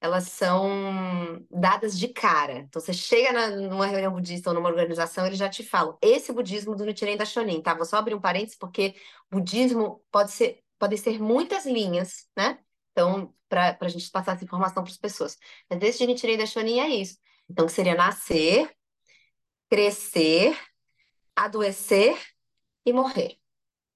elas 0.00 0.24
são 0.28 1.44
dadas 1.50 1.98
de 1.98 2.08
cara. 2.08 2.58
Então, 2.58 2.80
você 2.80 2.92
chega 2.92 3.32
na, 3.32 3.48
numa 3.50 3.86
reunião 3.86 4.12
budista 4.12 4.50
ou 4.50 4.54
numa 4.54 4.68
organização, 4.68 5.26
eles 5.26 5.38
já 5.38 5.48
te 5.48 5.62
falam, 5.62 5.96
esse 6.02 6.32
budismo 6.32 6.76
do 6.76 6.84
Nichiren 6.84 7.16
da 7.16 7.24
Shonin, 7.24 7.62
tá? 7.62 7.74
Vou 7.74 7.86
só 7.86 7.96
abrir 7.96 8.14
um 8.14 8.20
parênteses, 8.20 8.56
porque 8.58 8.94
budismo 9.30 10.02
pode 10.10 10.32
ser, 10.32 10.62
pode 10.78 10.98
ser 10.98 11.20
muitas 11.20 11.66
linhas, 11.66 12.26
né? 12.36 12.58
Então, 12.94 13.34
para 13.48 13.76
a 13.80 13.88
gente 13.88 14.10
passar 14.10 14.34
essa 14.36 14.44
informação 14.44 14.84
para 14.84 14.92
as 14.92 14.98
pessoas. 14.98 15.36
Mas 15.68 15.82
esse 15.82 15.98
de 15.98 16.06
Nichiren 16.06 16.38
da 16.38 16.46
Shonin 16.46 16.78
é 16.78 16.88
isso. 16.88 17.18
Então, 17.50 17.66
que 17.66 17.72
seria 17.72 17.94
nascer, 17.96 18.72
crescer, 19.68 20.56
adoecer 21.36 22.16
e 22.86 22.92
morrer, 22.92 23.38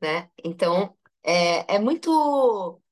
né? 0.01 0.31
Então, 0.45 0.97
é, 1.25 1.77
é 1.77 1.79
muito... 1.79 2.83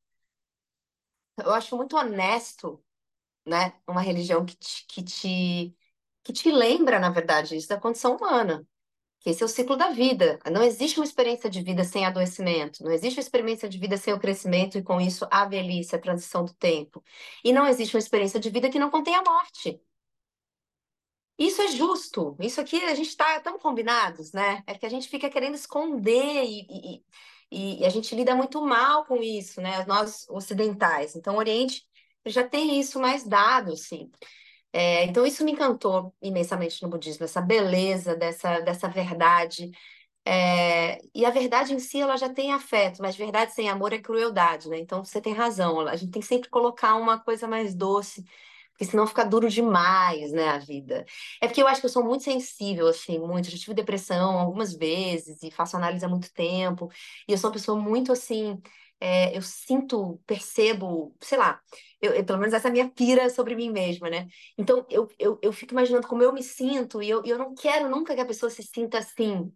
Eu 1.39 1.53
acho 1.53 1.77
muito 1.77 1.97
honesto, 1.97 2.83
né? 3.47 3.75
Uma 3.87 4.01
religião 4.01 4.45
que 4.47 4.57
te, 4.57 4.87
que 4.87 5.03
te, 5.03 5.77
que 6.23 6.33
te 6.33 6.51
lembra, 6.51 6.99
na 7.01 7.11
verdade, 7.11 7.57
isso 7.57 7.69
da 7.69 7.81
condição 7.81 8.17
humana 8.17 8.67
esse 9.27 9.43
é 9.43 9.47
o 9.47 9.49
ciclo 9.49 9.77
da 9.77 9.91
vida. 9.91 10.39
Não 10.51 10.63
existe 10.63 10.99
uma 11.01 11.05
experiência 11.05 11.51
de 11.51 11.61
vida 11.63 11.83
sem 11.85 12.07
adoecimento, 12.07 12.85
não 12.85 12.93
existe 12.93 13.19
uma 13.19 13.23
experiência 13.23 13.69
de 13.69 13.79
vida 13.79 13.97
sem 13.97 14.15
o 14.15 14.21
crescimento 14.21 14.79
e 14.79 14.83
com 14.83 15.01
isso 15.01 15.27
a 15.31 15.45
velhice, 15.45 15.97
a 15.97 15.99
transição 15.99 16.45
do 16.45 16.55
tempo. 16.55 17.03
E 17.45 17.53
não 17.53 17.67
existe 17.67 17.97
uma 17.97 18.01
experiência 18.01 18.39
de 18.41 18.51
vida 18.51 18.71
que 18.71 18.79
não 18.79 18.91
contém 18.91 19.17
a 19.17 19.23
morte. 19.23 19.81
Isso 21.39 21.61
é 21.61 21.69
justo. 21.69 22.37
Isso 22.41 22.61
aqui 22.61 22.83
a 22.85 22.95
gente 22.95 23.09
está 23.09 23.41
tão 23.41 23.59
combinados, 23.59 24.33
né? 24.33 24.63
É 24.67 24.75
que 24.75 24.87
a 24.87 24.89
gente 24.89 25.09
fica 25.09 25.29
querendo 25.29 25.55
esconder 25.55 26.45
e, 26.45 27.03
e, 27.51 27.81
e, 27.81 27.87
a 27.87 27.91
gente 27.91 28.15
lida 28.15 28.35
muito 28.35 28.63
mal 28.63 29.05
com 29.05 29.17
isso, 29.23 29.61
né? 29.61 29.85
Nós 29.87 30.27
ocidentais. 30.31 31.15
Então, 31.15 31.35
o 31.35 31.39
Oriente 31.39 31.85
já 32.27 32.47
tem 32.49 32.81
isso 32.81 32.99
mais 33.01 33.25
dado, 33.25 33.77
sim. 33.77 34.11
É, 34.73 35.05
então, 35.05 35.25
isso 35.27 35.45
me 35.45 35.53
encantou 35.53 36.15
imensamente 36.21 36.83
no 36.83 36.89
budismo, 36.91 37.25
essa 37.25 37.41
beleza 37.41 38.15
dessa, 38.15 38.61
dessa 38.61 38.89
verdade. 38.89 39.71
É, 40.27 40.99
e 41.15 41.25
a 41.27 41.31
verdade 41.31 41.75
em 41.75 41.79
si, 41.81 42.01
ela 42.01 42.17
já 42.17 42.29
tem 42.33 42.53
afeto, 42.53 43.03
mas 43.03 43.17
verdade 43.17 43.53
sem 43.55 43.69
amor 43.71 43.93
é 43.93 43.99
crueldade, 44.01 44.69
né? 44.69 44.79
Então, 44.79 45.05
você 45.05 45.21
tem 45.21 45.35
razão, 45.35 45.81
a 45.89 45.97
gente 45.97 46.13
tem 46.13 46.23
que 46.23 46.29
sempre 46.29 46.51
colocar 46.51 46.97
uma 46.97 47.19
coisa 47.21 47.49
mais 47.49 47.75
doce, 47.75 48.25
porque 48.73 48.85
senão 48.87 49.07
fica 49.07 49.25
duro 49.25 49.49
demais, 49.51 50.33
né, 50.33 50.49
a 50.51 50.59
vida. 50.59 51.05
É 51.43 51.47
porque 51.49 51.63
eu 51.63 51.69
acho 51.69 51.81
que 51.81 51.87
eu 51.87 51.91
sou 51.91 52.05
muito 52.05 52.25
sensível, 52.25 52.89
assim, 52.89 53.19
muito. 53.19 53.51
Já 53.51 53.59
tive 53.59 53.75
depressão 53.75 54.39
algumas 54.39 54.75
vezes 54.75 55.43
e 55.43 55.51
faço 55.51 55.77
análise 55.77 56.05
há 56.05 56.09
muito 56.09 56.33
tempo. 56.33 56.91
E 57.29 57.33
eu 57.33 57.39
sou 57.39 57.49
uma 57.51 57.55
pessoa 57.55 57.81
muito, 57.81 58.13
assim, 58.13 58.61
é, 59.01 59.37
eu 59.37 59.43
sinto, 59.43 60.21
percebo, 60.27 61.15
sei 61.21 61.39
lá, 61.39 61.61
eu, 62.01 62.13
eu, 62.15 62.25
pelo 62.25 62.39
menos 62.39 62.55
essa 62.55 62.69
é 62.69 62.71
a 62.71 62.73
minha 62.73 62.91
pira 62.91 63.29
sobre 63.31 63.55
mim 63.55 63.71
mesma, 63.71 64.09
né? 64.11 64.27
Então, 64.57 64.87
eu, 64.91 65.09
eu, 65.19 65.39
eu 65.43 65.53
fico 65.53 65.73
imaginando 65.75 66.07
como 66.07 66.23
eu 66.23 66.33
me 66.33 66.43
sinto 66.43 67.03
e 67.03 67.09
eu, 67.11 67.23
eu 67.25 67.39
não 67.39 67.55
quero 67.55 67.89
nunca 67.89 68.15
que 68.15 68.21
a 68.21 68.27
pessoa 68.27 68.51
se 68.51 68.63
sinta 68.63 68.99
assim, 68.99 69.53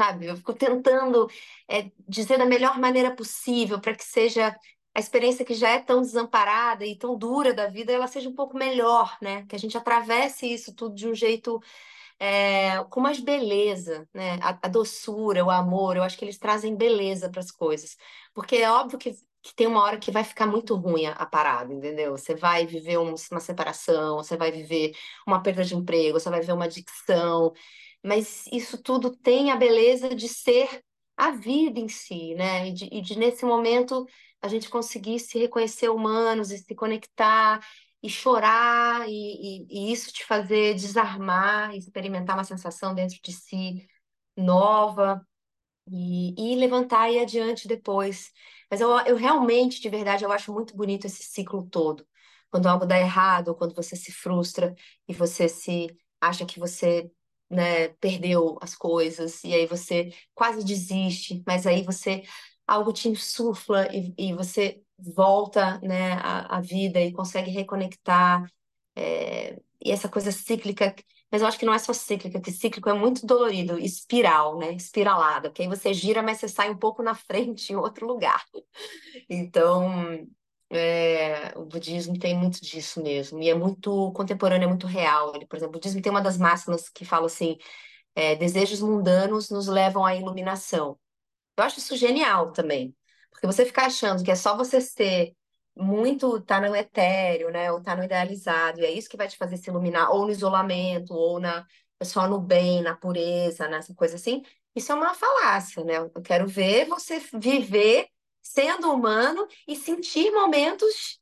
sabe? 0.00 0.26
Eu 0.26 0.36
fico 0.36 0.54
tentando 0.54 1.28
é, 1.68 1.90
dizer 2.08 2.38
da 2.38 2.46
melhor 2.46 2.78
maneira 2.78 3.14
possível 3.14 3.80
para 3.80 3.94
que 3.94 4.04
seja 4.04 4.56
a 4.94 5.00
experiência 5.00 5.44
que 5.44 5.54
já 5.54 5.70
é 5.70 5.80
tão 5.80 6.00
desamparada 6.00 6.84
e 6.84 6.96
tão 6.96 7.16
dura 7.16 7.54
da 7.54 7.68
vida, 7.68 7.92
ela 7.92 8.06
seja 8.08 8.28
um 8.28 8.34
pouco 8.34 8.56
melhor, 8.56 9.16
né? 9.22 9.46
Que 9.46 9.54
a 9.56 9.58
gente 9.58 9.76
atravesse 9.76 10.52
isso 10.52 10.74
tudo 10.74 10.94
de 10.94 11.08
um 11.08 11.14
jeito 11.14 11.60
é, 12.20 12.84
com 12.90 13.00
mais 13.00 13.18
beleza, 13.18 14.06
né? 14.12 14.38
A, 14.42 14.50
a, 14.66 14.68
doçura, 14.68 15.42
o 15.42 15.50
amor, 15.50 15.96
eu 15.96 16.02
acho 16.02 16.18
que 16.18 16.24
eles 16.24 16.38
trazem 16.38 16.76
beleza 16.76 17.30
para 17.30 17.40
as 17.40 17.50
coisas. 17.50 17.96
Porque 18.34 18.56
é 18.56 18.70
óbvio 18.70 18.98
que, 18.98 19.12
que, 19.42 19.54
tem 19.54 19.66
uma 19.66 19.82
hora 19.82 19.98
que 19.98 20.10
vai 20.10 20.22
ficar 20.22 20.46
muito 20.46 20.76
ruim 20.76 21.06
a, 21.06 21.12
a 21.12 21.24
parada, 21.24 21.72
entendeu? 21.72 22.12
Você 22.12 22.34
vai 22.34 22.66
viver 22.66 22.98
um, 22.98 23.14
uma 23.30 23.40
separação, 23.40 24.18
você 24.18 24.36
vai 24.36 24.52
viver 24.52 24.92
uma 25.26 25.42
perda 25.42 25.64
de 25.64 25.74
emprego, 25.74 26.20
você 26.20 26.28
vai 26.28 26.40
viver 26.40 26.52
uma 26.52 26.66
adicção, 26.66 27.52
mas 28.04 28.46
isso 28.52 28.82
tudo 28.82 29.16
tem 29.16 29.50
a 29.50 29.56
beleza 29.56 30.14
de 30.14 30.28
ser 30.28 30.82
a 31.16 31.30
vida 31.32 31.80
em 31.80 31.88
si, 31.88 32.34
né? 32.34 32.68
E 32.68 32.72
de, 32.72 32.88
e 32.92 33.00
de 33.00 33.18
nesse 33.18 33.44
momento 33.46 34.06
a 34.42 34.48
gente 34.48 34.68
conseguir 34.68 35.18
se 35.20 35.38
reconhecer 35.38 35.88
humanos 35.90 36.50
e 36.50 36.58
se 36.58 36.74
conectar 36.74 37.60
e 38.02 38.08
chorar 38.08 39.08
e, 39.08 39.12
e, 39.12 39.90
e, 39.90 39.92
isso 39.92 40.12
te 40.12 40.24
fazer 40.24 40.74
desarmar, 40.74 41.74
experimentar 41.74 42.36
uma 42.36 42.44
sensação 42.44 42.94
dentro 42.94 43.18
de 43.22 43.32
si 43.32 43.86
nova 44.36 45.26
e, 45.90 46.52
e 46.54 46.56
levantar 46.56 47.10
e 47.10 47.16
ir 47.16 47.20
adiante 47.20 47.68
depois. 47.68 48.32
Mas 48.70 48.80
eu, 48.80 48.90
eu 49.00 49.16
realmente, 49.16 49.80
de 49.80 49.88
verdade, 49.88 50.24
eu 50.24 50.32
acho 50.32 50.52
muito 50.52 50.76
bonito 50.76 51.06
esse 51.06 51.22
ciclo 51.24 51.68
todo. 51.68 52.06
Quando 52.50 52.66
algo 52.66 52.86
dá 52.86 52.98
errado, 52.98 53.54
quando 53.54 53.74
você 53.74 53.96
se 53.96 54.12
frustra 54.12 54.74
e 55.08 55.14
você 55.14 55.48
se 55.48 55.88
acha 56.20 56.44
que 56.46 56.58
você 56.58 57.10
né, 57.48 57.88
perdeu 58.00 58.58
as 58.60 58.74
coisas 58.74 59.42
e 59.44 59.54
aí 59.54 59.66
você 59.66 60.12
quase 60.34 60.64
desiste, 60.64 61.42
mas 61.46 61.66
aí 61.66 61.82
você 61.82 62.22
algo 62.66 62.92
te 62.92 63.08
insufla 63.08 63.88
e, 63.94 64.14
e 64.16 64.32
você 64.34 64.82
volta 65.14 65.78
né, 65.80 66.12
à, 66.14 66.56
à, 66.58 66.60
vida 66.60 67.00
e 67.00 67.12
consegue 67.12 67.50
reconectar. 67.50 68.44
É, 68.96 69.58
e 69.82 69.90
essa 69.90 70.08
coisa 70.08 70.32
cíclica, 70.32 70.94
mas 71.30 71.42
eu 71.42 71.48
acho 71.48 71.58
que 71.58 71.66
não 71.66 71.74
é 71.74 71.78
só 71.78 71.92
cíclica, 71.92 72.40
que 72.40 72.52
cíclico 72.52 72.88
é 72.88 72.94
muito 72.94 73.26
dolorido, 73.26 73.78
espiral, 73.78 74.58
né? 74.58 74.72
Espiralada, 74.74 75.48
porque 75.48 75.62
aí 75.62 75.68
você 75.68 75.94
gira, 75.94 76.22
mas 76.22 76.38
você 76.38 76.48
sai 76.48 76.70
um 76.70 76.76
pouco 76.76 77.02
na 77.02 77.14
frente 77.14 77.72
em 77.72 77.76
outro 77.76 78.06
lugar. 78.06 78.44
Então, 79.28 80.26
é, 80.70 81.52
o 81.58 81.64
budismo 81.64 82.18
tem 82.18 82.36
muito 82.36 82.60
disso 82.60 83.02
mesmo, 83.02 83.40
e 83.42 83.48
é 83.48 83.54
muito 83.54 84.12
contemporâneo, 84.12 84.66
é 84.66 84.68
muito 84.68 84.86
real. 84.86 85.34
Ele, 85.34 85.46
por 85.46 85.56
exemplo, 85.56 85.76
o 85.76 85.78
budismo 85.78 86.02
tem 86.02 86.10
uma 86.10 86.20
das 86.22 86.38
máximas 86.38 86.88
que 86.88 87.04
fala 87.04 87.26
assim: 87.26 87.58
é, 88.14 88.36
desejos 88.36 88.80
mundanos 88.80 89.50
nos 89.50 89.68
levam 89.68 90.04
à 90.04 90.14
iluminação. 90.16 90.98
Eu 91.56 91.64
acho 91.64 91.78
isso 91.78 91.96
genial 91.96 92.52
também. 92.52 92.94
Porque 93.30 93.46
você 93.46 93.64
ficar 93.64 93.86
achando 93.86 94.24
que 94.24 94.30
é 94.30 94.36
só 94.36 94.56
você 94.56 94.80
ser 94.80 95.34
muito, 95.76 96.40
tá 96.42 96.60
no 96.60 96.74
etéreo, 96.74 97.50
né? 97.50 97.70
Ou 97.72 97.82
tá 97.82 97.96
no 97.96 98.04
idealizado, 98.04 98.80
e 98.80 98.84
é 98.84 98.90
isso 98.90 99.08
que 99.08 99.16
vai 99.16 99.28
te 99.28 99.36
fazer 99.36 99.56
se 99.56 99.70
iluminar, 99.70 100.10
ou 100.10 100.26
no 100.26 100.30
isolamento, 100.30 101.14
ou 101.14 101.40
na 101.40 101.66
só 102.02 102.26
no 102.26 102.40
bem, 102.40 102.82
na 102.82 102.96
pureza, 102.96 103.68
nessa 103.68 103.94
coisa 103.94 104.16
assim. 104.16 104.42
Isso 104.74 104.90
é 104.92 104.94
uma 104.94 105.14
falácia, 105.14 105.84
né? 105.84 105.98
Eu 105.98 106.10
quero 106.22 106.46
ver 106.46 106.86
você 106.86 107.18
viver 107.34 108.08
sendo 108.42 108.92
humano 108.92 109.46
e 109.66 109.76
sentir 109.76 110.30
momentos 110.32 111.20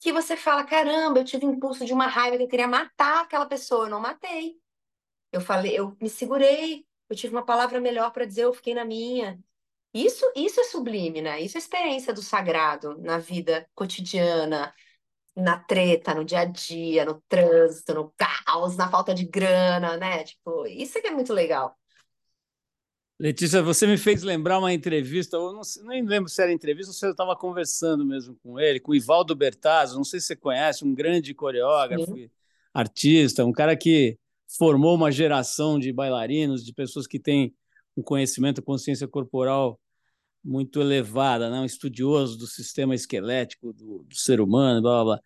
que 0.00 0.12
você 0.12 0.36
fala: 0.36 0.64
caramba, 0.64 1.20
eu 1.20 1.24
tive 1.24 1.46
impulso 1.46 1.84
de 1.84 1.92
uma 1.92 2.06
raiva 2.06 2.36
que 2.36 2.42
eu 2.44 2.48
queria 2.48 2.68
matar 2.68 3.22
aquela 3.24 3.46
pessoa, 3.46 3.86
eu 3.86 3.90
não 3.90 4.00
matei. 4.00 4.56
Eu 5.32 5.40
falei, 5.40 5.78
eu 5.78 5.96
me 6.00 6.08
segurei, 6.08 6.86
eu 7.08 7.16
tive 7.16 7.34
uma 7.34 7.44
palavra 7.44 7.80
melhor 7.80 8.12
para 8.12 8.24
dizer, 8.24 8.44
eu 8.44 8.54
fiquei 8.54 8.74
na 8.74 8.84
minha. 8.84 9.38
Isso, 9.92 10.24
isso 10.36 10.60
é 10.60 10.64
sublime, 10.64 11.22
né? 11.22 11.40
Isso 11.40 11.56
é 11.56 11.60
experiência 11.60 12.12
do 12.12 12.22
sagrado 12.22 12.98
na 12.98 13.18
vida 13.18 13.66
cotidiana, 13.74 14.72
na 15.34 15.58
treta, 15.58 16.14
no 16.14 16.24
dia 16.24 16.40
a 16.40 16.44
dia, 16.44 17.04
no 17.04 17.22
trânsito, 17.28 17.94
no 17.94 18.12
caos, 18.16 18.76
na 18.76 18.90
falta 18.90 19.14
de 19.14 19.24
grana, 19.24 19.96
né? 19.96 20.24
Tipo, 20.24 20.66
isso 20.66 20.98
é 20.98 21.00
que 21.00 21.06
é 21.06 21.10
muito 21.10 21.32
legal. 21.32 21.76
Letícia, 23.20 23.60
você 23.62 23.84
me 23.84 23.96
fez 23.96 24.22
lembrar 24.22 24.60
uma 24.60 24.72
entrevista, 24.72 25.36
eu 25.36 25.52
não, 25.52 25.62
nem 25.86 26.06
lembro 26.06 26.30
se 26.30 26.40
era 26.40 26.52
entrevista 26.52 26.90
ou 26.90 26.94
se 26.94 27.04
eu 27.04 27.10
estava 27.10 27.34
conversando 27.34 28.06
mesmo 28.06 28.36
com 28.36 28.60
ele, 28.60 28.78
com 28.78 28.92
o 28.92 28.94
Ivaldo 28.94 29.34
Bertazzo, 29.34 29.96
não 29.96 30.04
sei 30.04 30.20
se 30.20 30.26
você 30.26 30.36
conhece, 30.36 30.84
um 30.84 30.94
grande 30.94 31.34
coreógrafo, 31.34 32.14
Sim. 32.14 32.30
artista, 32.72 33.44
um 33.44 33.50
cara 33.50 33.76
que 33.76 34.16
formou 34.56 34.94
uma 34.94 35.10
geração 35.10 35.80
de 35.80 35.92
bailarinos, 35.92 36.64
de 36.64 36.72
pessoas 36.72 37.08
que 37.08 37.18
têm 37.18 37.52
um 37.98 38.02
conhecimento, 38.02 38.62
consciência 38.62 39.08
corporal 39.08 39.80
muito 40.44 40.80
elevada, 40.80 41.50
né? 41.50 41.60
um 41.60 41.64
estudioso 41.64 42.38
do 42.38 42.46
sistema 42.46 42.94
esquelético 42.94 43.72
do, 43.72 44.04
do 44.04 44.14
ser 44.14 44.40
humano, 44.40 44.80
blá, 44.80 45.04
blá, 45.04 45.16
blá. 45.16 45.22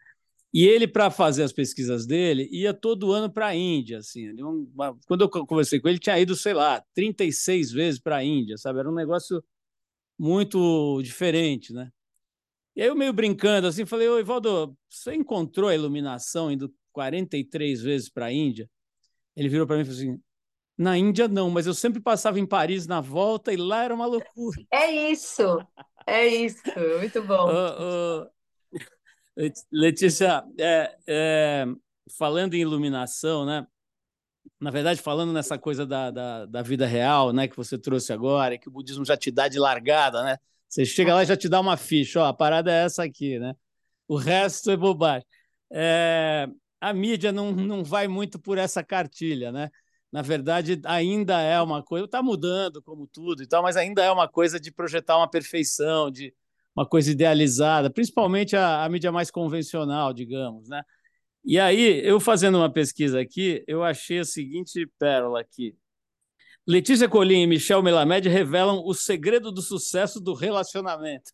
E 0.54 0.64
ele, 0.66 0.86
para 0.86 1.10
fazer 1.10 1.42
as 1.42 1.52
pesquisas 1.52 2.06
dele, 2.06 2.48
ia 2.50 2.74
todo 2.74 3.12
ano 3.12 3.30
para 3.32 3.48
a 3.48 3.54
Índia. 3.54 3.98
Assim, 3.98 4.32
uma... 4.42 4.98
quando 5.06 5.22
eu 5.22 5.28
conversei 5.28 5.80
com 5.80 5.88
ele, 5.88 5.98
tinha 5.98 6.18
ido, 6.18 6.34
sei 6.36 6.52
lá, 6.52 6.82
36 6.94 7.72
vezes 7.72 8.00
para 8.00 8.16
a 8.16 8.24
Índia, 8.24 8.58
sabe? 8.58 8.78
Era 8.78 8.90
um 8.90 8.94
negócio 8.94 9.42
muito 10.18 11.00
diferente, 11.02 11.72
né? 11.72 11.90
E 12.76 12.82
aí 12.82 12.88
eu 12.88 12.96
meio 12.96 13.12
brincando, 13.12 13.66
assim, 13.66 13.86
falei, 13.86 14.08
ô 14.08 14.18
Ivaldo, 14.18 14.76
você 14.88 15.14
encontrou 15.14 15.68
a 15.68 15.74
iluminação 15.74 16.50
indo 16.50 16.72
43 16.92 17.82
vezes 17.82 18.08
para 18.08 18.26
a 18.26 18.32
Índia? 18.32 18.68
Ele 19.36 19.48
virou 19.48 19.66
para 19.66 19.76
mim 19.76 19.82
e 19.82 19.84
falou 19.84 20.00
assim, 20.00 20.22
na 20.82 20.98
Índia, 20.98 21.28
não, 21.28 21.48
mas 21.48 21.66
eu 21.66 21.72
sempre 21.72 22.00
passava 22.00 22.38
em 22.38 22.46
Paris 22.46 22.86
na 22.86 23.00
volta 23.00 23.52
e 23.52 23.56
lá 23.56 23.84
era 23.84 23.94
uma 23.94 24.06
loucura. 24.06 24.60
É 24.70 24.90
isso, 25.10 25.64
é 26.06 26.26
isso, 26.26 26.62
muito 26.98 27.22
bom. 27.22 27.48
Uh, 27.48 28.24
uh, 28.24 28.30
Letícia, 29.70 30.44
é, 30.58 30.96
é, 31.06 31.66
falando 32.18 32.54
em 32.54 32.60
iluminação, 32.60 33.46
né? 33.46 33.66
Na 34.60 34.70
verdade, 34.70 35.00
falando 35.00 35.32
nessa 35.32 35.58
coisa 35.58 35.86
da, 35.86 36.10
da, 36.10 36.46
da, 36.46 36.62
vida 36.62 36.86
real, 36.86 37.32
né, 37.32 37.48
que 37.48 37.56
você 37.56 37.78
trouxe 37.78 38.12
agora, 38.12 38.58
que 38.58 38.68
o 38.68 38.72
budismo 38.72 39.04
já 39.04 39.16
te 39.16 39.30
dá 39.30 39.48
de 39.48 39.58
largada, 39.58 40.22
né? 40.22 40.36
Você 40.68 40.84
chega 40.84 41.14
lá 41.14 41.22
e 41.22 41.26
já 41.26 41.36
te 41.36 41.48
dá 41.48 41.60
uma 41.60 41.76
ficha, 41.76 42.20
ó, 42.20 42.26
a 42.26 42.34
parada 42.34 42.72
é 42.72 42.84
essa 42.84 43.04
aqui, 43.04 43.38
né? 43.38 43.54
O 44.08 44.16
resto 44.16 44.70
é 44.70 44.76
bobagem. 44.76 45.26
É, 45.70 46.48
a 46.80 46.92
mídia 46.92 47.32
não, 47.32 47.52
não 47.52 47.84
vai 47.84 48.08
muito 48.08 48.38
por 48.38 48.58
essa 48.58 48.82
cartilha, 48.82 49.52
né? 49.52 49.70
Na 50.12 50.20
verdade, 50.20 50.78
ainda 50.84 51.40
é 51.40 51.60
uma 51.60 51.82
coisa, 51.82 52.04
está 52.04 52.22
mudando 52.22 52.82
como 52.82 53.06
tudo 53.06 53.42
e 53.42 53.46
tal, 53.46 53.62
mas 53.62 53.78
ainda 53.78 54.04
é 54.04 54.10
uma 54.10 54.28
coisa 54.28 54.60
de 54.60 54.70
projetar 54.70 55.16
uma 55.16 55.28
perfeição, 55.28 56.10
de 56.10 56.34
uma 56.76 56.86
coisa 56.86 57.10
idealizada, 57.10 57.90
principalmente 57.90 58.54
a, 58.54 58.84
a 58.84 58.88
mídia 58.90 59.10
mais 59.10 59.30
convencional, 59.30 60.12
digamos, 60.12 60.68
né? 60.68 60.82
E 61.44 61.58
aí, 61.58 62.00
eu 62.04 62.20
fazendo 62.20 62.58
uma 62.58 62.70
pesquisa 62.70 63.20
aqui, 63.20 63.64
eu 63.66 63.82
achei 63.82 64.18
a 64.20 64.24
seguinte 64.24 64.86
pérola 64.98 65.40
aqui. 65.40 65.74
Letícia 66.66 67.08
Colim 67.08 67.42
e 67.42 67.46
Michel 67.46 67.82
Melamed 67.82 68.28
revelam 68.28 68.82
o 68.84 68.94
segredo 68.94 69.50
do 69.50 69.62
sucesso 69.62 70.20
do 70.20 70.34
relacionamento. 70.34 71.32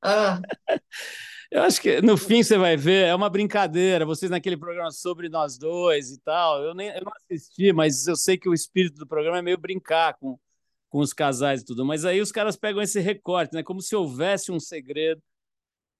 Ah. 0.00 0.40
Eu 1.52 1.64
acho 1.64 1.82
que 1.82 2.00
no 2.00 2.16
fim 2.16 2.42
você 2.42 2.56
vai 2.56 2.78
ver, 2.78 3.08
é 3.08 3.14
uma 3.14 3.28
brincadeira. 3.28 4.06
Vocês 4.06 4.30
naquele 4.30 4.56
programa 4.56 4.90
sobre 4.90 5.28
nós 5.28 5.58
dois 5.58 6.10
e 6.10 6.18
tal. 6.18 6.62
Eu 6.62 6.74
nem 6.74 6.88
eu 6.88 7.02
não 7.04 7.12
assisti, 7.14 7.74
mas 7.74 8.06
eu 8.06 8.16
sei 8.16 8.38
que 8.38 8.48
o 8.48 8.54
espírito 8.54 8.96
do 8.96 9.06
programa 9.06 9.38
é 9.38 9.42
meio 9.42 9.58
brincar 9.58 10.14
com, 10.14 10.38
com 10.88 11.00
os 11.00 11.12
casais 11.12 11.60
e 11.60 11.64
tudo. 11.66 11.84
Mas 11.84 12.06
aí 12.06 12.22
os 12.22 12.32
caras 12.32 12.56
pegam 12.56 12.80
esse 12.80 13.00
recorte, 13.00 13.54
né? 13.54 13.62
Como 13.62 13.82
se 13.82 13.94
houvesse 13.94 14.50
um 14.50 14.58
segredo 14.58 15.22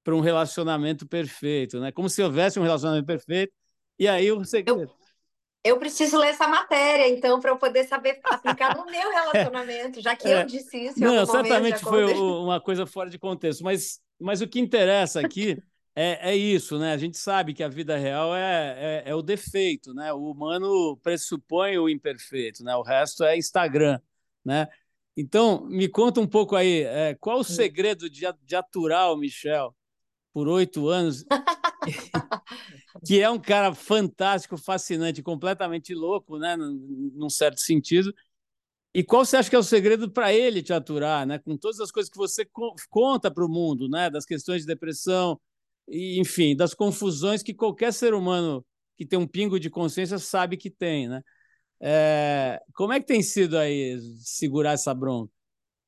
para 0.02 0.16
um 0.16 0.20
relacionamento 0.20 1.06
perfeito, 1.06 1.78
né? 1.80 1.92
Como 1.92 2.08
se 2.08 2.22
houvesse 2.22 2.58
um 2.58 2.62
relacionamento 2.62 3.04
perfeito 3.06 3.52
e 3.98 4.08
aí 4.08 4.32
o 4.32 4.42
segredo. 4.46 4.80
Eu, 4.80 4.90
eu 5.64 5.78
preciso 5.78 6.16
ler 6.16 6.28
essa 6.28 6.48
matéria, 6.48 7.06
então, 7.10 7.38
para 7.38 7.50
eu 7.50 7.58
poder 7.58 7.84
saber 7.84 8.18
aplicar 8.24 8.74
no 8.74 8.86
meu 8.86 9.10
relacionamento, 9.12 10.00
já 10.00 10.16
que 10.16 10.28
é. 10.28 10.40
eu 10.40 10.46
disse 10.46 10.86
isso. 10.86 10.98
Não, 10.98 11.26
certamente 11.26 11.80
foi 11.80 12.06
uma 12.14 12.58
coisa 12.58 12.86
fora 12.86 13.10
de 13.10 13.18
contexto, 13.18 13.62
mas 13.62 14.00
mas 14.22 14.40
o 14.40 14.48
que 14.48 14.60
interessa 14.60 15.20
aqui 15.20 15.62
é, 15.94 16.30
é 16.30 16.36
isso, 16.36 16.78
né? 16.78 16.92
A 16.92 16.96
gente 16.96 17.18
sabe 17.18 17.52
que 17.52 17.62
a 17.62 17.68
vida 17.68 17.96
real 17.96 18.34
é, 18.34 19.02
é, 19.04 19.10
é, 19.10 19.14
o 19.14 19.22
defeito, 19.22 19.92
né? 19.92 20.12
O 20.12 20.30
humano 20.30 20.96
pressupõe 21.02 21.76
o 21.78 21.88
imperfeito, 21.88 22.64
né? 22.64 22.74
O 22.76 22.82
resto 22.82 23.24
é 23.24 23.36
Instagram, 23.36 24.00
né? 24.44 24.68
Então, 25.16 25.66
me 25.66 25.88
conta 25.88 26.20
um 26.20 26.26
pouco 26.26 26.56
aí, 26.56 26.82
é, 26.84 27.14
qual 27.14 27.40
o 27.40 27.44
segredo 27.44 28.08
de, 28.08 28.22
de 28.42 28.56
aturar 28.56 29.12
o 29.12 29.16
Michel 29.16 29.74
por 30.32 30.48
oito 30.48 30.88
anos 30.88 31.26
que 33.04 33.20
é 33.20 33.28
um 33.28 33.38
cara 33.38 33.74
fantástico, 33.74 34.56
fascinante, 34.56 35.22
completamente 35.22 35.94
louco, 35.94 36.38
né, 36.38 36.56
num 36.56 37.28
certo 37.28 37.60
sentido. 37.60 38.14
E 38.94 39.02
qual 39.02 39.24
você 39.24 39.36
acha 39.36 39.48
que 39.48 39.56
é 39.56 39.58
o 39.58 39.62
segredo 39.62 40.10
para 40.10 40.32
ele 40.32 40.62
te 40.62 40.72
aturar, 40.72 41.26
né? 41.26 41.38
Com 41.38 41.56
todas 41.56 41.80
as 41.80 41.90
coisas 41.90 42.10
que 42.10 42.18
você 42.18 42.46
conta 42.90 43.30
para 43.30 43.44
o 43.44 43.48
mundo, 43.48 43.88
né? 43.88 44.10
Das 44.10 44.26
questões 44.26 44.62
de 44.62 44.66
depressão, 44.66 45.40
e, 45.88 46.20
enfim, 46.20 46.54
das 46.56 46.74
confusões 46.74 47.42
que 47.42 47.54
qualquer 47.54 47.92
ser 47.92 48.14
humano 48.14 48.64
que 48.96 49.06
tem 49.06 49.18
um 49.18 49.26
pingo 49.26 49.58
de 49.58 49.70
consciência 49.70 50.18
sabe 50.18 50.56
que 50.56 50.70
tem, 50.70 51.08
né? 51.08 51.22
É, 51.80 52.60
como 52.74 52.92
é 52.92 53.00
que 53.00 53.06
tem 53.06 53.22
sido 53.22 53.58
aí 53.58 53.98
segurar 54.20 54.72
essa 54.72 54.94
bronca? 54.94 55.32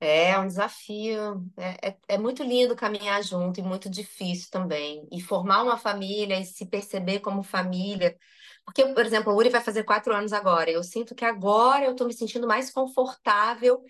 É 0.01 0.39
um 0.39 0.47
desafio. 0.47 1.47
É, 1.57 1.89
é, 1.89 1.97
é, 2.09 2.19
muito 2.19 2.43
lindo 2.43 2.75
caminhar 2.75 3.23
junto 3.23 3.61
e 3.61 3.63
muito 3.63 3.89
difícil 3.89 4.49
também. 4.51 5.07
E 5.13 5.21
formar 5.21 5.63
uma 5.63 5.79
família 5.79 6.39
e 6.41 6.45
se 6.45 6.67
perceber 6.67 7.21
como 7.21 7.43
família. 7.43 8.17
Porque, 8.65 8.85
por 8.87 9.05
exemplo, 9.05 9.33
o 9.33 9.37
Uri 9.37 9.51
vai 9.51 9.61
fazer 9.61 9.85
quatro 9.85 10.15
anos 10.15 10.33
agora. 10.33 10.71
Eu 10.71 10.83
sinto 10.83 11.15
que 11.15 11.25
agora 11.25 11.85
eu 11.85 11.93
estou 11.93 12.07
me 12.07 12.15
sentindo 12.15 12.47
mais 12.47 12.71
confortável 12.71 13.85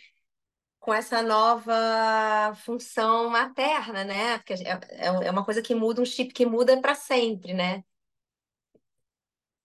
com 0.81 0.93
essa 0.93 1.23
nova 1.23 2.55
função 2.65 3.31
materna, 3.31 4.05
né? 4.05 4.39
Porque 4.39 4.55
é, 4.55 4.81
é, 4.91 5.07
é 5.29 5.31
uma 5.31 5.45
coisa 5.45 5.63
que 5.63 5.75
muda, 5.75 6.03
um 6.03 6.05
chip 6.05 6.33
que 6.35 6.47
muda 6.47 6.81
para 6.81 6.95
sempre, 6.95 7.55
né? 7.55 7.85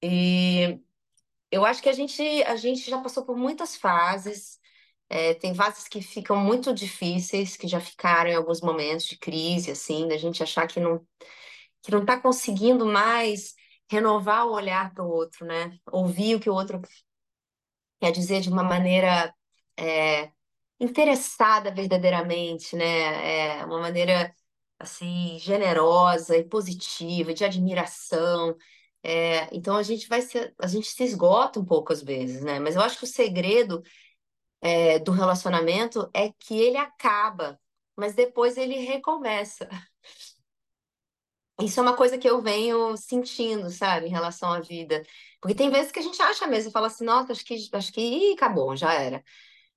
E 0.01 0.79
eu 1.51 1.65
acho 1.65 1.81
que 1.83 1.89
a 1.89 1.93
gente, 1.93 2.21
a 2.43 2.55
gente 2.55 2.89
já 2.89 3.01
passou 3.01 3.25
por 3.25 3.37
muitas 3.37 3.75
fases. 3.75 4.59
É, 5.09 5.33
tem 5.35 5.55
fases 5.55 5.87
que 5.87 6.01
ficam 6.01 6.37
muito 6.37 6.73
difíceis, 6.73 7.57
que 7.57 7.67
já 7.67 7.79
ficaram 7.81 8.29
em 8.31 8.35
alguns 8.35 8.61
momentos 8.61 9.05
de 9.07 9.17
crise, 9.17 9.71
assim, 9.71 10.07
da 10.07 10.17
gente 10.17 10.43
achar 10.43 10.67
que 10.67 10.79
não 10.79 11.05
que 11.81 11.91
não 11.91 12.01
está 12.01 12.19
conseguindo 12.19 12.85
mais 12.85 13.55
renovar 13.89 14.45
o 14.47 14.53
olhar 14.53 14.93
para 14.93 15.03
o 15.03 15.09
outro, 15.09 15.45
né? 15.45 15.77
Ouvir 15.91 16.35
o 16.35 16.39
que 16.39 16.49
o 16.49 16.53
outro 16.53 16.81
quer 17.99 18.11
dizer 18.11 18.41
de 18.41 18.49
uma 18.49 18.63
maneira 18.63 19.33
é, 19.77 20.31
interessada 20.79 21.71
verdadeiramente, 21.73 22.75
né? 22.75 23.59
É 23.61 23.65
uma 23.65 23.79
maneira 23.81 24.33
assim 24.79 25.37
generosa 25.39 26.37
e 26.37 26.43
positiva, 26.45 27.33
de 27.33 27.43
admiração. 27.45 28.55
É, 29.03 29.49
então 29.55 29.77
a 29.77 29.83
gente 29.83 30.07
vai 30.07 30.21
se, 30.21 30.53
a 30.61 30.67
gente 30.67 30.87
se 30.89 31.03
esgota 31.03 31.59
um 31.59 31.65
pouco 31.65 31.93
às 31.93 32.01
vezes, 32.03 32.41
né? 32.43 32.59
Mas 32.59 32.75
eu 32.75 32.81
acho 32.81 32.97
que 32.99 33.03
o 33.05 33.07
segredo 33.07 33.83
é, 34.61 34.99
do 34.99 35.11
relacionamento 35.11 36.09
é 36.13 36.31
que 36.39 36.59
ele 36.59 36.77
acaba, 36.77 37.59
mas 37.95 38.13
depois 38.15 38.57
ele 38.57 38.75
recomeça. 38.79 39.67
Isso 41.61 41.79
é 41.79 41.83
uma 41.83 41.95
coisa 41.95 42.17
que 42.17 42.29
eu 42.29 42.41
venho 42.41 42.95
sentindo, 42.95 43.69
sabe, 43.69 44.07
em 44.07 44.09
relação 44.09 44.51
à 44.51 44.61
vida. 44.61 45.03
Porque 45.41 45.55
tem 45.55 45.69
vezes 45.69 45.91
que 45.91 45.99
a 45.99 46.01
gente 46.01 46.21
acha 46.21 46.47
mesmo, 46.47 46.71
fala 46.71 46.87
assim, 46.87 47.03
nossa, 47.03 47.33
acho 47.33 47.43
que, 47.45 47.69
acho 47.73 47.91
que 47.91 48.01
ih, 48.01 48.33
acabou, 48.33 48.75
já 48.77 48.93
era. 48.93 49.23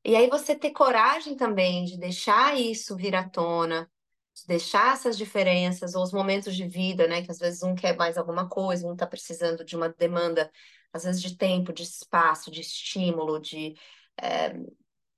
E 0.05 0.17
aí 0.17 0.29
você 0.29 0.55
ter 0.57 0.73
coragem 0.73 1.37
também 1.37 1.85
de 1.85 1.99
deixar 1.99 2.59
isso 2.59 2.97
vir 2.97 3.15
à 3.15 3.29
tona, 3.29 3.91
de 4.35 4.47
deixar 4.47 4.95
essas 4.95 5.19
diferenças 5.19 5.95
ou 5.95 6.03
os 6.03 6.13
momentos 6.13 6.57
de 6.57 6.67
vida, 6.69 7.07
né? 7.09 7.23
Que 7.23 7.31
às 7.31 7.39
vezes 7.39 7.63
um 7.63 7.75
quer 7.75 7.97
mais 7.97 8.17
alguma 8.19 8.49
coisa, 8.49 8.87
um 8.87 8.93
está 8.95 9.07
precisando 9.07 9.65
de 9.65 9.77
uma 9.77 9.89
demanda, 9.89 10.51
às 10.93 11.05
vezes 11.05 11.23
de 11.23 11.37
tempo, 11.37 11.73
de 11.73 11.83
espaço, 11.85 12.51
de 12.51 12.61
estímulo, 12.61 13.41
de 13.41 13.75
é, 14.21 14.55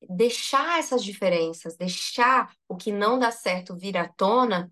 deixar 0.08 0.78
essas 0.78 1.04
diferenças, 1.04 1.76
deixar 1.76 2.54
o 2.68 2.76
que 2.76 2.92
não 2.92 3.18
dá 3.18 3.30
certo 3.30 3.76
vir 3.76 3.96
à 3.96 4.08
tona, 4.08 4.70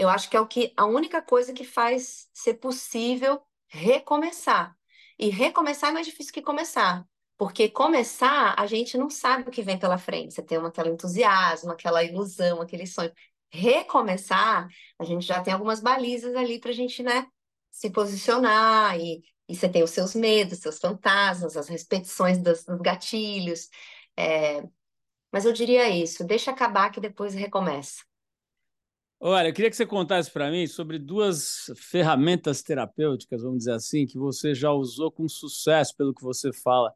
eu 0.00 0.08
acho 0.08 0.30
que 0.30 0.36
é 0.36 0.40
o 0.40 0.46
que 0.46 0.72
a 0.78 0.86
única 0.86 1.20
coisa 1.20 1.52
que 1.52 1.62
faz 1.62 2.26
ser 2.32 2.54
possível 2.54 3.42
recomeçar. 3.68 4.74
E 5.18 5.28
recomeçar 5.28 5.90
é 5.90 5.92
mais 5.92 6.06
difícil 6.06 6.32
que 6.32 6.40
começar. 6.40 7.06
Porque 7.36 7.68
começar, 7.68 8.54
a 8.58 8.66
gente 8.66 8.96
não 8.96 9.10
sabe 9.10 9.42
o 9.46 9.50
que 9.52 9.62
vem 9.62 9.78
pela 9.78 9.98
frente. 9.98 10.32
Você 10.32 10.42
tem 10.42 10.56
uma, 10.56 10.68
aquele 10.68 10.88
entusiasmo, 10.90 11.72
aquela 11.72 12.02
ilusão, 12.02 12.62
aquele 12.62 12.86
sonho. 12.86 13.12
Recomeçar, 13.50 14.68
a 14.98 15.04
gente 15.04 15.26
já 15.26 15.42
tem 15.42 15.52
algumas 15.52 15.80
balizas 15.80 16.34
ali 16.34 16.58
para 16.58 16.70
a 16.70 16.74
gente, 16.74 17.02
né, 17.02 17.26
se 17.70 17.90
posicionar. 17.90 18.98
E, 18.98 19.22
e 19.48 19.54
você 19.54 19.68
tem 19.68 19.82
os 19.82 19.90
seus 19.90 20.14
medos, 20.14 20.60
seus 20.60 20.78
fantasmas, 20.78 21.58
as 21.58 21.68
repetições 21.68 22.38
dos, 22.38 22.64
dos 22.64 22.80
gatilhos. 22.80 23.68
É... 24.16 24.62
Mas 25.32 25.44
eu 25.44 25.52
diria 25.52 25.90
isso: 25.90 26.24
deixa 26.24 26.50
acabar 26.50 26.90
que 26.90 27.00
depois 27.00 27.34
recomeça. 27.34 28.09
Olha, 29.22 29.48
eu 29.48 29.52
queria 29.52 29.68
que 29.68 29.76
você 29.76 29.84
contasse 29.84 30.30
para 30.30 30.50
mim 30.50 30.66
sobre 30.66 30.98
duas 30.98 31.70
ferramentas 31.76 32.62
terapêuticas, 32.62 33.42
vamos 33.42 33.58
dizer 33.58 33.72
assim, 33.72 34.06
que 34.06 34.16
você 34.16 34.54
já 34.54 34.72
usou 34.72 35.12
com 35.12 35.28
sucesso, 35.28 35.94
pelo 35.94 36.14
que 36.14 36.22
você 36.22 36.50
fala 36.54 36.90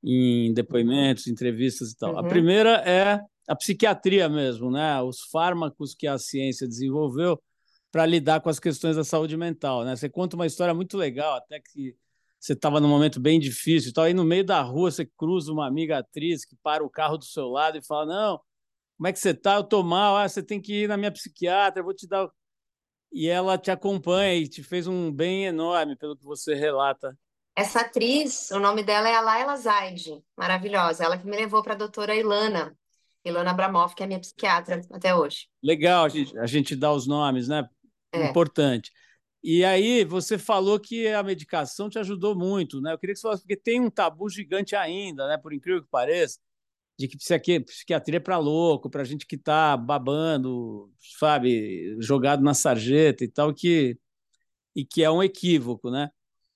em 0.00 0.54
depoimentos, 0.54 1.26
entrevistas 1.26 1.90
e 1.90 1.96
tal. 1.96 2.12
Uhum. 2.12 2.18
A 2.20 2.22
primeira 2.22 2.70
é 2.88 3.20
a 3.48 3.56
psiquiatria 3.56 4.28
mesmo, 4.28 4.70
né? 4.70 5.02
Os 5.02 5.22
fármacos 5.22 5.92
que 5.92 6.06
a 6.06 6.16
ciência 6.18 6.68
desenvolveu 6.68 7.42
para 7.90 8.06
lidar 8.06 8.40
com 8.40 8.48
as 8.48 8.60
questões 8.60 8.94
da 8.94 9.02
saúde 9.02 9.36
mental, 9.36 9.84
né? 9.84 9.96
Você 9.96 10.08
conta 10.08 10.36
uma 10.36 10.46
história 10.46 10.72
muito 10.72 10.96
legal, 10.96 11.34
até 11.34 11.58
que 11.58 11.96
você 12.38 12.52
estava 12.52 12.78
num 12.78 12.88
momento 12.88 13.18
bem 13.18 13.40
difícil, 13.40 13.90
e 13.90 13.92
tal, 13.92 14.04
aí 14.04 14.14
no 14.14 14.22
meio 14.22 14.44
da 14.44 14.62
rua 14.62 14.92
você 14.92 15.04
cruza 15.04 15.52
uma 15.52 15.66
amiga 15.66 15.98
atriz 15.98 16.44
que 16.44 16.54
para 16.62 16.84
o 16.84 16.90
carro 16.90 17.18
do 17.18 17.24
seu 17.24 17.48
lado 17.48 17.76
e 17.76 17.84
fala: 17.84 18.06
"Não, 18.06 18.40
como 18.96 19.08
é 19.08 19.12
que 19.12 19.18
você 19.18 19.30
está? 19.30 19.54
Eu 19.54 19.60
estou 19.60 19.82
mal. 19.82 20.16
Ah, 20.16 20.28
você 20.28 20.42
tem 20.42 20.60
que 20.60 20.84
ir 20.84 20.88
na 20.88 20.96
minha 20.96 21.12
psiquiatra, 21.12 21.80
eu 21.80 21.84
vou 21.84 21.94
te 21.94 22.06
dar. 22.08 22.28
E 23.12 23.28
ela 23.28 23.56
te 23.56 23.70
acompanha 23.70 24.34
e 24.34 24.48
te 24.48 24.62
fez 24.62 24.86
um 24.86 25.12
bem 25.12 25.44
enorme, 25.46 25.96
pelo 25.96 26.16
que 26.16 26.24
você 26.24 26.54
relata. 26.54 27.16
Essa 27.54 27.80
atriz, 27.80 28.50
o 28.50 28.58
nome 28.58 28.82
dela 28.82 29.08
é 29.08 29.14
a 29.14 29.20
Laila 29.20 29.56
Zaid, 29.56 30.22
maravilhosa. 30.36 31.04
Ela 31.04 31.16
que 31.16 31.26
me 31.26 31.36
levou 31.36 31.62
para 31.62 31.72
a 31.72 31.76
doutora 31.76 32.14
Ilana, 32.14 32.76
Ilana 33.24 33.50
Abramoff, 33.50 33.94
que 33.94 34.02
é 34.02 34.06
minha 34.06 34.20
psiquiatra 34.20 34.82
até 34.92 35.14
hoje. 35.14 35.48
Legal 35.62 36.04
a 36.04 36.08
gente, 36.08 36.38
a 36.38 36.46
gente 36.46 36.76
dá 36.76 36.92
os 36.92 37.06
nomes, 37.06 37.48
né? 37.48 37.66
É. 38.12 38.28
Importante. 38.28 38.90
E 39.42 39.64
aí, 39.64 40.04
você 40.04 40.36
falou 40.36 40.78
que 40.78 41.08
a 41.08 41.22
medicação 41.22 41.88
te 41.88 41.98
ajudou 41.98 42.34
muito, 42.34 42.80
né? 42.80 42.92
Eu 42.92 42.98
queria 42.98 43.14
que 43.14 43.20
você 43.20 43.22
falasse, 43.22 43.42
porque 43.42 43.56
tem 43.56 43.80
um 43.80 43.90
tabu 43.90 44.28
gigante 44.28 44.74
ainda, 44.74 45.26
né? 45.28 45.38
Por 45.38 45.52
incrível 45.52 45.82
que 45.82 45.88
pareça, 45.88 46.38
de 46.98 47.08
que 47.08 47.18
psiquiatria 47.18 48.16
é 48.16 48.20
para 48.20 48.38
louco, 48.38 48.88
para 48.88 49.04
gente 49.04 49.26
que 49.26 49.36
está 49.36 49.76
babando, 49.76 50.90
sabe, 51.18 51.96
jogado 52.00 52.42
na 52.42 52.54
sarjeta 52.54 53.22
e 53.24 53.28
tal, 53.28 53.52
que, 53.52 53.98
e 54.74 54.84
que 54.84 55.02
é 55.02 55.10
um 55.10 55.22
equívoco, 55.22 55.90
né? 55.90 56.10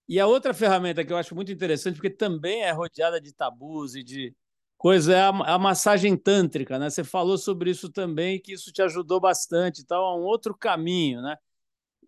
E 0.08 0.18
a 0.18 0.26
outra 0.26 0.54
ferramenta 0.54 1.04
que 1.04 1.12
eu 1.12 1.16
acho 1.16 1.34
muito 1.34 1.52
interessante, 1.52 1.96
porque 1.96 2.10
também 2.10 2.62
é 2.62 2.70
rodeada 2.72 3.20
de 3.20 3.32
tabus 3.32 3.94
e 3.94 4.02
de 4.02 4.34
coisa, 4.78 5.14
é 5.14 5.20
a, 5.20 5.28
a 5.28 5.58
massagem 5.58 6.16
tântrica, 6.16 6.78
né? 6.78 6.90
Você 6.90 7.04
falou 7.04 7.36
sobre 7.38 7.70
isso 7.70 7.90
também, 7.90 8.40
que 8.40 8.52
isso 8.54 8.72
te 8.72 8.82
ajudou 8.82 9.20
bastante 9.20 9.82
e 9.82 9.86
tal, 9.86 10.16
é 10.16 10.20
um 10.20 10.24
outro 10.24 10.56
caminho, 10.56 11.22
né? 11.22 11.36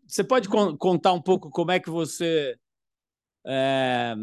Você 0.06 0.24
pode 0.24 0.48
con 0.48 0.76
contar 0.76 1.12
um 1.12 1.22
pouco 1.22 1.50
como 1.50 1.70
é 1.70 1.78
que 1.78 1.90
você 1.90 2.58
é, 3.46 4.14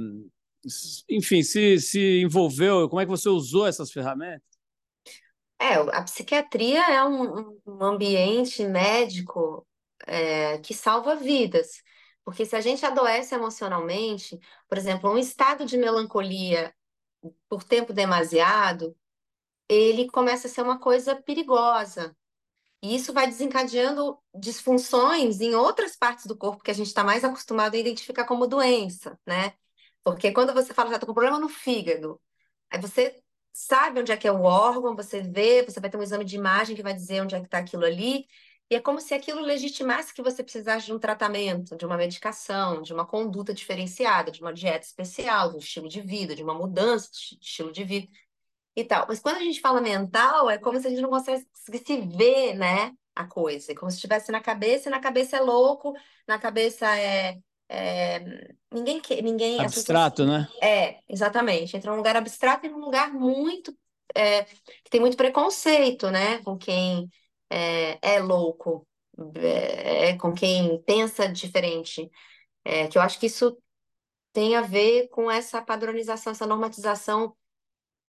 enfim, 1.10 1.44
se, 1.44 1.80
se 1.80 2.22
envolveu, 2.22 2.88
como 2.90 3.02
é 3.02 3.06
que 3.06 3.12
você 3.12 3.30
usou 3.30 3.66
essas 3.68 3.92
ferramentas? 3.92 4.48
É, 5.60 5.74
a 5.76 6.04
psiquiatria 6.04 6.82
é 6.92 7.04
um, 7.04 7.60
um 7.66 7.84
ambiente 7.84 8.64
médico 8.66 9.68
é, 10.08 10.58
que 10.60 10.74
salva 10.74 11.16
vidas. 11.16 11.84
Porque 12.24 12.46
se 12.46 12.56
a 12.56 12.62
gente 12.62 12.86
adoece 12.86 13.36
emocionalmente, 13.36 14.40
por 14.68 14.78
exemplo, 14.78 15.10
um 15.12 15.18
estado 15.18 15.66
de 15.66 15.78
melancolia 15.78 16.74
por 17.50 17.64
tempo 17.64 17.94
demasiado, 17.94 18.96
ele 19.70 20.10
começa 20.10 20.48
a 20.48 20.50
ser 20.50 20.62
uma 20.62 20.80
coisa 20.80 21.16
perigosa. 21.16 22.16
E 22.82 22.96
isso 22.96 23.14
vai 23.14 23.28
desencadeando 23.28 24.18
disfunções 24.36 25.42
em 25.42 25.56
outras 25.56 25.96
partes 25.98 26.26
do 26.26 26.38
corpo 26.38 26.64
que 26.64 26.72
a 26.72 26.74
gente 26.74 26.88
está 26.88 27.04
mais 27.04 27.24
acostumado 27.24 27.76
a 27.76 27.78
identificar 27.78 28.26
como 28.26 28.48
doença, 28.48 29.20
né? 29.26 29.54
Porque 30.04 30.32
quando 30.32 30.54
você 30.54 30.74
fala, 30.74 30.92
já 30.92 31.00
tô 31.00 31.06
com 31.06 31.14
problema 31.14 31.40
no 31.40 31.50
fígado, 31.50 32.22
aí 32.70 32.80
você 32.80 33.22
sabe 33.54 34.00
onde 34.02 34.12
é 34.12 34.18
que 34.18 34.28
é 34.28 34.32
o 34.32 34.44
órgão, 34.44 34.96
você 34.96 35.22
vê, 35.22 35.64
você 35.64 35.80
vai 35.80 35.90
ter 35.90 35.98
um 35.98 36.04
exame 36.04 36.26
de 36.26 36.36
imagem 36.36 36.76
que 36.76 36.84
vai 36.84 36.94
dizer 36.94 37.22
onde 37.22 37.36
é 37.36 37.40
que 37.40 37.46
está 37.46 37.58
aquilo 37.60 37.86
ali, 37.86 38.26
e 38.70 38.76
é 38.76 38.80
como 38.80 39.02
se 39.02 39.14
aquilo 39.14 39.42
legitimasse 39.42 40.14
que 40.14 40.22
você 40.22 40.44
precisasse 40.44 40.86
de 40.86 40.94
um 40.94 41.00
tratamento, 41.00 41.76
de 41.76 41.86
uma 41.86 41.98
medicação, 41.98 42.82
de 42.82 42.94
uma 42.94 43.06
conduta 43.06 43.54
diferenciada, 43.54 44.32
de 44.32 44.42
uma 44.42 44.54
dieta 44.54 44.86
especial, 44.86 45.50
de 45.50 45.56
um 45.56 45.60
estilo 45.60 45.90
de 45.90 46.02
vida, 46.02 46.36
de 46.36 46.44
uma 46.44 46.54
mudança 46.54 47.10
de 47.12 47.38
estilo 47.42 47.72
de 47.72 47.84
vida 47.84 48.08
e 48.76 48.84
tal. 48.84 49.06
Mas 49.08 49.20
quando 49.20 49.38
a 49.38 49.40
gente 49.44 49.60
fala 49.62 49.82
mental, 49.82 50.50
é 50.50 50.58
como 50.58 50.80
se 50.80 50.88
a 50.88 50.90
gente 50.90 51.02
não 51.02 51.10
conseguisse 51.10 51.98
ver, 52.16 52.54
né, 52.56 52.94
a 53.16 53.26
coisa. 53.28 53.72
É 53.72 53.76
como 53.76 53.90
se 53.92 53.98
estivesse 53.98 54.32
na 54.32 54.42
cabeça, 54.42 54.90
e 54.90 54.92
na 54.92 55.00
cabeça 55.00 55.38
é 55.38 55.42
louco, 55.42 55.94
na 56.28 56.40
cabeça 56.40 56.96
é 56.98 57.40
é, 57.70 58.20
ninguém 58.74 59.00
que 59.00 59.22
ninguém 59.22 59.62
abstrato, 59.62 60.26
né? 60.26 60.48
É, 60.62 61.00
exatamente. 61.08 61.78
Entra 61.78 61.92
num 61.92 61.98
lugar 61.98 62.18
abstrato 62.18 62.66
e 62.66 62.70
num 62.70 62.80
lugar 62.80 63.14
muito 63.14 63.78
é, 64.16 64.44
que 64.44 64.90
tem 64.90 65.00
muito 65.00 65.16
preconceito, 65.16 66.10
né? 66.10 66.40
Com 66.40 66.58
quem 66.58 67.08
é, 67.50 68.00
é 68.02 68.20
louco, 68.20 68.88
é, 69.36 70.18
com 70.18 70.34
quem 70.34 70.82
pensa 70.84 71.28
diferente. 71.28 72.10
É, 72.66 72.88
que 72.88 72.98
eu 72.98 73.02
acho 73.02 73.20
que 73.20 73.28
isso 73.28 73.56
tem 74.34 74.56
a 74.56 74.62
ver 74.62 75.08
com 75.10 75.30
essa 75.30 75.62
padronização, 75.62 76.32
essa 76.32 76.48
normatização 76.48 77.36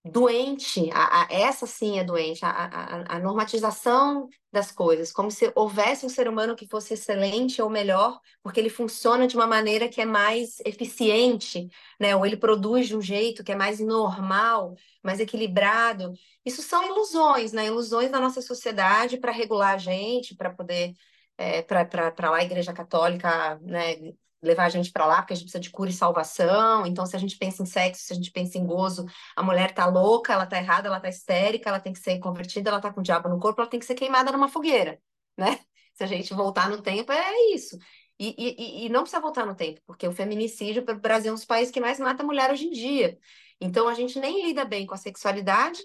doente, 0.04 0.90
a, 0.92 1.24
a, 1.24 1.28
essa 1.30 1.66
sim 1.66 1.98
é 1.98 2.04
doente, 2.04 2.44
a, 2.44 3.16
a, 3.16 3.18
normatização 3.18 4.28
das 4.50 4.72
coisas, 4.72 5.12
como 5.12 5.30
se 5.30 5.52
houvesse 5.54 6.06
um 6.06 6.08
ser 6.08 6.26
humano 6.26 6.56
que 6.56 6.66
fosse 6.66 6.94
excelente 6.94 7.60
ou 7.60 7.68
melhor, 7.68 8.18
porque 8.42 8.58
ele 8.58 8.70
funciona 8.70 9.26
de 9.26 9.36
uma 9.36 9.46
maneira 9.46 9.88
que 9.88 10.00
é 10.00 10.06
mais 10.06 10.58
eficiente, 10.64 11.68
né? 12.00 12.16
ou 12.16 12.24
ele 12.24 12.36
produz 12.36 12.88
de 12.88 12.96
um 12.96 13.02
jeito 13.02 13.44
que 13.44 13.52
é 13.52 13.56
mais 13.56 13.78
normal, 13.78 14.74
mais 15.02 15.20
equilibrado. 15.20 16.14
Isso 16.44 16.62
são 16.62 16.82
ilusões, 16.86 17.52
né? 17.52 17.66
ilusões 17.66 18.10
da 18.10 18.20
nossa 18.20 18.40
sociedade 18.40 19.18
para 19.18 19.32
regular 19.32 19.74
a 19.74 19.78
gente, 19.78 20.34
para 20.34 20.50
poder. 20.50 20.94
É, 21.42 21.62
para 21.62 22.30
lá 22.30 22.36
a 22.36 22.44
Igreja 22.44 22.70
Católica 22.70 23.58
né, 23.62 23.96
levar 24.42 24.64
a 24.64 24.68
gente 24.68 24.90
para 24.90 25.06
lá, 25.06 25.16
porque 25.16 25.32
a 25.32 25.36
gente 25.36 25.44
precisa 25.44 25.60
de 25.60 25.70
cura 25.70 25.90
e 25.90 25.92
salvação. 25.92 26.86
Então, 26.86 27.04
se 27.06 27.14
a 27.14 27.18
gente 27.18 27.36
pensa 27.36 27.62
em 27.62 27.66
sexo, 27.66 28.04
se 28.04 28.12
a 28.12 28.16
gente 28.16 28.30
pensa 28.30 28.58
em 28.58 28.66
gozo, 28.66 29.06
a 29.36 29.42
mulher 29.42 29.72
tá 29.72 29.86
louca, 29.86 30.32
ela 30.32 30.46
tá 30.46 30.56
errada, 30.58 30.88
ela 30.88 31.00
tá 31.00 31.08
histérica, 31.08 31.68
ela 31.68 31.80
tem 31.80 31.92
que 31.92 31.98
ser 31.98 32.18
convertida, 32.18 32.70
ela 32.70 32.80
tá 32.80 32.92
com 32.92 33.00
o 33.00 33.02
diabo 33.02 33.28
no 33.28 33.38
corpo, 33.38 33.60
ela 33.60 33.70
tem 33.70 33.80
que 33.80 33.86
ser 33.86 33.94
queimada 33.94 34.32
numa 34.32 34.48
fogueira, 34.48 35.00
né? 35.36 35.58
Se 35.94 36.04
a 36.04 36.06
gente 36.06 36.32
voltar 36.32 36.70
no 36.70 36.80
tempo, 36.80 37.12
é 37.12 37.52
isso. 37.52 37.76
E, 38.18 38.34
e, 38.38 38.86
e 38.86 38.88
não 38.88 39.00
precisa 39.00 39.20
voltar 39.20 39.46
no 39.46 39.54
tempo, 39.54 39.80
porque 39.86 40.06
o 40.06 40.12
feminicídio, 40.12 40.84
o 40.86 40.94
Brasil 40.94 41.30
é 41.30 41.32
um 41.32 41.36
dos 41.36 41.44
países 41.44 41.72
que 41.72 41.80
mais 41.80 41.98
mata 41.98 42.22
mulher 42.22 42.50
hoje 42.50 42.66
em 42.66 42.70
dia. 42.70 43.18
Então, 43.60 43.88
a 43.88 43.94
gente 43.94 44.18
nem 44.18 44.46
lida 44.46 44.64
bem 44.64 44.86
com 44.86 44.94
a 44.94 44.98
sexualidade, 44.98 45.80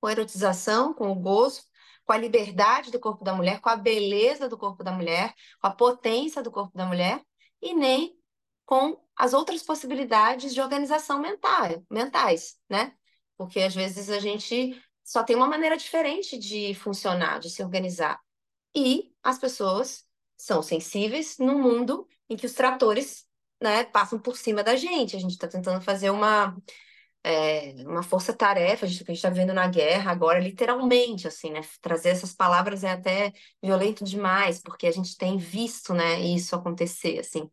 com 0.00 0.06
a 0.06 0.12
erotização, 0.12 0.94
com 0.94 1.10
o 1.10 1.14
gozo, 1.14 1.62
com 2.04 2.12
a 2.12 2.16
liberdade 2.16 2.90
do 2.90 2.98
corpo 2.98 3.24
da 3.24 3.34
mulher, 3.34 3.60
com 3.60 3.68
a 3.68 3.76
beleza 3.76 4.48
do 4.48 4.58
corpo 4.58 4.82
da 4.82 4.90
mulher, 4.90 5.34
com 5.60 5.66
a 5.68 5.70
potência 5.70 6.42
do 6.42 6.50
corpo 6.50 6.76
da 6.76 6.86
mulher, 6.86 7.22
e 7.60 7.74
nem 7.74 8.18
com 8.64 9.00
as 9.16 9.34
outras 9.34 9.62
possibilidades 9.62 10.54
de 10.54 10.60
organização 10.60 11.20
mental, 11.20 11.84
mentais, 11.90 12.58
né? 12.68 12.94
Porque 13.36 13.60
às 13.60 13.74
vezes 13.74 14.08
a 14.10 14.20
gente 14.20 14.80
só 15.02 15.24
tem 15.24 15.34
uma 15.34 15.48
maneira 15.48 15.76
diferente 15.76 16.38
de 16.38 16.74
funcionar, 16.74 17.40
de 17.40 17.50
se 17.50 17.62
organizar. 17.62 18.20
E 18.74 19.12
as 19.22 19.38
pessoas 19.38 20.06
são 20.36 20.62
sensíveis 20.62 21.36
num 21.38 21.60
mundo 21.60 22.06
em 22.28 22.36
que 22.36 22.46
os 22.46 22.54
tratores 22.54 23.26
né, 23.60 23.84
passam 23.84 24.18
por 24.18 24.36
cima 24.36 24.62
da 24.62 24.76
gente. 24.76 25.16
A 25.16 25.20
gente 25.20 25.32
está 25.32 25.48
tentando 25.48 25.80
fazer 25.82 26.10
uma, 26.10 26.56
é, 27.22 27.74
uma 27.86 28.02
força-tarefa, 28.02 28.86
a 28.86 28.88
gente 28.88 29.10
está 29.12 29.30
vendo 29.30 29.52
na 29.52 29.68
guerra 29.68 30.10
agora, 30.10 30.38
literalmente, 30.40 31.28
assim, 31.28 31.50
né? 31.50 31.60
Trazer 31.82 32.10
essas 32.10 32.34
palavras 32.34 32.84
é 32.84 32.90
até 32.92 33.32
violento 33.62 34.04
demais, 34.04 34.60
porque 34.60 34.86
a 34.86 34.92
gente 34.92 35.16
tem 35.16 35.36
visto, 35.36 35.92
né, 35.94 36.20
isso 36.20 36.54
acontecer, 36.56 37.18
assim. 37.18 37.50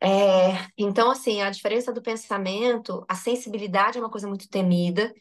É, 0.00 0.68
então, 0.76 1.10
assim, 1.10 1.40
a 1.42 1.50
diferença 1.50 1.92
do 1.92 2.02
pensamento, 2.02 3.04
a 3.08 3.14
sensibilidade 3.14 3.98
é 3.98 4.00
uma 4.00 4.10
coisa 4.10 4.28
muito 4.28 4.48
temida, 4.48 5.12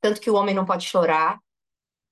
tanto 0.00 0.20
que 0.20 0.30
o 0.30 0.34
homem 0.34 0.54
não 0.54 0.64
pode 0.66 0.86
chorar, 0.86 1.40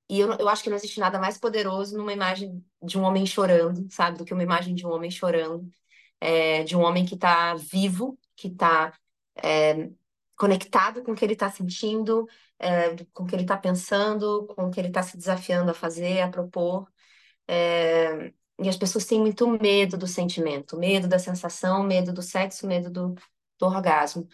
e 0.09 0.21
eu, 0.21 0.33
eu 0.35 0.49
acho 0.49 0.63
que 0.63 0.71
não 0.71 0.77
existe 0.77 1.01
nada 1.01 1.19
mais 1.19 1.39
poderoso 1.39 1.97
numa 1.97 2.13
imagem 2.13 2.65
de 2.83 2.99
um 2.99 3.03
homem 3.03 3.27
chorando, 3.27 3.87
sabe, 3.91 4.19
do 4.19 4.25
que 4.25 4.33
uma 4.33 4.43
imagem 4.43 4.75
de 4.75 4.87
um 4.87 4.91
homem 4.91 5.11
chorando, 5.11 5.69
é, 6.21 6.65
de 6.65 6.77
um 6.77 6.83
homem 6.83 7.05
que 7.05 7.15
está 7.15 7.55
vivo, 7.55 8.19
que 8.37 8.49
está 8.49 8.93
é, 9.37 9.91
conectado 10.37 11.03
com 11.03 11.13
o 11.13 11.15
que 11.15 11.25
ele 11.25 11.33
está 11.33 11.51
sentindo, 11.51 12.29
é, 12.59 12.97
com 13.13 13.25
o 13.25 13.27
que 13.27 13.35
ele 13.35 13.43
está 13.43 13.57
pensando, 13.57 14.47
com 14.49 14.67
o 14.67 14.71
que 14.71 14.81
ele 14.81 14.89
está 14.89 15.03
se 15.03 15.17
desafiando 15.17 15.71
a 15.71 15.75
fazer, 15.75 16.21
a 16.21 16.29
propor. 16.29 16.89
É, 17.49 18.33
e 18.59 18.69
as 18.69 18.77
pessoas 18.77 19.05
têm 19.07 19.21
muito 19.21 19.47
medo 19.49 19.97
do 19.97 20.07
sentimento, 20.07 20.79
medo 20.79 21.09
da 21.09 21.19
sensação, 21.19 21.83
medo 21.83 22.13
do 22.13 22.23
sexo, 22.23 22.67
medo 22.67 22.91
do, 22.91 23.15
do 23.59 23.67
orgasmo. 23.67 24.29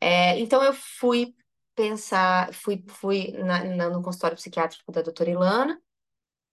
É, 0.00 0.38
então 0.38 0.62
eu 0.62 0.74
fui 0.74 1.34
pensar, 1.74 2.52
fui, 2.52 2.84
fui 2.88 3.32
na, 3.32 3.64
na, 3.64 3.90
no 3.90 4.02
consultório 4.02 4.36
psiquiátrico 4.36 4.92
da 4.92 5.02
doutora 5.02 5.30
Ilana 5.30 5.80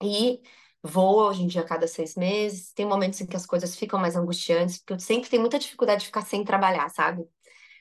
e 0.04 0.42
vou 0.82 1.20
hoje 1.20 1.44
em 1.44 1.48
dia 1.48 1.62
a 1.62 1.66
cada 1.66 1.88
seis 1.88 2.16
meses. 2.16 2.72
Tem 2.74 2.86
momentos 2.86 3.20
em 3.22 3.26
que 3.26 3.36
as 3.36 3.46
coisas 3.46 3.76
ficam 3.76 4.00
mais 4.00 4.16
angustiantes, 4.16 4.78
porque 4.80 4.94
eu 4.94 5.00
sempre 5.00 5.30
tenho 5.30 5.42
muita 5.42 5.60
dificuldade 5.60 6.02
de 6.02 6.08
ficar 6.08 6.22
sem 6.22 6.44
trabalhar, 6.44 6.90
sabe? 6.90 7.28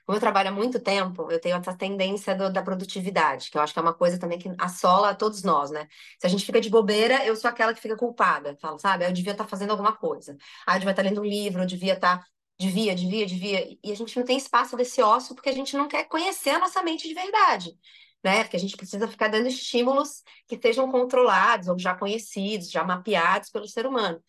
Como 0.08 0.16
eu 0.16 0.20
trabalho 0.20 0.48
há 0.48 0.52
muito 0.52 0.80
tempo, 0.80 1.30
eu 1.30 1.38
tenho 1.38 1.54
essa 1.56 1.76
tendência 1.76 2.34
do, 2.34 2.50
da 2.50 2.62
produtividade, 2.62 3.50
que 3.50 3.58
eu 3.58 3.60
acho 3.60 3.74
que 3.74 3.78
é 3.78 3.82
uma 3.82 3.92
coisa 3.92 4.18
também 4.18 4.38
que 4.38 4.50
assola 4.58 5.10
a 5.10 5.14
todos 5.14 5.42
nós, 5.42 5.70
né? 5.70 5.86
Se 6.18 6.26
a 6.26 6.30
gente 6.30 6.46
fica 6.46 6.62
de 6.62 6.70
bobeira, 6.70 7.26
eu 7.26 7.36
sou 7.36 7.46
aquela 7.50 7.74
que 7.74 7.80
fica 7.82 7.94
culpada, 7.94 8.56
falo, 8.58 8.78
sabe? 8.78 9.04
Eu 9.04 9.12
devia 9.12 9.32
estar 9.32 9.46
fazendo 9.46 9.68
alguma 9.72 9.94
coisa. 9.94 10.34
Ah, 10.66 10.76
eu 10.76 10.78
devia 10.78 10.92
estar 10.92 11.02
lendo 11.02 11.20
um 11.20 11.24
livro, 11.26 11.60
eu 11.60 11.66
devia 11.66 11.92
estar. 11.92 12.24
Devia, 12.58 12.94
devia, 12.94 13.26
devia. 13.26 13.68
E 13.84 13.92
a 13.92 13.94
gente 13.94 14.16
não 14.16 14.24
tem 14.24 14.38
espaço 14.38 14.78
desse 14.78 15.02
ócio 15.02 15.34
porque 15.34 15.50
a 15.50 15.52
gente 15.52 15.76
não 15.76 15.86
quer 15.86 16.04
conhecer 16.08 16.50
a 16.50 16.58
nossa 16.58 16.82
mente 16.82 17.06
de 17.06 17.12
verdade. 17.12 17.78
Né? 18.24 18.44
Porque 18.44 18.56
a 18.56 18.60
gente 18.60 18.78
precisa 18.78 19.06
ficar 19.06 19.28
dando 19.28 19.46
estímulos 19.46 20.22
que 20.46 20.58
sejam 20.58 20.90
controlados 20.90 21.68
ou 21.68 21.78
já 21.78 21.94
conhecidos, 21.94 22.70
já 22.70 22.82
mapeados 22.82 23.50
pelo 23.50 23.68
ser 23.68 23.84
humano. 23.86 24.22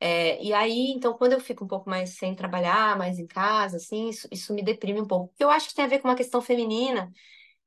É, 0.00 0.42
e 0.42 0.52
aí, 0.52 0.92
então, 0.92 1.14
quando 1.14 1.32
eu 1.32 1.40
fico 1.40 1.64
um 1.64 1.68
pouco 1.68 1.90
mais 1.90 2.10
sem 2.10 2.34
trabalhar, 2.34 2.96
mais 2.96 3.18
em 3.18 3.26
casa, 3.26 3.76
assim, 3.78 4.08
isso, 4.08 4.28
isso 4.30 4.54
me 4.54 4.62
deprime 4.62 5.00
um 5.00 5.06
pouco. 5.06 5.34
Eu 5.38 5.50
acho 5.50 5.68
que 5.68 5.74
tem 5.74 5.84
a 5.84 5.88
ver 5.88 5.98
com 6.00 6.08
uma 6.08 6.14
questão 6.16 6.40
feminina, 6.40 7.10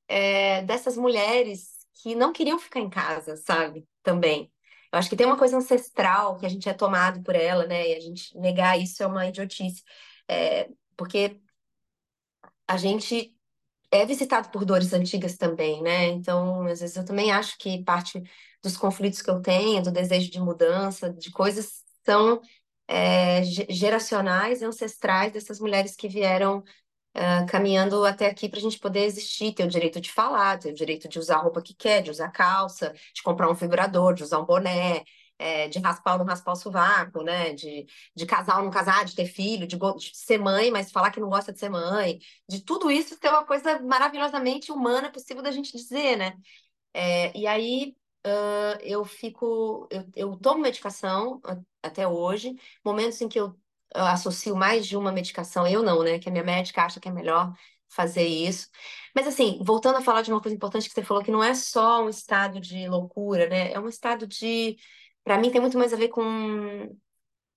é, 0.07 0.61
dessas 0.63 0.97
mulheres 0.97 1.87
que 2.01 2.15
não 2.15 2.33
queriam 2.33 2.59
ficar 2.59 2.79
em 2.79 2.89
casa, 2.89 3.37
sabe? 3.37 3.87
Também. 4.03 4.51
Eu 4.91 4.99
acho 4.99 5.09
que 5.09 5.15
tem 5.15 5.25
uma 5.27 5.37
coisa 5.37 5.57
ancestral 5.57 6.37
que 6.37 6.45
a 6.45 6.49
gente 6.49 6.67
é 6.69 6.73
tomado 6.73 7.21
por 7.23 7.35
ela, 7.35 7.65
né? 7.67 7.89
E 7.89 7.95
a 7.95 7.99
gente 7.99 8.37
negar 8.37 8.79
isso 8.79 9.03
é 9.03 9.07
uma 9.07 9.27
idiotice. 9.27 9.83
É, 10.27 10.69
porque 10.97 11.39
a 12.67 12.77
gente 12.77 13.35
é 13.91 14.05
visitado 14.05 14.49
por 14.51 14.65
dores 14.65 14.93
antigas 14.93 15.37
também, 15.37 15.81
né? 15.83 16.07
Então, 16.09 16.63
às 16.67 16.81
vezes 16.81 16.95
eu 16.97 17.05
também 17.05 17.31
acho 17.31 17.57
que 17.59 17.83
parte 17.83 18.21
dos 18.63 18.77
conflitos 18.77 19.21
que 19.21 19.29
eu 19.29 19.41
tenho, 19.41 19.83
do 19.83 19.91
desejo 19.91 20.31
de 20.31 20.39
mudança, 20.39 21.11
de 21.13 21.31
coisas 21.31 21.83
são 22.05 22.41
é, 22.87 23.43
geracionais, 23.43 24.61
ancestrais 24.61 25.33
dessas 25.33 25.59
mulheres 25.59 25.95
que 25.95 26.07
vieram 26.07 26.63
Uh, 27.13 27.45
caminhando 27.49 28.05
até 28.05 28.27
aqui 28.27 28.47
para 28.47 28.57
a 28.57 28.61
gente 28.61 28.79
poder 28.79 29.03
existir, 29.03 29.53
ter 29.53 29.65
o 29.65 29.67
direito 29.67 29.99
de 29.99 30.09
falar, 30.09 30.57
ter 30.57 30.69
o 30.71 30.73
direito 30.73 31.09
de 31.09 31.19
usar 31.19 31.35
a 31.35 31.41
roupa 31.41 31.61
que 31.61 31.73
quer, 31.73 32.01
de 32.01 32.09
usar 32.09 32.29
calça, 32.31 32.93
de 33.13 33.21
comprar 33.21 33.49
um 33.49 33.53
vibrador, 33.53 34.13
de 34.13 34.23
usar 34.23 34.39
um 34.39 34.45
boné, 34.45 35.03
é, 35.41 35.67
de 35.67 35.79
raspar 35.79 36.13
ou 36.13 36.19
não 36.19 36.25
raspar 36.25 36.53
o 36.53 36.55
sovaco, 36.55 37.23
né? 37.23 37.53
De, 37.53 37.85
de 38.15 38.25
casar 38.25 38.59
ou 38.59 38.63
não 38.63 38.71
casar, 38.71 39.03
de 39.05 39.15
ter 39.15 39.25
filho, 39.25 39.67
de, 39.67 39.75
de, 39.77 40.11
ser 40.15 40.37
mãe, 40.37 40.71
mas 40.71 40.91
falar 40.91 41.11
que 41.11 41.19
não 41.19 41.29
gosta 41.29 41.51
de 41.51 41.59
ser 41.59 41.69
mãe, 41.69 42.19
de 42.47 42.61
tudo 42.61 42.91
isso 42.91 43.19
ter 43.19 43.29
uma 43.29 43.45
coisa 43.45 43.79
maravilhosamente 43.79 44.71
humana 44.71 45.11
possível 45.11 45.41
da 45.43 45.51
gente 45.51 45.75
dizer, 45.75 46.15
né? 46.17 46.37
É, 46.93 47.37
e 47.37 47.47
aí 47.47 47.95
uh, 48.25 48.79
eu 48.81 49.03
fico, 49.05 49.87
eu, 49.91 50.05
eu 50.15 50.35
tomo 50.37 50.61
medicação 50.61 51.41
até 51.81 52.07
hoje, 52.07 52.55
momentos 52.83 53.19
em 53.21 53.27
que 53.29 53.39
eu, 53.39 53.55
associo 53.93 54.55
mais 54.55 54.87
de 54.87 54.95
uma 54.97 55.11
medicação, 55.11 55.67
eu 55.67 55.83
não, 55.83 56.03
né? 56.03 56.19
Que 56.19 56.29
a 56.29 56.31
minha 56.31 56.43
médica 56.43 56.83
acha 56.83 56.99
que 56.99 57.09
é 57.09 57.11
melhor 57.11 57.53
fazer 57.89 58.25
isso. 58.25 58.69
Mas 59.15 59.27
assim, 59.27 59.59
voltando 59.61 59.97
a 59.97 60.01
falar 60.01 60.21
de 60.21 60.31
uma 60.31 60.41
coisa 60.41 60.55
importante 60.55 60.87
que 60.87 60.93
você 60.93 61.03
falou, 61.03 61.23
que 61.23 61.31
não 61.31 61.43
é 61.43 61.53
só 61.53 62.03
um 62.03 62.09
estado 62.09 62.59
de 62.59 62.87
loucura, 62.87 63.49
né? 63.49 63.71
É 63.73 63.79
um 63.79 63.87
estado 63.89 64.25
de, 64.27 64.77
para 65.23 65.37
mim, 65.37 65.51
tem 65.51 65.61
muito 65.61 65.77
mais 65.77 65.93
a 65.93 65.97
ver 65.97 66.09
com 66.09 66.95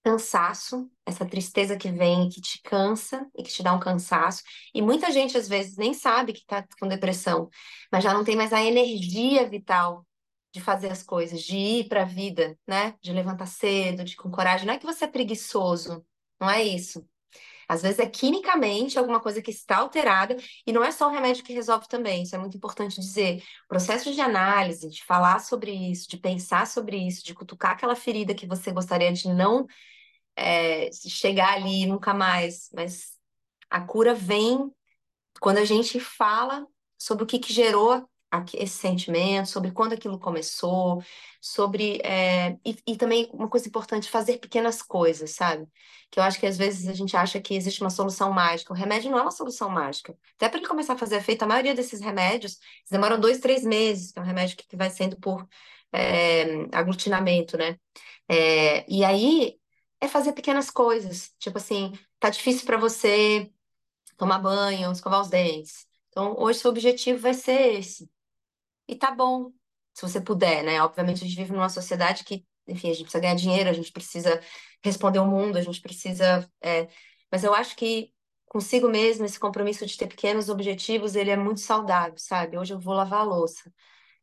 cansaço, 0.04 0.90
essa 1.06 1.24
tristeza 1.24 1.76
que 1.78 1.90
vem, 1.90 2.28
que 2.28 2.40
te 2.40 2.60
cansa 2.62 3.26
e 3.36 3.42
que 3.42 3.50
te 3.50 3.62
dá 3.62 3.72
um 3.72 3.80
cansaço. 3.80 4.42
E 4.74 4.82
muita 4.82 5.10
gente 5.10 5.36
às 5.38 5.48
vezes 5.48 5.76
nem 5.76 5.94
sabe 5.94 6.32
que 6.32 6.40
está 6.40 6.64
com 6.78 6.88
depressão, 6.88 7.48
mas 7.90 8.04
já 8.04 8.12
não 8.12 8.24
tem 8.24 8.36
mais 8.36 8.52
a 8.52 8.62
energia 8.62 9.48
vital 9.48 10.06
de 10.54 10.60
fazer 10.60 10.90
as 10.92 11.02
coisas, 11.02 11.42
de 11.42 11.56
ir 11.56 11.88
para 11.88 12.02
a 12.02 12.04
vida, 12.04 12.56
né? 12.64 12.94
De 13.02 13.12
levantar 13.12 13.46
cedo, 13.46 14.04
de 14.04 14.14
com 14.16 14.30
coragem. 14.30 14.66
Não 14.66 14.74
é 14.74 14.78
que 14.78 14.86
você 14.86 15.04
é 15.04 15.08
preguiçoso, 15.08 16.06
não 16.40 16.48
é 16.48 16.62
isso. 16.62 17.04
Às 17.68 17.82
vezes 17.82 17.98
é 17.98 18.06
quimicamente 18.06 18.96
alguma 18.96 19.20
coisa 19.20 19.42
que 19.42 19.50
está 19.50 19.78
alterada 19.78 20.36
e 20.64 20.72
não 20.72 20.84
é 20.84 20.92
só 20.92 21.08
o 21.08 21.10
remédio 21.10 21.42
que 21.42 21.52
resolve 21.52 21.88
também. 21.88 22.22
Isso 22.22 22.36
é 22.36 22.38
muito 22.38 22.56
importante 22.56 23.00
dizer. 23.00 23.42
O 23.64 23.68
processo 23.68 24.12
de 24.12 24.20
análise, 24.20 24.88
de 24.88 25.04
falar 25.04 25.40
sobre 25.40 25.72
isso, 25.72 26.08
de 26.08 26.18
pensar 26.18 26.68
sobre 26.68 26.96
isso, 26.98 27.24
de 27.24 27.34
cutucar 27.34 27.72
aquela 27.72 27.96
ferida 27.96 28.34
que 28.34 28.46
você 28.46 28.70
gostaria 28.70 29.12
de 29.12 29.28
não 29.28 29.66
é, 30.36 30.88
chegar 30.92 31.54
ali 31.54 31.84
nunca 31.86 32.14
mais. 32.14 32.70
Mas 32.72 33.18
a 33.68 33.80
cura 33.80 34.14
vem 34.14 34.70
quando 35.40 35.58
a 35.58 35.64
gente 35.64 35.98
fala 35.98 36.64
sobre 36.96 37.24
o 37.24 37.26
que, 37.26 37.40
que 37.40 37.52
gerou 37.52 38.08
esse 38.54 38.76
sentimento, 38.78 39.48
sobre 39.48 39.70
quando 39.70 39.92
aquilo 39.92 40.18
começou, 40.18 41.02
sobre. 41.40 42.00
É, 42.04 42.56
e, 42.64 42.76
e, 42.86 42.96
também 42.96 43.28
uma 43.32 43.48
coisa 43.48 43.68
importante, 43.68 44.10
fazer 44.10 44.38
pequenas 44.38 44.82
coisas, 44.82 45.30
sabe? 45.32 45.66
Que 46.10 46.18
eu 46.18 46.22
acho 46.22 46.38
que 46.40 46.46
às 46.46 46.56
vezes 46.56 46.88
a 46.88 46.94
gente 46.94 47.16
acha 47.16 47.40
que 47.40 47.54
existe 47.54 47.80
uma 47.82 47.90
solução 47.90 48.32
mágica. 48.32 48.72
O 48.72 48.76
remédio 48.76 49.10
não 49.10 49.18
é 49.18 49.22
uma 49.22 49.30
solução 49.30 49.68
mágica. 49.68 50.16
Até 50.36 50.48
para 50.48 50.58
ele 50.58 50.68
começar 50.68 50.94
a 50.94 50.98
fazer 50.98 51.16
efeito, 51.16 51.42
a 51.42 51.46
maioria 51.46 51.74
desses 51.74 52.00
remédios 52.00 52.58
demoram 52.90 53.18
dois, 53.20 53.40
três 53.40 53.64
meses, 53.64 54.12
que 54.12 54.18
é 54.18 54.22
um 54.22 54.24
remédio 54.24 54.56
que, 54.56 54.66
que 54.66 54.76
vai 54.76 54.90
sendo 54.90 55.18
por 55.18 55.46
é, 55.92 56.66
aglutinamento, 56.72 57.56
né? 57.56 57.78
É, 58.28 58.90
e 58.90 59.04
aí 59.04 59.58
é 60.00 60.08
fazer 60.08 60.32
pequenas 60.32 60.70
coisas. 60.70 61.32
Tipo 61.38 61.58
assim, 61.58 61.92
tá 62.18 62.30
difícil 62.30 62.66
para 62.66 62.76
você 62.76 63.50
tomar 64.16 64.38
banho, 64.38 64.92
escovar 64.92 65.20
os 65.20 65.28
dentes. 65.28 65.86
Então, 66.08 66.36
hoje 66.38 66.60
seu 66.60 66.70
objetivo 66.70 67.18
vai 67.20 67.34
ser 67.34 67.78
esse. 67.78 68.08
E 68.88 68.96
tá 68.96 69.10
bom, 69.10 69.50
se 69.94 70.02
você 70.02 70.20
puder, 70.20 70.62
né? 70.62 70.82
Obviamente, 70.82 71.24
a 71.24 71.26
gente 71.26 71.36
vive 71.36 71.52
numa 71.52 71.68
sociedade 71.68 72.24
que, 72.24 72.44
enfim, 72.66 72.90
a 72.90 72.92
gente 72.92 73.04
precisa 73.04 73.20
ganhar 73.22 73.34
dinheiro, 73.34 73.70
a 73.70 73.72
gente 73.72 73.92
precisa 73.92 74.40
responder 74.82 75.18
ao 75.18 75.26
mundo, 75.26 75.56
a 75.56 75.62
gente 75.62 75.80
precisa. 75.80 76.48
É... 76.62 76.88
Mas 77.30 77.44
eu 77.44 77.54
acho 77.54 77.76
que 77.76 78.12
consigo 78.46 78.88
mesmo, 78.88 79.24
esse 79.24 79.38
compromisso 79.40 79.84
de 79.86 79.96
ter 79.96 80.06
pequenos 80.06 80.48
objetivos, 80.48 81.16
ele 81.16 81.30
é 81.30 81.36
muito 81.36 81.60
saudável, 81.60 82.14
sabe? 82.18 82.56
Hoje 82.56 82.72
eu 82.72 82.80
vou 82.80 82.94
lavar 82.94 83.20
a 83.20 83.24
louça. 83.24 83.72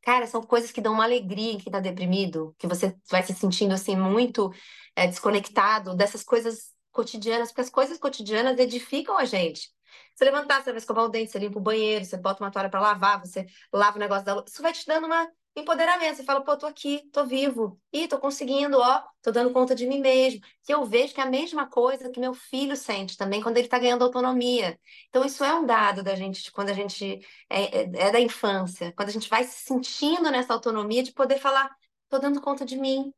Cara, 0.01 0.26
são 0.26 0.41
coisas 0.41 0.72
que 0.72 0.82
dão 0.82 0.93
uma 0.93 1.03
alegria 1.03 1.53
em 1.53 1.57
quem 1.57 1.72
tá 1.72 1.80
deprimido, 1.80 2.55
que 2.57 2.68
você 2.68 2.95
vai 3.09 3.24
se 3.24 3.34
sentindo, 3.34 3.74
assim, 3.74 3.95
muito 3.95 4.51
é, 4.95 5.05
desconectado 5.07 5.95
dessas 5.95 6.24
coisas 6.24 6.74
cotidianas, 6.91 7.49
porque 7.49 7.62
as 7.62 7.70
coisas 7.70 7.97
cotidianas 7.97 8.57
edificam 8.59 9.18
a 9.18 9.26
gente. 9.26 9.70
Você 10.16 10.26
levantar, 10.26 10.64
você 10.64 10.72
vai 10.72 10.78
escovar 10.80 11.06
o 11.06 11.10
dente, 11.10 11.32
você 11.32 11.39
limpa 11.39 11.58
o 11.60 11.62
banheiro, 11.62 12.06
você 12.06 12.18
bota 12.18 12.44
uma 12.44 12.52
toalha 12.52 12.70
para 12.70 12.80
lavar, 12.80 13.20
você 13.20 13.46
lava 13.74 13.98
o 13.98 14.00
negócio 14.00 14.26
da 14.26 14.44
Isso 14.48 14.62
vai 14.62 14.74
te 14.74 14.86
dando 14.86 15.06
uma 15.08 15.28
empoderamento. 15.56 16.18
Você 16.18 16.24
fala, 16.24 16.42
pô, 16.44 16.56
tô 16.58 16.66
aqui, 16.66 17.10
tô 17.12 17.26
vivo. 17.26 17.80
Ih, 17.92 18.08
tô 18.08 18.20
conseguindo, 18.20 18.78
ó, 18.80 19.04
tô 19.22 19.32
dando 19.32 19.52
conta 19.52 19.76
de 19.76 19.86
mim 19.88 20.00
mesmo. 20.00 20.42
Que 20.64 20.74
eu 20.74 20.86
vejo 20.86 21.14
que 21.14 21.20
é 21.22 21.24
a 21.24 21.30
mesma 21.30 21.68
coisa 21.70 22.10
que 22.10 22.20
meu 22.20 22.34
filho 22.34 22.76
sente 22.76 23.18
também 23.18 23.42
quando 23.42 23.58
ele 23.58 23.68
tá 23.68 23.78
ganhando 23.80 24.04
autonomia. 24.04 24.80
Então, 25.10 25.26
isso 25.26 25.44
é 25.44 25.54
um 25.54 25.66
dado 25.66 26.04
da 26.04 26.16
gente, 26.16 26.52
quando 26.52 26.70
a 26.70 26.74
gente 26.74 27.20
é, 27.50 27.82
é, 27.82 28.08
é 28.08 28.12
da 28.12 28.20
infância, 28.20 28.94
quando 28.94 29.10
a 29.10 29.12
gente 29.12 29.30
vai 29.30 29.44
se 29.44 29.66
sentindo 29.66 30.32
nessa 30.32 30.54
autonomia 30.54 31.04
de 31.04 31.12
poder 31.14 31.39
falar, 31.39 31.70
tô 32.10 32.18
dando 32.20 32.42
conta 32.42 32.66
de 32.66 32.78
mim, 32.78 33.14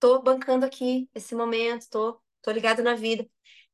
tô 0.00 0.20
bancando 0.22 0.66
aqui 0.66 1.08
esse 1.14 1.34
momento, 1.34 1.88
tô, 1.90 2.20
tô 2.42 2.50
ligado 2.52 2.82
na 2.82 2.94
vida. 2.94 3.28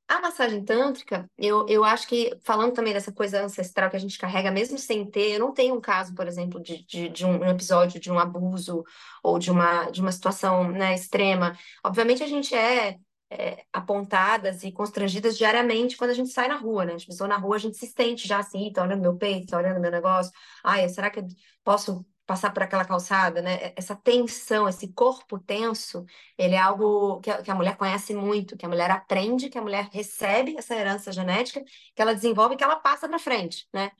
A 0.08 0.20
massagem 0.20 0.64
tântrica, 0.64 1.30
eu, 1.36 1.66
eu 1.68 1.84
acho 1.84 2.08
que, 2.08 2.34
falando 2.42 2.72
também 2.72 2.94
dessa 2.94 3.12
coisa 3.12 3.42
ancestral 3.44 3.90
que 3.90 3.96
a 3.96 4.00
gente 4.00 4.18
carrega, 4.18 4.50
mesmo 4.50 4.78
sem 4.78 5.04
ter, 5.08 5.32
eu 5.32 5.40
não 5.40 5.52
tenho 5.52 5.74
um 5.76 5.80
caso, 5.82 6.14
por 6.14 6.26
exemplo, 6.26 6.62
de, 6.62 6.82
de, 6.86 7.10
de 7.10 7.26
um 7.26 7.44
episódio 7.44 8.00
de 8.00 8.10
um 8.10 8.18
abuso 8.18 8.84
ou 9.22 9.38
de 9.38 9.50
uma, 9.50 9.90
de 9.90 10.00
uma 10.00 10.10
situação 10.10 10.70
né, 10.72 10.94
extrema. 10.94 11.54
Obviamente, 11.84 12.22
a 12.22 12.26
gente 12.26 12.54
é, 12.54 12.96
é, 13.30 13.64
apontadas 13.70 14.62
e 14.62 14.72
constrangidas 14.72 15.36
diariamente 15.36 15.96
quando 15.96 16.10
a 16.10 16.14
gente 16.14 16.30
sai 16.30 16.48
na 16.48 16.56
rua, 16.56 16.86
né? 16.86 16.94
A 16.94 16.98
gente 16.98 17.08
pisou 17.08 17.28
na 17.28 17.36
rua, 17.36 17.56
a 17.56 17.58
gente 17.58 17.76
se 17.76 17.86
sente 17.86 18.26
já 18.26 18.38
assim, 18.38 18.72
tá 18.72 18.82
olhando 18.82 19.02
meu 19.02 19.16
peito, 19.16 19.48
tá 19.48 19.58
olhando 19.58 19.80
meu 19.80 19.90
negócio. 19.90 20.32
Ai, 20.64 20.88
será 20.88 21.10
que 21.10 21.20
eu 21.20 21.26
posso 21.62 22.04
passar 22.28 22.52
por 22.52 22.62
aquela 22.62 22.84
calçada, 22.84 23.40
né? 23.40 23.72
Essa 23.74 23.96
tensão, 23.96 24.68
esse 24.68 24.88
corpo 24.92 25.38
tenso, 25.38 26.04
ele 26.36 26.54
é 26.54 26.58
algo 26.58 27.20
que 27.20 27.30
a, 27.30 27.42
que 27.42 27.50
a, 27.50 27.54
mulher 27.54 27.78
conhece 27.78 28.14
muito, 28.14 28.54
que 28.54 28.66
a 28.66 28.68
mulher 28.68 28.90
aprende, 28.90 29.48
que 29.48 29.56
a 29.56 29.62
mulher 29.62 29.88
recebe 29.90 30.54
essa 30.58 30.76
herança 30.76 31.10
genética, 31.10 31.64
que 31.94 32.02
ela 32.02 32.14
desenvolve 32.14 32.54
e 32.54 32.58
que 32.58 32.64
ela 32.64 32.76
passa 32.76 33.08
para 33.08 33.18
frente, 33.18 33.66
né? 33.72 33.90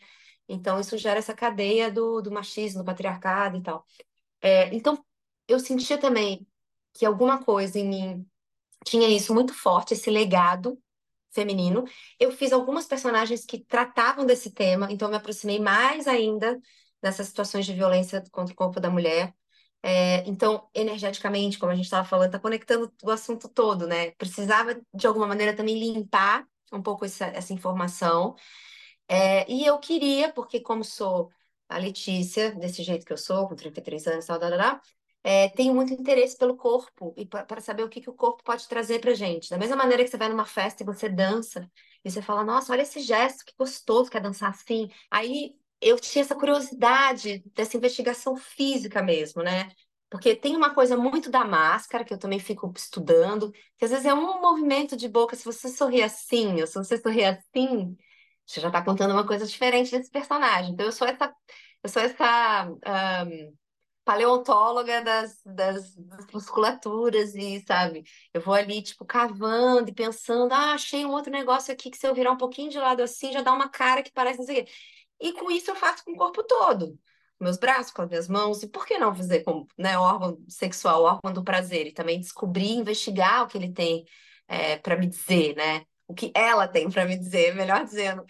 Então, 0.47 0.79
isso 0.79 0.99
gera 0.99 1.19
essa 1.19 1.35
cadeia 1.35 1.91
do, 1.91 2.21
do 2.21 2.31
machismo, 2.31 2.83
do 2.83 2.85
patriarcado 2.85 3.57
e 3.57 3.63
tal. 3.63 3.87
É, 4.43 4.75
então, 4.75 5.03
eu 5.49 5.59
sentia 5.59 5.99
também 5.99 6.47
que 6.93 7.07
alguma 7.07 7.43
coisa 7.43 7.79
em 7.79 7.89
mim 7.89 8.27
tinha 8.85 9.09
isso 9.09 9.35
muito 9.35 9.55
forte, 9.55 9.95
esse 9.95 10.11
legado 10.11 10.79
feminino. 11.31 11.85
Eu 12.21 12.31
fiz 12.33 12.53
algumas 12.53 12.87
personagens 12.87 13.47
que 13.47 13.59
tratavam 13.65 14.27
desse 14.27 14.51
tema, 14.53 14.93
então 14.93 15.09
eu 15.09 15.13
me 15.13 15.17
aproximei 15.17 15.59
mais 15.61 16.07
ainda 16.07 16.61
nessas 17.03 17.29
situações 17.29 17.67
de 17.67 17.73
violência 17.75 18.23
contra 18.31 18.53
o 18.53 18.57
corpo 18.57 18.81
da 18.81 18.91
mulher. 18.91 19.35
É, 19.83 20.27
então, 20.29 20.69
energeticamente, 20.75 21.59
como 21.59 21.73
a 21.73 21.75
gente 21.75 21.85
estava 21.85 22.07
falando, 22.07 22.27
está 22.29 22.39
conectando 22.39 22.93
o 23.03 23.11
assunto 23.11 23.49
todo, 23.49 23.87
né? 23.87 24.11
Precisava, 24.13 24.81
de 24.95 25.07
alguma 25.07 25.27
maneira, 25.27 25.55
também 25.57 25.79
limpar 25.79 26.47
um 26.73 26.83
pouco 26.83 27.05
essa, 27.05 27.27
essa 27.27 27.53
informação. 27.53 28.35
É, 29.09 29.51
e 29.51 29.65
eu 29.65 29.79
queria, 29.79 30.33
porque 30.33 30.61
como 30.61 30.85
sou 30.85 31.31
a 31.69 31.79
Letícia, 31.79 32.53
desse 32.55 32.83
jeito 32.83 33.07
que 33.07 33.13
eu 33.13 33.17
sou, 33.17 33.49
com 33.49 33.55
33 33.55 34.07
anos, 34.07 34.27
tal, 34.27 34.39
tal, 34.39 34.51
tal, 34.57 34.81
é, 35.23 35.49
tenho 35.51 35.75
muito 35.75 35.93
interesse 35.93 36.37
pelo 36.37 36.57
corpo 36.57 37.13
e 37.17 37.27
para 37.27 37.61
saber 37.61 37.83
o 37.83 37.89
que, 37.89 38.01
que 38.01 38.11
o 38.11 38.15
corpo 38.15 38.43
pode 38.43 38.67
trazer 38.69 39.01
para 39.01 39.15
gente. 39.15 39.51
Da 39.51 39.59
mesma 39.59 39.77
maneira 39.77 40.05
que 40.05 40.11
você 40.11 40.17
vai 40.17 40.29
numa 40.29 40.47
festa 40.47 40.83
e 40.83 40.87
você 40.87 41.09
dança, 41.09 41.71
e 42.05 42.11
você 42.11 42.23
fala, 42.23 42.45
nossa, 42.45 42.73
olha 42.73 42.83
esse 42.83 43.01
gesto, 43.01 43.45
que 43.45 43.53
gostoso, 43.59 44.11
quer 44.11 44.21
dançar 44.23 44.51
assim. 44.51 44.89
Aí 45.11 45.55
eu 45.81 45.99
tinha 45.99 46.23
essa 46.23 46.35
curiosidade 46.35 47.43
dessa 47.55 47.77
investigação 47.77 48.37
física 48.37 49.03
mesmo, 49.03 49.43
né? 49.43 49.71
Porque 50.11 50.35
tem 50.35 50.57
uma 50.57 50.75
coisa 50.75 50.97
muito 50.97 51.31
da 51.31 51.45
máscara, 51.45 52.05
que 52.05 52.15
eu 52.15 52.19
também 52.19 52.39
fico 52.39 52.73
estudando, 52.77 53.53
que 53.77 53.85
às 53.85 53.91
vezes 53.91 54.07
é 54.07 54.15
um 54.15 54.41
movimento 54.41 54.97
de 54.97 55.09
boca, 55.09 55.37
se 55.37 55.45
você 55.45 55.69
sorrir 55.69 56.03
assim, 56.03 56.61
ou 56.61 56.67
se 56.67 56.75
você 56.75 56.97
sorrir 56.97 57.25
assim, 57.25 57.97
você 58.47 58.61
já 58.61 58.69
está 58.69 58.83
contando 58.83 59.13
uma 59.13 59.27
coisa 59.27 59.47
diferente 59.47 59.91
desse 59.91 60.11
personagem. 60.11 60.73
Então, 60.73 60.87
eu 60.87 60.93
sou 60.93 61.07
essa, 61.07 61.35
eu 61.83 61.89
sou 61.91 62.03
essa 62.03 62.67
um, 63.27 63.53
paleontóloga 64.09 65.03
das, 65.03 65.43
das, 65.45 65.95
das, 65.97 66.27
musculaturas 66.33 67.35
e, 67.35 67.63
sabe, 67.67 68.05
eu 68.33 68.41
vou 68.41 68.55
ali, 68.55 68.81
tipo, 68.83 69.05
cavando 69.05 69.91
e 69.91 69.95
pensando, 69.95 70.53
ah, 70.55 70.73
achei 70.73 71.05
um 71.05 71.11
outro 71.13 71.31
negócio 71.31 71.73
aqui 71.73 71.91
que 71.91 71.99
se 71.99 72.07
eu 72.09 72.15
virar 72.15 72.33
um 72.33 72.39
pouquinho 72.39 72.71
de 72.71 72.79
lado 72.79 73.03
assim, 73.03 73.33
já 73.33 73.43
dá 73.43 73.53
uma 73.53 73.69
cara 73.69 74.03
que 74.03 74.11
parece 74.11 74.39
não 74.39 74.47
sei 74.47 74.63
o 74.63 74.65
quê. 74.65 74.73
E 75.21 75.33
com 75.33 75.51
isso 75.51 75.71
eu 75.71 75.77
faço 75.77 76.05
com 76.05 76.13
o 76.13 76.17
corpo 76.17 76.43
todo. 76.43 76.99
Meus 77.41 77.57
braços, 77.57 77.93
com 77.93 78.03
as 78.03 78.09
minhas 78.09 78.29
mãos, 78.29 78.63
e 78.63 78.69
por 78.69 78.85
que 78.87 78.99
não 78.99 79.15
fazer 79.15 79.43
com 79.45 79.67
né, 79.77 79.97
órgão 79.99 80.39
sexual, 80.49 81.03
órgão 81.03 81.33
do 81.33 81.45
prazer, 81.45 81.87
e 81.87 81.93
também 81.93 82.21
descobrir, 82.21 82.73
investigar 82.73 83.45
o 83.45 83.47
que 83.47 83.57
ele 83.57 83.73
tem 83.73 84.05
é, 84.49 84.77
para 84.79 84.97
me 84.97 85.07
dizer, 85.07 85.55
né? 85.55 85.85
O 86.07 86.15
que 86.15 86.33
ela 86.35 86.67
tem 86.67 86.91
para 86.91 87.05
me 87.05 87.17
dizer, 87.17 87.55
melhor 87.55 87.85
dizendo. 87.85 88.25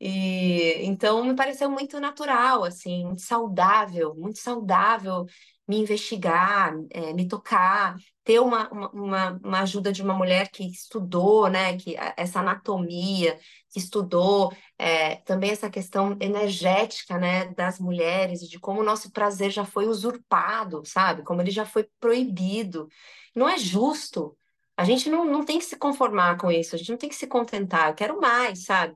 E 0.00 0.84
então 0.84 1.24
me 1.24 1.34
pareceu 1.34 1.70
muito 1.70 1.98
natural, 1.98 2.64
assim, 2.64 3.04
muito 3.06 3.22
saudável, 3.22 4.14
muito 4.14 4.38
saudável 4.38 5.26
me 5.66 5.78
investigar, 5.78 6.74
é, 6.90 7.12
me 7.12 7.26
tocar, 7.26 7.96
ter 8.22 8.38
uma, 8.38 8.68
uma, 8.70 9.40
uma 9.42 9.60
ajuda 9.60 9.92
de 9.92 10.02
uma 10.02 10.14
mulher 10.14 10.50
que 10.50 10.64
estudou, 10.66 11.48
né, 11.48 11.76
que 11.76 11.96
essa 12.16 12.40
anatomia, 12.40 13.38
estudou 13.74 14.52
é, 14.78 15.16
também 15.16 15.50
essa 15.50 15.70
questão 15.70 16.16
energética, 16.20 17.18
né, 17.18 17.46
das 17.54 17.78
mulheres 17.80 18.42
e 18.42 18.48
de 18.48 18.58
como 18.58 18.80
o 18.80 18.84
nosso 18.84 19.10
prazer 19.10 19.50
já 19.50 19.64
foi 19.64 19.86
usurpado, 19.86 20.82
sabe? 20.84 21.22
Como 21.22 21.40
ele 21.40 21.50
já 21.50 21.64
foi 21.66 21.88
proibido. 22.00 22.88
Não 23.34 23.48
é 23.48 23.58
justo. 23.58 24.36
A 24.76 24.84
gente 24.84 25.08
não, 25.08 25.24
não 25.24 25.44
tem 25.44 25.58
que 25.58 25.64
se 25.64 25.76
conformar 25.76 26.36
com 26.38 26.50
isso, 26.50 26.74
a 26.74 26.78
gente 26.78 26.90
não 26.90 26.98
tem 26.98 27.08
que 27.08 27.14
se 27.14 27.26
contentar. 27.26 27.88
Eu 27.90 27.94
quero 27.94 28.20
mais, 28.20 28.64
sabe? 28.64 28.94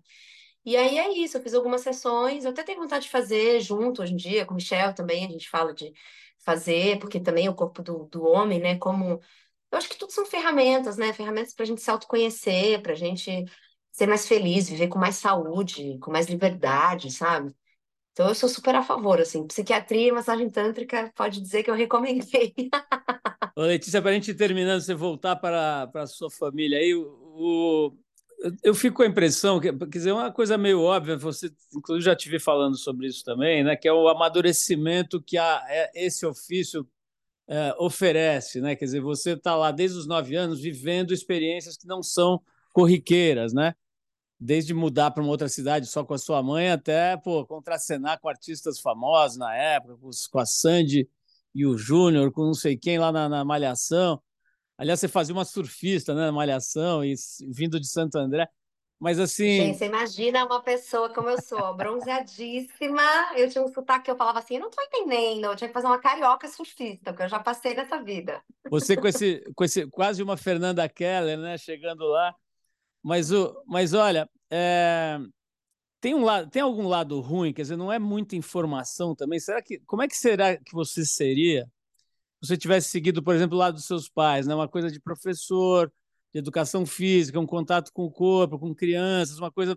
E 0.64 0.76
aí 0.76 0.98
é 0.98 1.10
isso, 1.18 1.36
eu 1.36 1.42
fiz 1.42 1.54
algumas 1.54 1.80
sessões, 1.80 2.44
eu 2.44 2.50
até 2.50 2.62
tenho 2.62 2.80
vontade 2.80 3.04
de 3.04 3.10
fazer 3.10 3.60
junto 3.60 4.02
hoje 4.02 4.12
em 4.12 4.16
dia, 4.16 4.44
com 4.44 4.52
o 4.52 4.56
Michel 4.56 4.94
também, 4.94 5.24
a 5.24 5.30
gente 5.30 5.48
fala 5.48 5.72
de 5.72 5.92
fazer, 6.44 6.98
porque 6.98 7.20
também 7.20 7.48
o 7.48 7.54
corpo 7.54 7.82
do, 7.82 8.04
do 8.06 8.24
homem, 8.24 8.60
né, 8.60 8.76
como... 8.78 9.20
Eu 9.70 9.78
acho 9.78 9.88
que 9.88 9.98
tudo 9.98 10.12
são 10.12 10.26
ferramentas, 10.26 10.96
né, 10.96 11.12
ferramentas 11.12 11.54
para 11.54 11.64
a 11.64 11.66
gente 11.66 11.80
se 11.82 11.90
autoconhecer, 11.90 12.82
para 12.82 12.92
a 12.92 12.96
gente 12.96 13.44
ser 13.98 14.06
mais 14.06 14.28
feliz, 14.28 14.68
viver 14.68 14.86
com 14.86 14.96
mais 14.96 15.16
saúde, 15.16 15.98
com 15.98 16.12
mais 16.12 16.26
liberdade, 16.26 17.10
sabe? 17.10 17.52
Então 18.12 18.28
eu 18.28 18.34
sou 18.34 18.48
super 18.48 18.76
a 18.76 18.82
favor, 18.82 19.20
assim, 19.20 19.44
psiquiatria 19.44 20.08
e 20.08 20.12
massagem 20.12 20.48
tântrica, 20.48 21.12
pode 21.16 21.40
dizer 21.40 21.64
que 21.64 21.70
eu 21.70 21.74
recomendei. 21.74 22.54
Ô, 23.56 23.62
Letícia, 23.62 24.00
para 24.00 24.12
a 24.12 24.14
gente 24.14 24.32
terminando, 24.34 24.80
você 24.80 24.94
voltar 24.94 25.34
para, 25.34 25.88
para 25.88 26.02
a 26.02 26.06
sua 26.06 26.30
família 26.30 26.78
aí, 26.78 26.94
o, 26.94 27.92
eu 28.62 28.72
fico 28.72 28.98
com 28.98 29.02
a 29.02 29.06
impressão 29.06 29.58
que, 29.58 29.72
quer 29.72 29.98
dizer, 29.98 30.12
uma 30.12 30.30
coisa 30.30 30.56
meio 30.56 30.80
óbvia, 30.80 31.16
você 31.16 31.50
inclusive 31.74 32.04
já 32.04 32.14
tive 32.14 32.38
falando 32.38 32.78
sobre 32.78 33.08
isso 33.08 33.24
também, 33.24 33.64
né, 33.64 33.74
que 33.74 33.88
é 33.88 33.92
o 33.92 34.06
amadurecimento 34.06 35.20
que 35.20 35.36
a, 35.36 35.64
é, 35.68 35.90
esse 36.06 36.24
ofício 36.24 36.88
é, 37.48 37.74
oferece, 37.80 38.60
né? 38.60 38.76
Quer 38.76 38.84
dizer, 38.84 39.00
você 39.00 39.32
está 39.32 39.56
lá 39.56 39.72
desde 39.72 39.98
os 39.98 40.06
nove 40.06 40.36
anos 40.36 40.60
vivendo 40.60 41.12
experiências 41.12 41.76
que 41.76 41.86
não 41.86 42.00
são 42.00 42.40
corriqueiras, 42.72 43.52
né? 43.52 43.74
Desde 44.40 44.72
mudar 44.72 45.10
para 45.10 45.22
uma 45.22 45.30
outra 45.30 45.48
cidade 45.48 45.86
só 45.86 46.04
com 46.04 46.14
a 46.14 46.18
sua 46.18 46.42
mãe 46.42 46.70
até 46.70 47.16
pô, 47.16 47.44
contracenar 47.44 48.20
com 48.20 48.28
artistas 48.28 48.78
famosos 48.78 49.36
na 49.36 49.54
época, 49.54 49.96
com 50.30 50.38
a 50.38 50.46
Sandy 50.46 51.08
e 51.54 51.66
o 51.66 51.76
Júnior, 51.76 52.30
com 52.30 52.44
não 52.44 52.54
sei 52.54 52.76
quem 52.76 52.98
lá 52.98 53.10
na, 53.10 53.28
na 53.28 53.44
Malhação. 53.44 54.22
Aliás, 54.76 55.00
você 55.00 55.08
fazia 55.08 55.34
uma 55.34 55.44
surfista, 55.44 56.14
né, 56.14 56.30
Malhação, 56.30 57.04
e 57.04 57.14
vindo 57.48 57.80
de 57.80 57.88
Santo 57.88 58.16
André. 58.16 58.48
Mas 59.00 59.18
assim. 59.20 59.56
Gente, 59.58 59.78
você 59.78 59.86
imagina 59.86 60.44
uma 60.44 60.60
pessoa 60.60 61.12
como 61.12 61.28
eu 61.30 61.40
sou, 61.40 61.74
bronzeadíssima. 61.76 63.02
Eu 63.36 63.48
tinha 63.48 63.62
um 63.62 63.72
sotaque 63.72 64.06
que 64.06 64.10
eu 64.10 64.16
falava 64.16 64.40
assim, 64.40 64.54
eu 64.56 64.60
não 64.60 64.70
tô 64.70 64.82
entendendo. 64.82 65.44
Eu 65.44 65.56
tinha 65.56 65.68
que 65.68 65.74
fazer 65.74 65.86
uma 65.86 66.00
carioca 66.00 66.48
surfista, 66.48 67.12
porque 67.12 67.22
eu 67.22 67.28
já 67.28 67.38
passei 67.38 67.74
nessa 67.74 68.02
vida. 68.02 68.42
Você 68.68 68.96
com 68.96 69.06
esse, 69.06 69.42
com 69.54 69.64
esse 69.64 69.86
quase 69.88 70.22
uma 70.22 70.36
Fernanda 70.36 70.88
Keller, 70.88 71.38
né? 71.38 71.56
Chegando 71.56 72.04
lá. 72.06 72.34
Mas, 73.02 73.32
o, 73.32 73.62
mas 73.66 73.94
olha, 73.94 74.28
é, 74.50 75.18
tem 76.00 76.14
um 76.14 76.24
lado, 76.24 76.50
tem 76.50 76.62
algum 76.62 76.86
lado 76.88 77.20
ruim, 77.20 77.52
quer 77.52 77.62
dizer, 77.62 77.76
não 77.76 77.92
é 77.92 77.98
muita 77.98 78.36
informação 78.36 79.14
também. 79.14 79.40
Será 79.40 79.62
que 79.62 79.80
como 79.86 80.02
é 80.02 80.08
que 80.08 80.16
será 80.16 80.56
que 80.56 80.72
você 80.72 81.04
seria 81.04 81.68
se 82.42 82.48
você 82.48 82.56
tivesse 82.56 82.88
seguido, 82.90 83.22
por 83.22 83.34
exemplo, 83.34 83.56
o 83.56 83.58
lado 83.58 83.74
dos 83.74 83.84
seus 83.86 84.08
pais, 84.08 84.46
né? 84.46 84.54
Uma 84.54 84.68
coisa 84.68 84.90
de 84.90 85.00
professor, 85.00 85.92
de 86.32 86.38
educação 86.38 86.86
física, 86.86 87.40
um 87.40 87.46
contato 87.46 87.92
com 87.92 88.04
o 88.04 88.10
corpo, 88.10 88.58
com 88.58 88.74
crianças, 88.74 89.38
uma 89.38 89.50
coisa 89.50 89.76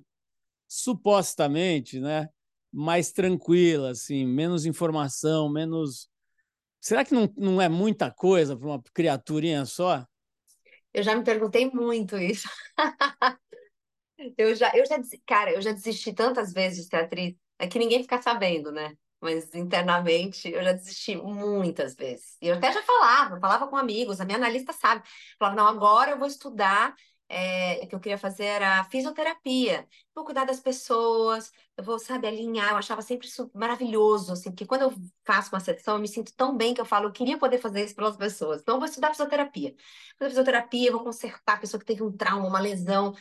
supostamente, 0.68 2.00
né, 2.00 2.30
mais 2.72 3.12
tranquila, 3.12 3.92
assim, 3.92 4.26
menos 4.26 4.66
informação, 4.66 5.50
menos. 5.52 6.10
Será 6.82 7.06
que 7.06 7.14
não, 7.14 7.32
não 7.38 7.62
é 7.62 7.70
muita 7.70 8.12
coisa 8.12 8.58
para 8.58 8.68
uma 8.68 8.82
criaturinha 8.94 9.66
só? 9.66 10.06
Eu 10.94 11.04
já 11.04 11.16
me 11.16 11.24
perguntei 11.24 11.70
muito 11.72 12.18
isso. 12.18 12.48
eu 14.38 14.56
já, 14.56 14.72
eu 14.76 14.86
já, 14.86 14.98
cara, 15.26 15.52
eu 15.54 15.62
já 15.62 15.72
desisti 15.72 16.14
tantas 16.14 16.54
vezes 16.54 16.84
de 16.86 16.90
ser 16.90 16.98
atriz, 16.98 17.36
é 17.60 17.68
que 17.68 17.80
ninguém 17.80 18.02
fica 18.02 18.22
sabendo, 18.22 18.72
né? 18.72 18.96
mas 19.22 19.54
internamente 19.54 20.50
eu 20.52 20.64
já 20.64 20.72
desisti 20.74 21.16
muitas 21.16 21.94
vezes. 21.96 22.38
E 22.42 22.48
eu 22.48 22.56
até 22.56 22.72
já 22.74 22.82
falava, 22.82 23.40
falava 23.40 23.68
com 23.68 23.78
amigos, 23.78 24.20
a 24.20 24.26
minha 24.26 24.38
analista 24.38 24.74
sabe. 24.74 25.08
Falava, 25.38 25.56
não, 25.56 25.68
agora 25.68 26.10
eu 26.12 26.18
vou 26.18 26.28
estudar, 26.28 26.96
é, 27.32 27.86
que 27.86 27.96
eu 27.96 28.00
queria 28.00 28.18
fazer 28.18 28.44
era 28.46 28.84
fisioterapia. 28.86 29.88
Vou 30.14 30.26
cuidar 30.26 30.46
das 30.46 30.60
pessoas, 30.60 31.52
eu 31.78 31.84
vou, 31.84 31.98
sabe, 31.98 32.28
alinhar. 32.28 32.72
Eu 32.72 32.78
achava 32.78 33.02
sempre 33.02 33.28
isso 33.28 33.50
maravilhoso, 33.54 34.34
assim, 34.34 34.52
porque 34.52 34.66
quando 34.66 34.82
eu 34.84 34.94
faço 35.26 35.50
uma 35.54 35.60
sessão, 35.62 35.96
eu 35.96 36.02
me 36.02 36.08
sinto 36.08 36.34
tão 36.36 36.56
bem 36.58 36.74
que 36.74 36.82
eu 36.82 36.86
falo, 36.86 37.08
eu 37.08 37.12
queria 37.12 37.38
poder 37.38 37.58
fazer 37.60 37.86
isso 37.86 37.96
pelas 37.96 38.18
pessoas. 38.18 38.62
Então, 38.62 38.76
eu 38.76 38.80
vou 38.80 38.88
estudar 38.90 39.12
fisioterapia. 39.12 39.74
Vou 40.20 40.30
fisioterapia, 40.30 40.92
vou 40.92 41.04
consertar 41.04 41.54
a 41.54 41.58
pessoa 41.58 41.80
que 41.80 41.86
teve 41.86 42.04
um 42.04 42.12
trauma, 42.12 42.48
uma 42.48 42.60
lesão. 42.60 43.14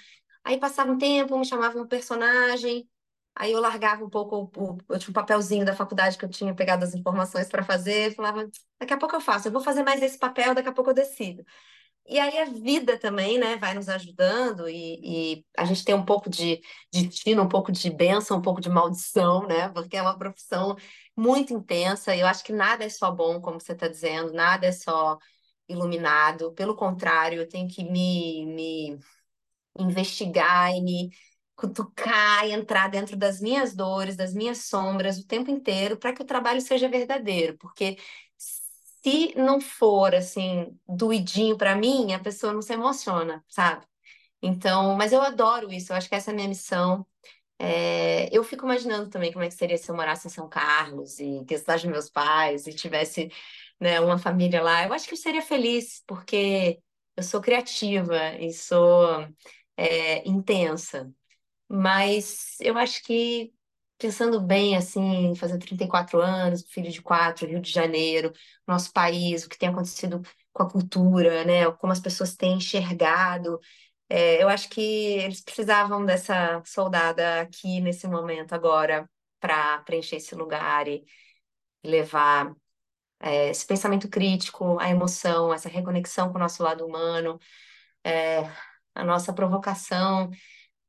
Aí 0.45 0.59
passava 0.59 0.91
um 0.93 0.99
tempo, 0.99 1.39
me 1.39 1.47
chamava 1.47 1.79
um 1.81 1.87
personagem, 1.87 2.89
Aí 3.35 3.53
eu 3.53 3.61
largava 3.61 4.05
um 4.05 4.11
pouco, 4.11 4.51
o, 4.57 4.73
um 4.93 5.13
papelzinho 5.13 5.65
da 5.65 5.75
faculdade 5.75 6.19
que 6.19 6.25
eu 6.25 6.29
tinha 6.29 6.55
pegado 6.55 6.85
as 6.85 6.95
informações 6.95 7.49
para 7.49 7.63
fazer, 7.63 8.15
falava, 8.15 8.49
daqui 8.79 8.93
a 8.93 8.99
pouco 8.99 9.17
eu 9.17 9.21
faço, 9.21 9.49
eu 9.49 9.53
vou 9.53 9.63
fazer 9.63 9.83
mais 9.83 10.03
esse 10.03 10.19
papel, 10.19 10.55
daqui 10.55 10.69
a 10.69 10.73
pouco 10.73 10.91
eu 10.91 10.95
decido. 10.95 11.45
E 12.07 12.19
aí 12.19 12.39
a 12.39 12.45
vida 12.47 12.99
também, 12.99 13.39
né, 13.39 13.57
vai 13.57 13.73
nos 13.75 13.89
ajudando 13.89 14.69
e, 14.69 15.37
e 15.39 15.47
a 15.57 15.65
gente 15.65 15.85
tem 15.85 15.95
um 15.95 16.05
pouco 16.05 16.29
de 16.29 16.61
destino, 16.93 17.43
um 17.43 17.49
pouco 17.49 17.71
de 17.71 17.89
bênção, 17.89 18.39
um 18.39 18.43
pouco 18.43 18.61
de 18.61 18.69
maldição, 18.69 19.47
né, 19.47 19.69
porque 19.69 19.97
é 19.97 20.03
uma 20.03 20.19
profissão 20.19 20.75
muito 21.17 21.53
intensa. 21.55 22.15
E 22.15 22.21
eu 22.21 22.27
acho 22.27 22.43
que 22.43 22.53
nada 22.53 22.85
é 22.85 22.89
só 22.89 23.13
bom, 23.13 23.41
como 23.41 23.61
você 23.61 23.73
está 23.73 23.87
dizendo, 23.87 24.33
nada 24.33 24.67
é 24.67 24.73
só 24.73 25.19
iluminado, 25.69 26.53
pelo 26.53 26.75
contrário, 26.75 27.41
eu 27.41 27.49
tenho 27.49 27.69
que 27.69 27.85
me, 27.85 28.45
me 28.47 28.99
investigar 29.79 30.73
e 30.75 30.81
me 30.83 31.11
cutucar 31.57 32.47
e 32.47 32.53
entrar 32.53 32.89
dentro 32.89 33.17
das 33.17 33.41
minhas 33.41 33.75
dores, 33.75 34.17
das 34.17 34.33
minhas 34.35 34.65
sombras 34.67 35.19
o 35.19 35.27
tempo 35.27 35.51
inteiro 35.51 35.97
para 35.99 36.13
que 36.15 36.23
o 36.23 36.27
trabalho 36.27 36.61
seja 36.61 36.89
verdadeiro, 36.89 37.57
porque 37.59 37.99
se 39.03 39.35
não 39.37 39.61
for 39.61 40.15
assim 40.15 40.79
doidinho 40.89 41.57
para 41.57 41.75
mim, 41.77 42.13
a 42.13 42.19
pessoa 42.21 42.53
não 42.53 42.63
se 42.63 42.73
emociona, 42.75 43.45
sabe? 43.49 43.87
Então, 44.43 44.97
mas 44.97 45.13
eu 45.13 45.23
adoro 45.23 45.73
isso, 45.73 45.93
eu 45.93 45.97
acho 45.97 46.09
que 46.09 46.15
essa 46.15 46.31
é 46.31 46.35
a 46.35 46.37
minha 46.37 46.49
missão. 46.49 47.07
É, 47.59 48.29
eu 48.37 48.45
fico 48.45 48.65
imaginando 48.65 49.11
também 49.11 49.33
como 49.33 49.45
é 49.45 49.49
que 49.49 49.55
seria 49.55 49.79
se 49.79 49.91
eu 49.91 49.97
morasse 49.97 50.27
em 50.29 50.31
São 50.31 50.49
Carlos 50.49 51.19
e 51.21 51.45
que 51.47 51.59
cidade 51.59 51.87
meus 51.89 52.11
pais 52.11 52.67
e 52.67 52.73
tivesse 52.75 53.31
né, 53.81 54.01
uma 54.01 54.19
família 54.19 54.63
lá. 54.63 54.85
Eu 54.87 54.93
acho 54.95 55.07
que 55.09 55.15
eu 55.15 55.19
seria 55.19 55.43
feliz, 55.43 56.03
porque 56.07 56.81
eu 57.17 57.23
sou 57.23 57.41
criativa 57.41 58.35
e 58.39 58.53
sou 58.53 59.29
é, 59.77 60.29
intensa. 60.29 61.13
Mas 61.69 62.57
eu 62.61 62.77
acho 62.79 63.03
que, 63.05 63.53
pensando 64.01 64.41
bem, 64.41 64.77
assim, 64.77 65.35
fazer 65.37 65.59
34 65.59 66.21
anos, 66.21 66.65
filho 66.71 66.91
de 66.91 67.03
quatro, 67.03 67.47
Rio 67.47 67.61
de 67.61 67.71
Janeiro, 67.71 68.33
nosso 68.67 68.93
país, 68.93 69.45
o 69.45 69.49
que 69.49 69.59
tem 69.59 69.69
acontecido 69.69 70.23
com 70.53 70.63
a 70.63 70.71
cultura, 70.71 71.45
né? 71.45 71.71
Como 71.73 71.93
as 71.93 72.01
pessoas 72.01 72.35
têm 72.37 72.55
enxergado. 72.57 73.61
É, 74.09 74.43
eu 74.43 74.49
acho 74.49 74.69
que 74.71 74.81
eles 74.81 75.41
precisavam 75.43 76.05
dessa 76.05 76.63
soldada 76.65 77.43
aqui 77.43 77.81
nesse 77.81 78.09
momento 78.09 78.55
agora 78.55 79.09
para 79.41 79.79
preencher 79.83 80.17
esse 80.17 80.35
lugar 80.35 80.89
e 80.89 81.05
levar 81.85 82.55
é, 83.21 83.51
esse 83.51 83.67
pensamento 83.67 84.09
crítico, 84.09 84.79
a 84.81 84.89
emoção, 84.91 85.53
essa 85.53 85.69
reconexão 85.69 86.31
com 86.31 86.37
o 86.37 86.41
nosso 86.41 86.63
lado 86.63 86.87
humano, 86.87 87.39
é, 88.05 88.41
a 88.95 89.05
nossa 89.05 89.33
provocação 89.33 90.31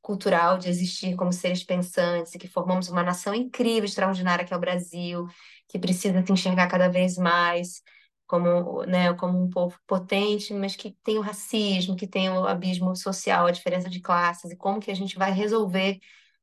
cultural 0.02 0.58
de 0.58 0.70
existir 0.70 1.16
como 1.16 1.32
seres 1.34 1.64
pensantes 1.64 2.34
e 2.34 2.39
que 2.39 2.47
formamos 2.47 2.89
uma 2.89 3.04
nação 3.04 3.34
incrível, 3.34 3.86
extraordinária 3.86 4.45
que 4.45 4.54
é 4.54 4.58
o 4.58 4.60
Brasil, 4.60 5.28
que 5.68 5.80
precisa 5.80 6.26
se 6.26 6.32
enxergar 6.32 6.68
cada 6.68 6.89
vez 6.89 7.18
mais 7.18 7.82
como, 8.28 8.84
né, 8.86 9.14
como 9.16 9.38
um 9.43 9.49
povo 9.49 9.78
potente, 9.86 10.54
mas 10.54 10.76
que 10.76 10.95
tem 11.04 11.18
o 11.18 11.22
racismo, 11.22 11.97
que 11.97 12.08
tem 12.08 12.30
o 12.30 12.47
abismo 12.47 12.95
social, 12.95 13.45
a 13.45 13.52
diferença 13.52 13.89
de 13.89 13.99
classes 13.99 14.52
e 14.52 14.56
como 14.56 14.80
que 14.80 14.89
a 14.89 14.95
gente 14.95 15.18
vai 15.18 15.32
resolver 15.32 15.99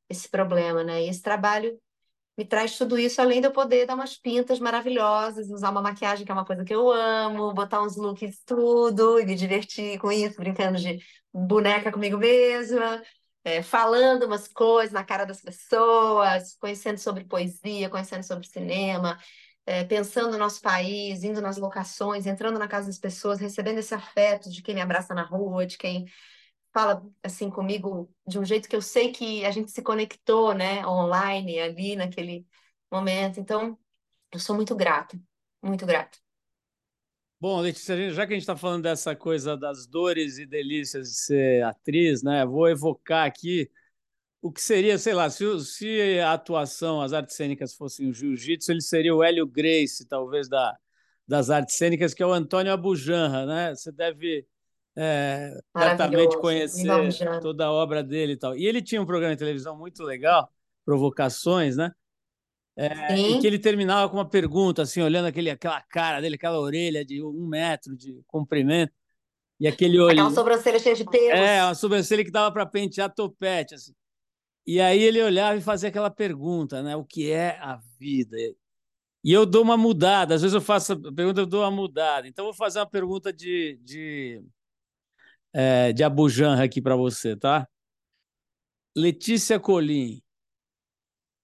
esse 0.09 0.29
problema, 0.29 0.85
né? 0.85 1.03
E 1.05 1.09
esse 1.09 1.23
trabalho 1.23 1.79
me 2.37 2.45
traz 2.45 2.79
tudo 2.79 2.99
isso, 2.99 3.21
além 3.21 3.41
de 3.41 3.49
eu 3.49 3.53
poder 3.53 3.87
dar 3.87 3.95
umas 3.95 4.17
pintas 4.17 4.61
maravilhosas, 4.61 5.51
usar 5.51 5.71
uma 5.71 5.83
maquiagem 5.83 6.25
que 6.25 6.31
é 6.31 6.35
uma 6.35 6.45
coisa 6.45 6.65
que 6.65 6.75
eu 6.75 6.91
amo, 6.91 7.53
botar 7.53 7.83
uns 7.83 7.97
looks 7.97 8.43
tudo 8.47 9.19
e 9.19 9.27
me 9.27 9.35
divertir 9.35 9.99
com 9.99 10.13
isso, 10.13 10.37
brincando 10.39 10.79
de 10.79 10.99
boneca 11.33 11.91
comigo 11.93 12.17
mesma, 12.17 13.03
é, 13.45 13.63
falando 13.63 14.25
umas 14.25 14.49
coisas 14.49 14.93
na 14.93 15.05
cara 15.05 15.25
das 15.25 15.41
pessoas, 15.41 16.55
conhecendo 16.57 16.99
sobre 16.99 17.25
poesia, 17.25 17.89
conhecendo 17.91 18.23
sobre 18.25 18.47
cinema, 18.47 19.19
é, 19.67 19.85
pensando 19.85 20.33
no 20.33 20.39
nosso 20.39 20.61
país, 20.63 21.23
indo 21.25 21.41
nas 21.41 21.57
locações, 21.59 22.27
entrando 22.27 22.59
na 22.59 22.69
casa 22.69 22.87
das 22.89 22.99
pessoas, 22.99 23.41
recebendo 23.41 23.79
esse 23.79 23.95
afeto 23.95 24.51
de 24.51 24.63
quem 24.63 24.75
me 24.75 24.81
abraça 24.81 25.15
na 25.15 25.23
rua, 25.23 25.67
de 25.67 25.79
quem 25.79 26.07
fala 26.73 27.03
assim 27.23 27.51
comigo 27.51 28.13
de 28.27 28.39
um 28.39 28.45
jeito 28.45 28.69
que 28.69 28.77
eu 28.77 28.83
sei 28.83 29.13
que 29.13 29.45
a 29.45 29.51
gente 29.51 29.71
se 29.71 29.83
conectou, 29.83 30.55
né, 30.55 30.87
online 30.87 31.61
ali 31.61 31.97
naquele 31.97 32.47
momento. 32.91 33.41
Então, 33.41 33.79
eu 34.33 34.41
sou 34.41 34.57
muito 34.57 34.75
grata, 34.77 35.21
muito 35.63 35.87
grata. 35.87 36.19
Bom, 37.41 37.61
Letícia, 37.61 38.11
já 38.11 38.27
que 38.27 38.33
a 38.33 38.37
gente 38.37 38.43
está 38.43 38.57
falando 38.57 38.83
dessa 38.83 39.15
coisa 39.15 39.57
das 39.57 39.87
dores 39.87 40.39
e 40.39 40.47
delícias 40.47 41.09
de 41.09 41.15
ser 41.19 41.63
atriz, 41.65 42.21
né? 42.21 42.45
Vou 42.45 42.69
evocar 42.69 43.27
aqui 43.27 43.71
o 44.43 44.51
que 44.51 44.61
seria, 44.61 44.99
sei 44.99 45.15
lá, 45.15 45.31
se, 45.31 45.45
se 45.65 46.19
a 46.21 46.33
atuação, 46.33 47.01
as 47.01 47.13
artes 47.13 47.37
cênicas 47.37 47.75
fossem 47.75 48.09
o 48.09 48.13
jiu-jitsu, 48.13 48.73
ele 48.73 48.81
seria 48.81 49.15
o 49.15 49.23
Hélio 49.23 49.47
Grace, 49.47 50.07
talvez, 50.07 50.49
da, 50.49 50.77
das 51.27 51.49
artes 51.49 51.77
cênicas, 51.77 52.13
que 52.13 52.23
é 52.25 52.27
o 52.27 52.33
Antônio 52.33 52.73
Abujanra, 52.73 53.47
né? 53.47 53.75
Você 53.75 53.93
deve 53.93 54.45
é, 54.97 55.57
certamente 55.77 56.37
conhecer 56.39 56.89
toda 57.41 57.67
a 57.67 57.73
obra 57.73 58.03
dele 58.03 58.33
e 58.33 58.37
tal. 58.37 58.57
E 58.57 58.67
ele 58.67 58.83
tinha 58.83 59.01
um 59.01 59.07
programa 59.07 59.35
de 59.35 59.39
televisão 59.39 59.77
muito 59.77 60.03
legal, 60.03 60.51
Provocações, 60.85 61.77
né? 61.77 61.93
É, 62.81 63.19
e 63.19 63.41
que 63.41 63.47
ele 63.47 63.59
terminava 63.59 64.09
com 64.09 64.17
uma 64.17 64.29
pergunta, 64.29 64.83
assim, 64.83 65.03
olhando 65.03 65.27
aquele, 65.27 65.51
aquela 65.51 65.81
cara 65.83 66.21
dele, 66.21 66.37
aquela 66.37 66.61
orelha 66.61 67.05
de 67.05 67.21
um 67.21 67.45
metro 67.45 67.97
de 67.97 68.23
comprimento, 68.29 68.93
e 69.59 69.67
aquele 69.67 69.99
olho. 69.99 70.13
Aquela 70.13 70.31
sobrancelha 70.31 70.79
cheia 70.79 70.95
de 70.95 71.05
pelos. 71.05 71.41
É, 71.41 71.65
uma 71.65 71.75
sobrancelha 71.75 72.25
que 72.25 72.31
dava 72.31 72.53
para 72.53 72.65
pentear 72.65 73.13
topete, 73.13 73.75
assim. 73.75 73.93
E 74.65 74.81
aí 74.81 75.03
ele 75.03 75.21
olhava 75.21 75.59
e 75.59 75.61
fazia 75.61 75.89
aquela 75.89 76.09
pergunta, 76.09 76.81
né? 76.81 76.95
O 76.95 77.05
que 77.05 77.33
é 77.33 77.59
a 77.59 77.81
vida? 77.99 78.37
E 79.25 79.33
eu 79.33 79.45
dou 79.45 79.63
uma 79.63 79.77
mudada, 79.77 80.37
às 80.37 80.43
vezes 80.43 80.55
eu 80.55 80.61
faço 80.61 80.93
a 80.93 81.13
pergunta, 81.13 81.41
eu 81.41 81.47
dou 81.47 81.63
uma 81.63 81.73
mudada. 81.73 82.29
Então, 82.29 82.45
eu 82.45 82.53
vou 82.53 82.57
fazer 82.57 82.79
uma 82.79 82.89
pergunta 82.89 83.33
de, 83.33 83.77
de, 83.83 84.41
é, 85.53 85.93
de 85.93 86.05
Abujanra 86.05 86.63
aqui 86.63 86.81
para 86.81 86.95
você, 86.95 87.37
tá? 87.37 87.67
Letícia 88.97 89.59
Colim, 89.59 90.23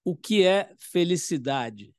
o 0.05 0.15
que 0.15 0.45
é 0.45 0.71
felicidade? 0.77 1.93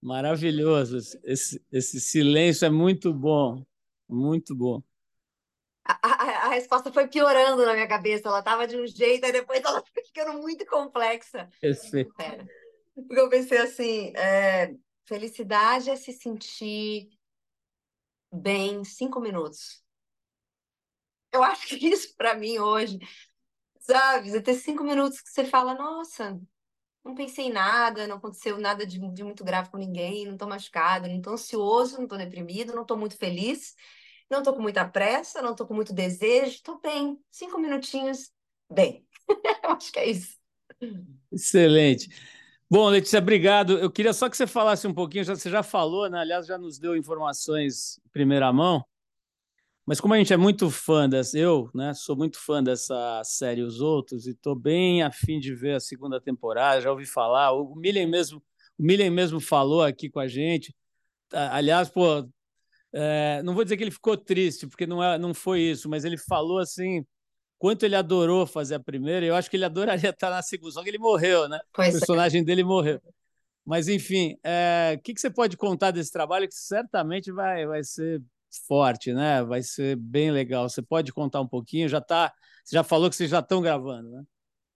Maravilhoso. 0.00 0.96
Esse, 1.22 1.62
esse 1.70 2.00
silêncio 2.00 2.64
é 2.64 2.70
muito 2.70 3.12
bom. 3.12 3.62
Muito 4.08 4.56
bom. 4.56 4.82
A, 5.84 5.98
a, 6.02 6.46
a, 6.46 6.48
resposta 6.48 6.90
foi 6.92 7.06
piorando 7.08 7.64
na 7.66 7.74
minha 7.74 7.86
cabeça. 7.86 8.28
Ela 8.28 8.38
estava 8.38 8.66
de 8.66 8.76
um 8.76 8.86
jeito, 8.86 9.26
e 9.26 9.32
depois 9.32 9.62
ela 9.62 9.84
foi 9.92 10.02
ficando 10.02 10.40
muito 10.40 10.64
complexa. 10.66 11.48
Perfeito. 11.60 12.14
Porque 12.94 13.20
eu 13.20 13.28
pensei 13.28 13.58
assim: 13.58 14.16
é, 14.16 14.74
felicidade 15.04 15.90
é 15.90 15.96
se 15.96 16.12
sentir 16.12 17.10
bem 18.32 18.82
cinco 18.84 19.20
minutos. 19.20 19.84
Eu 21.32 21.42
acho 21.42 21.66
que 21.68 21.88
isso 21.88 22.16
para 22.16 22.34
mim 22.34 22.58
hoje, 22.58 22.98
sabe? 23.90 24.40
Ter 24.40 24.54
cinco 24.54 24.84
minutos 24.84 25.20
que 25.20 25.30
você 25.30 25.44
fala, 25.44 25.74
nossa, 25.74 26.40
não 27.04 27.14
pensei 27.14 27.46
em 27.46 27.52
nada, 27.52 28.06
não 28.06 28.16
aconteceu 28.16 28.58
nada 28.58 28.86
de, 28.86 28.98
de 29.12 29.24
muito 29.24 29.44
grave 29.44 29.70
com 29.70 29.78
ninguém, 29.78 30.26
não 30.26 30.36
tô 30.36 30.46
machucada, 30.46 31.08
não 31.08 31.20
tô 31.20 31.30
ansioso, 31.30 31.98
não 31.98 32.06
tô 32.06 32.16
deprimido, 32.16 32.74
não 32.74 32.84
tô 32.84 32.96
muito 32.96 33.16
feliz, 33.16 33.74
não 34.30 34.42
tô 34.42 34.54
com 34.54 34.62
muita 34.62 34.88
pressa, 34.88 35.42
não 35.42 35.54
tô 35.54 35.66
com 35.66 35.74
muito 35.74 35.92
desejo, 35.92 36.62
tô 36.62 36.78
bem. 36.78 37.18
Cinco 37.30 37.58
minutinhos, 37.58 38.30
bem. 38.70 39.06
Eu 39.64 39.70
acho 39.70 39.92
que 39.92 39.98
é 39.98 40.10
isso. 40.10 40.38
Excelente. 41.32 42.08
Bom, 42.70 42.88
Letícia, 42.88 43.18
obrigado. 43.18 43.76
Eu 43.78 43.90
queria 43.90 44.12
só 44.12 44.30
que 44.30 44.36
você 44.36 44.46
falasse 44.46 44.86
um 44.86 44.94
pouquinho, 44.94 45.24
já, 45.24 45.34
você 45.34 45.50
já 45.50 45.62
falou, 45.62 46.08
né? 46.08 46.20
aliás, 46.20 46.46
já 46.46 46.56
nos 46.56 46.78
deu 46.78 46.96
informações 46.96 47.98
em 48.06 48.08
primeira 48.10 48.52
mão, 48.52 48.84
mas 49.90 50.00
como 50.00 50.14
a 50.14 50.18
gente 50.18 50.32
é 50.32 50.36
muito 50.36 50.70
fã 50.70 51.08
dessa, 51.08 51.36
eu 51.36 51.68
né, 51.74 51.92
sou 51.94 52.14
muito 52.14 52.38
fã 52.38 52.62
dessa 52.62 53.20
série 53.24 53.60
Os 53.60 53.80
Outros 53.80 54.24
e 54.24 54.30
estou 54.30 54.54
bem 54.54 55.02
afim 55.02 55.40
de 55.40 55.52
ver 55.52 55.74
a 55.74 55.80
segunda 55.80 56.20
temporada, 56.20 56.80
já 56.80 56.92
ouvi 56.92 57.04
falar, 57.04 57.50
o 57.50 57.74
Millen 57.74 58.06
mesmo, 58.06 58.38
o 58.78 58.82
Millen 58.84 59.10
mesmo 59.10 59.40
falou 59.40 59.82
aqui 59.82 60.08
com 60.08 60.20
a 60.20 60.28
gente, 60.28 60.72
aliás, 61.32 61.90
pô, 61.90 62.24
é, 62.92 63.42
não 63.42 63.52
vou 63.52 63.64
dizer 63.64 63.76
que 63.76 63.82
ele 63.82 63.90
ficou 63.90 64.16
triste, 64.16 64.68
porque 64.68 64.86
não, 64.86 65.02
é, 65.02 65.18
não 65.18 65.34
foi 65.34 65.62
isso, 65.62 65.88
mas 65.88 66.04
ele 66.04 66.16
falou 66.16 66.60
assim 66.60 67.04
quanto 67.58 67.84
ele 67.84 67.96
adorou 67.96 68.46
fazer 68.46 68.76
a 68.76 68.80
primeira, 68.80 69.26
eu 69.26 69.34
acho 69.34 69.50
que 69.50 69.56
ele 69.56 69.64
adoraria 69.64 70.10
estar 70.10 70.30
na 70.30 70.40
segunda, 70.40 70.70
só 70.70 70.84
que 70.84 70.88
ele 70.88 70.98
morreu, 70.98 71.48
né? 71.48 71.58
Pois 71.74 71.94
o 71.94 71.96
é. 71.96 71.98
personagem 71.98 72.42
é. 72.42 72.44
dele 72.44 72.62
morreu. 72.62 73.02
Mas, 73.66 73.88
enfim, 73.88 74.38
é, 74.44 74.94
o 74.96 75.02
que, 75.02 75.14
que, 75.14 75.20
você 75.20 75.30
pode 75.30 75.56
contar 75.56 75.90
desse 75.90 76.12
trabalho 76.12 76.46
que 76.46 76.54
certamente 76.54 77.32
vai, 77.32 77.66
vai 77.66 77.82
ser 77.82 78.22
forte, 78.66 79.12
né? 79.12 79.42
Vai 79.44 79.62
ser 79.62 79.96
bem 79.96 80.30
legal. 80.30 80.68
Você 80.68 80.82
pode 80.82 81.12
contar 81.12 81.40
um 81.40 81.48
pouquinho? 81.48 81.88
Já 81.88 82.00
tá, 82.00 82.32
você 82.64 82.76
já 82.76 82.84
falou 82.84 83.10
que 83.10 83.16
vocês 83.16 83.30
já 83.30 83.40
estão 83.40 83.60
gravando, 83.60 84.10
né? 84.10 84.22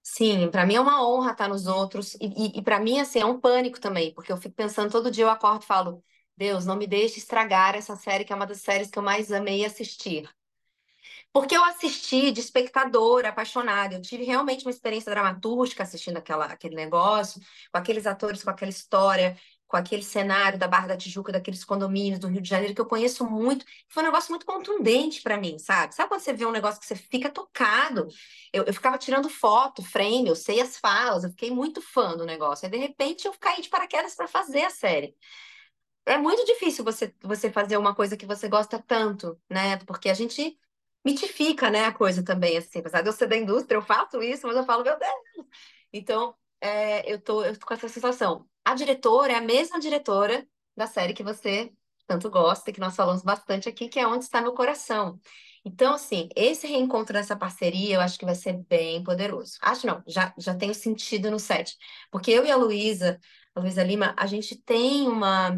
Sim, 0.03 0.51
para 0.51 0.67
mim 0.67 0.75
é 0.75 0.81
uma 0.81 1.07
honra 1.09 1.33
estar 1.33 1.49
nos 1.49 1.67
outros 1.67 2.15
e, 2.17 2.27
e, 2.57 2.59
e 2.59 2.63
para 2.63 2.79
mim 2.79 3.01
assim 3.01 3.21
é 3.21 3.25
um 3.25 3.41
pânico 3.41 3.81
também, 3.81 4.13
porque 4.13 4.31
eu 4.31 4.37
fico 4.37 4.55
pensando 4.55 4.91
todo 4.93 5.11
dia 5.11 5.25
eu 5.25 5.31
acordo 5.31 5.63
e 5.63 5.67
falo, 5.67 6.05
Deus, 6.37 6.67
não 6.67 6.77
me 6.77 6.87
deixe 6.87 7.19
estragar 7.19 7.75
essa 7.75 7.97
série 7.97 8.25
que 8.25 8.33
é 8.33 8.37
uma 8.37 8.47
das 8.47 8.61
séries 8.61 8.91
que 8.91 8.99
eu 8.99 9.03
mais 9.03 9.33
amei 9.33 9.65
assistir. 9.65 10.29
Porque 11.33 11.57
eu 11.57 11.65
assisti 11.65 12.31
de 12.31 12.41
espectadora, 12.41 13.29
apaixonada. 13.29 13.97
Eu 13.97 14.01
tive 14.01 14.25
realmente 14.25 14.65
uma 14.65 14.71
experiência 14.71 15.11
dramatúrgica 15.11 15.83
assistindo 15.83 16.17
aquela, 16.17 16.47
aquele 16.47 16.77
negócio, 16.77 17.41
com 17.73 17.79
aqueles 17.79 18.07
atores, 18.07 18.45
com 18.45 18.51
aquela 18.51 18.71
história, 18.71 19.37
com 19.75 19.79
aquele 19.79 20.05
cenário 20.05 20.57
da 20.57 20.69
Barra 20.69 20.87
da 20.87 20.97
Tijuca, 20.97 21.33
daqueles 21.33 21.65
condomínios 21.65 22.21
do 22.21 22.29
Rio 22.29 22.41
de 22.41 22.49
Janeiro, 22.49 22.73
que 22.73 22.81
eu 22.81 22.87
conheço 22.87 23.29
muito. 23.29 23.67
Foi 23.89 24.05
um 24.05 24.07
negócio 24.07 24.31
muito 24.31 24.47
contundente 24.47 25.21
para 25.21 25.37
mim, 25.37 25.59
sabe? 25.59 25.93
Sabe 25.97 26.09
quando 26.09 26.21
você 26.21 26.33
vê 26.33 26.47
um 26.47 26.53
negócio 26.53 26.81
que 26.81 26.87
você 26.87 26.95
fica 26.95 27.29
tocado? 27.29 28.07
Eu, 28.53 28.63
eu 28.63 28.73
ficava 28.73 28.97
tirando 28.97 29.29
foto, 29.29 29.83
frame, 29.83 30.29
eu 30.29 30.37
sei 30.37 30.61
as 30.61 30.79
falas, 30.79 31.25
eu 31.25 31.31
fiquei 31.31 31.51
muito 31.51 31.83
fã 31.83 32.17
do 32.17 32.25
negócio. 32.25 32.67
Aí, 32.67 32.71
de 32.71 32.79
repente, 32.79 33.27
eu 33.27 33.33
caí 33.33 33.61
de 33.61 33.69
paraquedas 33.69 34.15
para 34.15 34.29
fazer 34.29 34.63
a 34.63 34.71
série 34.71 35.17
é 36.07 36.19
muito 36.19 36.45
difícil 36.45 36.85
você, 36.85 37.15
você 37.23 37.51
fazer 37.51 37.79
uma 37.79 37.95
coisa 37.95 38.17
que 38.17 38.27
você 38.27 38.47
gosta 38.49 38.79
tanto, 38.79 39.41
né? 39.51 39.79
Porque 39.87 40.11
a 40.11 40.15
gente 40.15 40.59
mitifica, 41.05 41.71
né, 41.71 41.87
a 41.87 41.93
coisa 41.93 42.23
também, 42.23 42.57
assim, 42.59 42.81
apesar 42.81 43.03
de 43.03 43.09
eu 43.09 43.13
ser 43.13 43.27
da 43.27 43.37
indústria, 43.37 43.77
eu 43.77 43.83
faço 43.83 44.23
isso, 44.23 44.47
mas 44.47 44.57
eu 44.57 44.65
falo, 44.65 44.85
meu 44.85 44.99
Deus! 44.99 45.47
Então, 45.93 46.37
é, 46.61 47.11
eu, 47.11 47.21
tô, 47.21 47.43
eu 47.45 47.59
tô 47.59 47.67
com 47.67 47.75
essa 47.75 47.89
sensação. 47.89 48.49
A 48.65 48.75
diretora 48.75 49.33
é 49.33 49.37
a 49.37 49.41
mesma 49.41 49.79
diretora 49.79 50.47
da 50.77 50.87
série 50.87 51.15
que 51.15 51.23
você 51.23 51.73
tanto 52.07 52.31
gosta, 52.31 52.73
que 52.73 52.81
nós 52.81 52.97
falamos 52.97 53.23
bastante 53.23 53.69
aqui, 53.69 53.89
que 53.89 53.99
é 53.99 54.07
Onde 54.07 54.25
Está 54.25 54.41
Meu 54.41 54.53
Coração. 54.53 55.19
Então, 55.65 55.95
assim, 55.95 56.29
esse 56.37 56.67
reencontro 56.67 57.15
dessa 57.15 57.35
parceria, 57.37 57.95
eu 57.95 58.01
acho 58.01 58.19
que 58.19 58.25
vai 58.25 58.35
ser 58.35 58.53
bem 58.69 59.03
poderoso. 59.03 59.57
Acho 59.63 59.87
não, 59.87 60.03
já, 60.07 60.35
já 60.37 60.55
tenho 60.55 60.75
sentido 60.75 61.31
no 61.31 61.39
set. 61.39 61.77
Porque 62.11 62.31
eu 62.31 62.45
e 62.45 62.51
a 62.51 62.57
Luísa, 62.57 63.19
a 63.55 63.61
Luísa 63.61 63.83
Lima, 63.83 64.15
a 64.17 64.27
gente 64.27 64.57
tem 64.57 65.09
uma... 65.09 65.49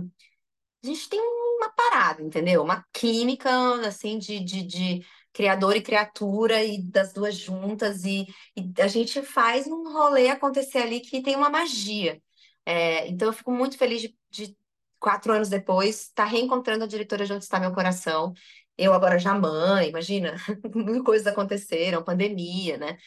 A 0.84 0.86
gente 0.86 1.08
tem 1.08 1.20
uma 1.20 1.70
parada, 1.70 2.22
entendeu? 2.22 2.62
Uma 2.62 2.84
química, 2.92 3.50
assim, 3.86 4.18
de, 4.18 4.38
de, 4.40 4.62
de 4.62 5.06
criador 5.32 5.76
e 5.76 5.82
criatura 5.82 6.62
e 6.62 6.80
das 6.82 7.12
duas 7.12 7.34
juntas 7.36 8.04
e, 8.04 8.26
e, 8.56 8.72
a 8.80 8.86
gente 8.86 9.20
faz 9.22 9.66
um 9.66 9.92
rolê 9.92 10.28
acontecer 10.28 10.78
ali 10.78 11.00
que 11.00 11.22
tem 11.22 11.34
uma 11.36 11.50
magia. 11.50 12.22
É, 12.66 13.08
então 13.08 13.28
eu 13.28 13.32
fico 13.32 13.52
muito 13.52 13.78
feliz 13.78 14.02
de, 14.02 14.16
de 14.30 14.56
quatro 14.98 15.32
anos 15.32 15.48
depois 15.48 16.02
estar 16.02 16.24
tá 16.24 16.30
reencontrando 16.30 16.84
a 16.84 16.86
diretora 16.88 17.24
de 17.24 17.32
Onde 17.32 17.44
Está 17.44 17.60
Meu 17.60 17.72
Coração. 17.72 18.34
Eu 18.76 18.92
agora 18.92 19.18
já 19.18 19.34
mãe, 19.34 19.88
imagina, 19.88 20.34
mil 20.74 21.04
coisas 21.04 21.26
aconteceram, 21.26 22.04
pandemia, 22.04 22.76
né? 22.76 22.98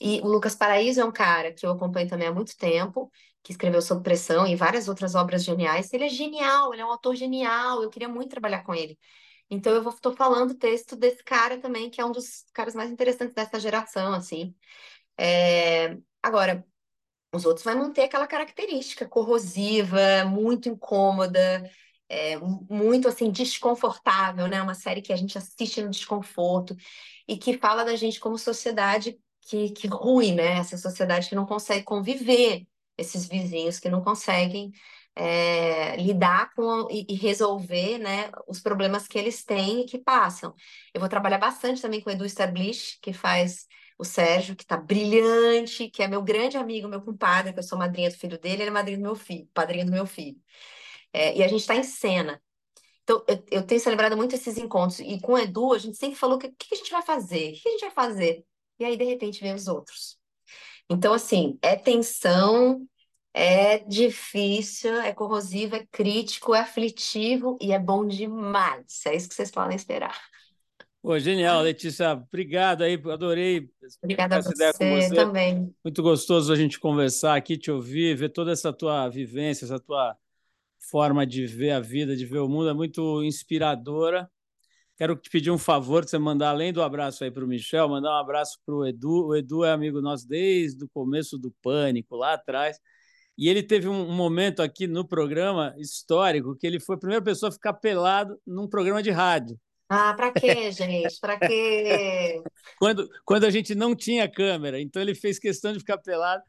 E 0.00 0.20
o 0.20 0.28
Lucas 0.28 0.54
Paraíso 0.54 1.00
é 1.00 1.04
um 1.04 1.12
cara 1.12 1.52
que 1.52 1.66
eu 1.66 1.72
acompanho 1.72 2.08
também 2.08 2.28
há 2.28 2.32
muito 2.32 2.56
tempo, 2.56 3.10
que 3.42 3.52
escreveu 3.52 3.82
Sob 3.82 4.02
Pressão 4.02 4.46
e 4.46 4.54
várias 4.54 4.88
outras 4.88 5.14
obras 5.14 5.44
geniais. 5.44 5.92
Ele 5.92 6.04
é 6.04 6.08
genial, 6.08 6.72
ele 6.72 6.82
é 6.82 6.86
um 6.86 6.90
autor 6.90 7.16
genial, 7.16 7.82
eu 7.82 7.90
queria 7.90 8.08
muito 8.08 8.30
trabalhar 8.30 8.62
com 8.64 8.74
ele. 8.74 8.98
Então 9.50 9.72
eu 9.74 9.88
estou 9.88 10.14
falando 10.14 10.52
o 10.52 10.58
texto 10.58 10.94
desse 10.96 11.24
cara 11.24 11.58
também, 11.58 11.90
que 11.90 12.00
é 12.00 12.04
um 12.04 12.12
dos 12.12 12.44
caras 12.52 12.74
mais 12.74 12.90
interessantes 12.90 13.34
dessa 13.34 13.58
geração, 13.58 14.12
assim. 14.14 14.54
É... 15.18 15.96
Agora, 16.22 16.64
os 17.32 17.44
outros 17.44 17.64
vai 17.64 17.74
manter 17.74 18.02
aquela 18.02 18.26
característica 18.26 19.06
corrosiva, 19.06 20.24
muito 20.26 20.68
incômoda, 20.68 21.70
é, 22.08 22.36
muito 22.38 23.08
assim 23.08 23.30
desconfortável, 23.30 24.46
né? 24.48 24.62
Uma 24.62 24.74
série 24.74 25.02
que 25.02 25.12
a 25.12 25.16
gente 25.16 25.36
assiste 25.36 25.82
no 25.82 25.90
desconforto 25.90 26.74
e 27.26 27.36
que 27.36 27.58
fala 27.58 27.84
da 27.84 27.96
gente 27.96 28.18
como 28.20 28.38
sociedade 28.38 29.18
que, 29.42 29.70
que 29.70 29.86
ruim, 29.88 30.34
né? 30.34 30.58
Essa 30.58 30.76
sociedade 30.78 31.28
que 31.28 31.34
não 31.34 31.46
consegue 31.46 31.84
conviver, 31.84 32.66
esses 32.96 33.28
vizinhos 33.28 33.78
que 33.78 33.88
não 33.90 34.02
conseguem 34.02 34.72
é, 35.14 35.96
lidar 35.96 36.54
com 36.54 36.88
e, 36.90 37.04
e, 37.08 37.14
resolver 37.14 37.98
né, 37.98 38.30
os 38.46 38.60
problemas 38.60 39.08
que 39.08 39.18
eles 39.18 39.44
têm 39.44 39.80
e 39.80 39.84
que 39.84 39.98
passam. 39.98 40.54
Eu 40.94 41.00
vou 41.00 41.08
trabalhar 41.08 41.38
bastante 41.38 41.82
também 41.82 42.00
com 42.00 42.08
o 42.08 42.12
Edu 42.12 42.24
Stablish, 42.24 42.98
que 43.02 43.12
faz 43.12 43.66
o 43.98 44.04
Sérgio, 44.04 44.54
que 44.56 44.62
está 44.62 44.76
brilhante, 44.76 45.90
que 45.90 46.02
é 46.02 46.08
meu 46.08 46.22
grande 46.22 46.56
amigo, 46.56 46.88
meu 46.88 47.02
compadre, 47.02 47.52
que 47.52 47.58
eu 47.58 47.62
sou 47.62 47.76
madrinha 47.76 48.08
do 48.08 48.16
filho 48.16 48.38
dele, 48.38 48.62
ele 48.62 48.70
é 48.70 48.72
madrinha 48.72 48.98
do 48.98 49.02
meu 49.02 49.16
filho, 49.16 49.48
padrinho 49.52 49.86
do 49.86 49.92
meu 49.92 50.06
filho. 50.06 50.40
É, 51.12 51.36
e 51.36 51.42
a 51.42 51.48
gente 51.48 51.60
está 51.60 51.74
em 51.74 51.82
cena. 51.82 52.40
Então, 53.02 53.24
eu, 53.26 53.44
eu, 53.50 53.66
tenho 53.66 53.80
celebrado 53.80 54.16
muito 54.16 54.34
esses 54.34 54.58
encontros. 54.58 55.00
E 55.00 55.20
com 55.20 55.32
o 55.32 55.38
Edu, 55.38 55.72
a 55.72 55.78
gente 55.78 55.96
sempre 55.96 56.16
falou: 56.16 56.36
o 56.36 56.38
que, 56.38 56.50
que, 56.50 56.74
a 56.74 56.76
gente 56.78 56.90
vai 56.90 57.02
fazer? 57.02 57.54
O 57.54 57.62
que 57.62 57.68
a 57.68 57.72
gente 57.72 57.80
vai 57.80 57.90
fazer? 57.90 58.44
E 58.78 58.84
aí, 58.84 58.96
de 58.96 59.04
repente, 59.04 59.40
vem 59.40 59.54
os 59.54 59.66
outros. 59.66 60.18
Então, 60.90 61.12
assim, 61.12 61.58
é 61.62 61.76
tensão, 61.76 62.86
é 63.34 63.78
difícil, 63.78 65.00
é 65.00 65.12
corrosivo, 65.14 65.76
é 65.76 65.86
crítico, 65.86 66.54
é 66.54 66.60
aflitivo 66.60 67.58
e 67.60 67.72
é 67.72 67.78
bom 67.78 68.06
demais. 68.06 69.04
É 69.06 69.16
isso 69.16 69.28
que 69.28 69.34
vocês 69.34 69.50
podem 69.50 69.76
esperar. 69.76 70.18
Pô, 71.00 71.18
genial, 71.18 71.62
Letícia. 71.62 72.12
Obrigado 72.12 72.82
aí, 72.82 72.94
adorei 72.94 73.70
Obrigada 74.02 74.40
ideia 74.40 74.72
com 74.72 74.96
você 74.96 75.14
também. 75.14 75.74
Muito 75.84 76.02
gostoso 76.02 76.52
a 76.52 76.56
gente 76.56 76.78
conversar 76.78 77.36
aqui, 77.36 77.56
te 77.56 77.70
ouvir, 77.70 78.16
ver 78.16 78.30
toda 78.30 78.50
essa 78.50 78.72
tua 78.72 79.08
vivência, 79.08 79.64
essa 79.64 79.78
tua 79.78 80.16
forma 80.90 81.26
de 81.26 81.46
ver 81.46 81.70
a 81.70 81.80
vida, 81.80 82.16
de 82.16 82.26
ver 82.26 82.38
o 82.38 82.48
mundo, 82.48 82.68
é 82.68 82.74
muito 82.74 83.22
inspiradora. 83.22 84.28
Quero 84.96 85.14
te 85.14 85.30
pedir 85.30 85.52
um 85.52 85.58
favor, 85.58 86.04
você 86.04 86.18
mandar, 86.18 86.50
além 86.50 86.72
do 86.72 86.82
abraço 86.82 87.22
aí 87.22 87.30
para 87.30 87.44
o 87.44 87.46
Michel, 87.46 87.88
mandar 87.88 88.10
um 88.10 88.20
abraço 88.20 88.58
para 88.66 88.74
o 88.74 88.84
Edu. 88.84 89.28
O 89.28 89.36
Edu 89.36 89.64
é 89.64 89.70
amigo 89.70 90.00
nosso 90.00 90.26
desde 90.26 90.84
o 90.84 90.88
começo 90.88 91.38
do 91.38 91.54
Pânico, 91.62 92.16
lá 92.16 92.32
atrás. 92.32 92.80
E 93.36 93.48
ele 93.48 93.62
teve 93.62 93.86
um 93.86 94.12
momento 94.12 94.60
aqui 94.60 94.88
no 94.88 95.06
programa 95.06 95.72
histórico 95.78 96.56
que 96.56 96.66
ele 96.66 96.80
foi 96.80 96.96
a 96.96 96.98
primeira 96.98 97.22
pessoa 97.22 97.50
a 97.50 97.52
ficar 97.52 97.74
pelado 97.74 98.36
num 98.44 98.66
programa 98.68 99.00
de 99.00 99.10
rádio. 99.10 99.56
Ah, 99.88 100.14
para 100.14 100.32
quê, 100.32 100.70
gente? 100.72 101.18
Para 101.20 101.38
quê? 101.38 102.42
quando, 102.78 103.08
quando 103.24 103.44
a 103.44 103.50
gente 103.50 103.74
não 103.74 103.94
tinha 103.94 104.30
câmera. 104.30 104.80
Então 104.80 105.00
ele 105.00 105.14
fez 105.14 105.38
questão 105.38 105.72
de 105.72 105.78
ficar 105.78 105.98
pelado 105.98 106.42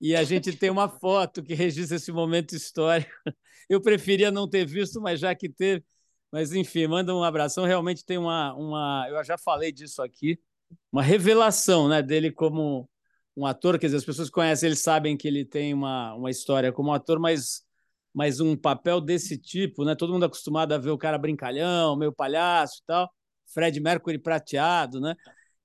e 0.00 0.14
a 0.16 0.24
gente 0.24 0.56
tem 0.56 0.70
uma 0.70 0.88
foto 0.88 1.42
que 1.42 1.54
registra 1.54 1.96
esse 1.96 2.12
momento 2.12 2.54
histórico. 2.54 3.10
Eu 3.68 3.80
preferia 3.80 4.30
não 4.30 4.48
ter 4.48 4.66
visto, 4.66 5.00
mas 5.00 5.20
já 5.20 5.34
que 5.34 5.48
teve. 5.48 5.84
Mas 6.30 6.52
enfim, 6.52 6.86
manda 6.86 7.14
um 7.14 7.22
abração. 7.22 7.64
Realmente 7.64 8.04
tem 8.04 8.18
uma, 8.18 8.54
uma. 8.54 9.06
Eu 9.08 9.22
já 9.24 9.38
falei 9.38 9.70
disso 9.70 10.02
aqui, 10.02 10.38
uma 10.90 11.02
revelação 11.02 11.88
né, 11.88 12.02
dele 12.02 12.30
como 12.32 12.88
um 13.36 13.46
ator, 13.46 13.78
quer 13.78 13.86
dizer, 13.86 13.98
as 13.98 14.04
pessoas 14.04 14.30
conhecem, 14.30 14.68
eles 14.68 14.82
sabem 14.82 15.16
que 15.16 15.26
ele 15.26 15.44
tem 15.44 15.72
uma, 15.72 16.14
uma 16.14 16.30
história 16.30 16.72
como 16.72 16.92
ator, 16.92 17.18
mas, 17.18 17.64
mas 18.14 18.40
um 18.40 18.56
papel 18.56 19.00
desse 19.00 19.38
tipo, 19.38 19.84
né? 19.84 19.94
Todo 19.94 20.12
mundo 20.12 20.24
acostumado 20.24 20.72
a 20.72 20.78
ver 20.78 20.90
o 20.90 20.98
cara 20.98 21.18
brincalhão, 21.18 21.96
meio 21.96 22.12
palhaço 22.12 22.80
e 22.82 22.86
tal, 22.86 23.10
Fred 23.52 23.78
Mercury 23.80 24.18
prateado, 24.18 25.00
né? 25.00 25.14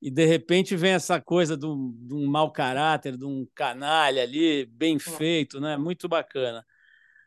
E 0.02 0.12
de 0.12 0.26
repente 0.26 0.76
vem 0.76 0.92
essa 0.92 1.20
coisa 1.20 1.58
de 1.58 1.66
um, 1.66 1.92
de 1.98 2.14
um 2.14 2.28
mau 2.28 2.52
caráter, 2.52 3.18
de 3.18 3.26
um 3.26 3.48
canalha 3.56 4.24
ali, 4.24 4.66
bem 4.68 5.00
feito, 5.00 5.60
né? 5.60 5.76
Muito 5.76 6.08
bacana. 6.08 6.64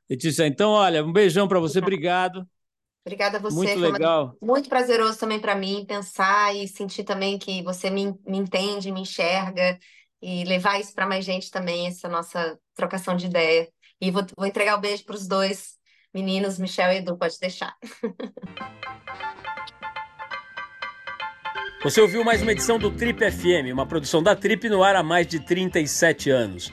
Letícia, 0.08 0.46
então, 0.46 0.70
olha, 0.70 1.04
um 1.04 1.12
beijão 1.12 1.46
para 1.46 1.60
você, 1.60 1.78
obrigado. 1.78 2.48
Obrigada 3.04 3.38
a 3.38 3.40
você. 3.40 3.56
Muito 3.56 3.72
Foi 3.72 3.92
legal. 3.92 4.36
Muito 4.40 4.68
prazeroso 4.68 5.18
também 5.18 5.40
para 5.40 5.54
mim 5.54 5.84
pensar 5.86 6.54
e 6.54 6.68
sentir 6.68 7.04
também 7.04 7.38
que 7.38 7.62
você 7.62 7.90
me, 7.90 8.14
me 8.26 8.38
entende, 8.38 8.92
me 8.92 9.00
enxerga 9.00 9.78
e 10.22 10.44
levar 10.44 10.78
isso 10.78 10.94
para 10.94 11.06
mais 11.06 11.24
gente 11.24 11.50
também, 11.50 11.86
essa 11.86 12.08
nossa 12.08 12.58
trocação 12.74 13.16
de 13.16 13.26
ideia. 13.26 13.68
E 14.00 14.10
vou, 14.10 14.24
vou 14.36 14.46
entregar 14.46 14.76
o 14.76 14.80
beijo 14.80 15.04
para 15.04 15.14
os 15.14 15.26
dois 15.26 15.78
meninos, 16.12 16.58
Michel 16.58 16.92
e 16.92 16.96
Edu, 16.98 17.16
pode 17.16 17.38
deixar. 17.38 17.76
Você 21.82 22.00
ouviu 22.00 22.22
mais 22.24 22.42
uma 22.42 22.52
edição 22.52 22.78
do 22.78 22.90
Trip 22.90 23.18
FM, 23.30 23.72
uma 23.72 23.86
produção 23.86 24.22
da 24.22 24.36
Trip 24.36 24.68
no 24.68 24.82
ar 24.82 24.96
há 24.96 25.02
mais 25.02 25.26
de 25.26 25.40
37 25.40 26.30
anos. 26.30 26.72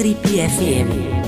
Trip 0.00 0.16
FM. 0.24 1.19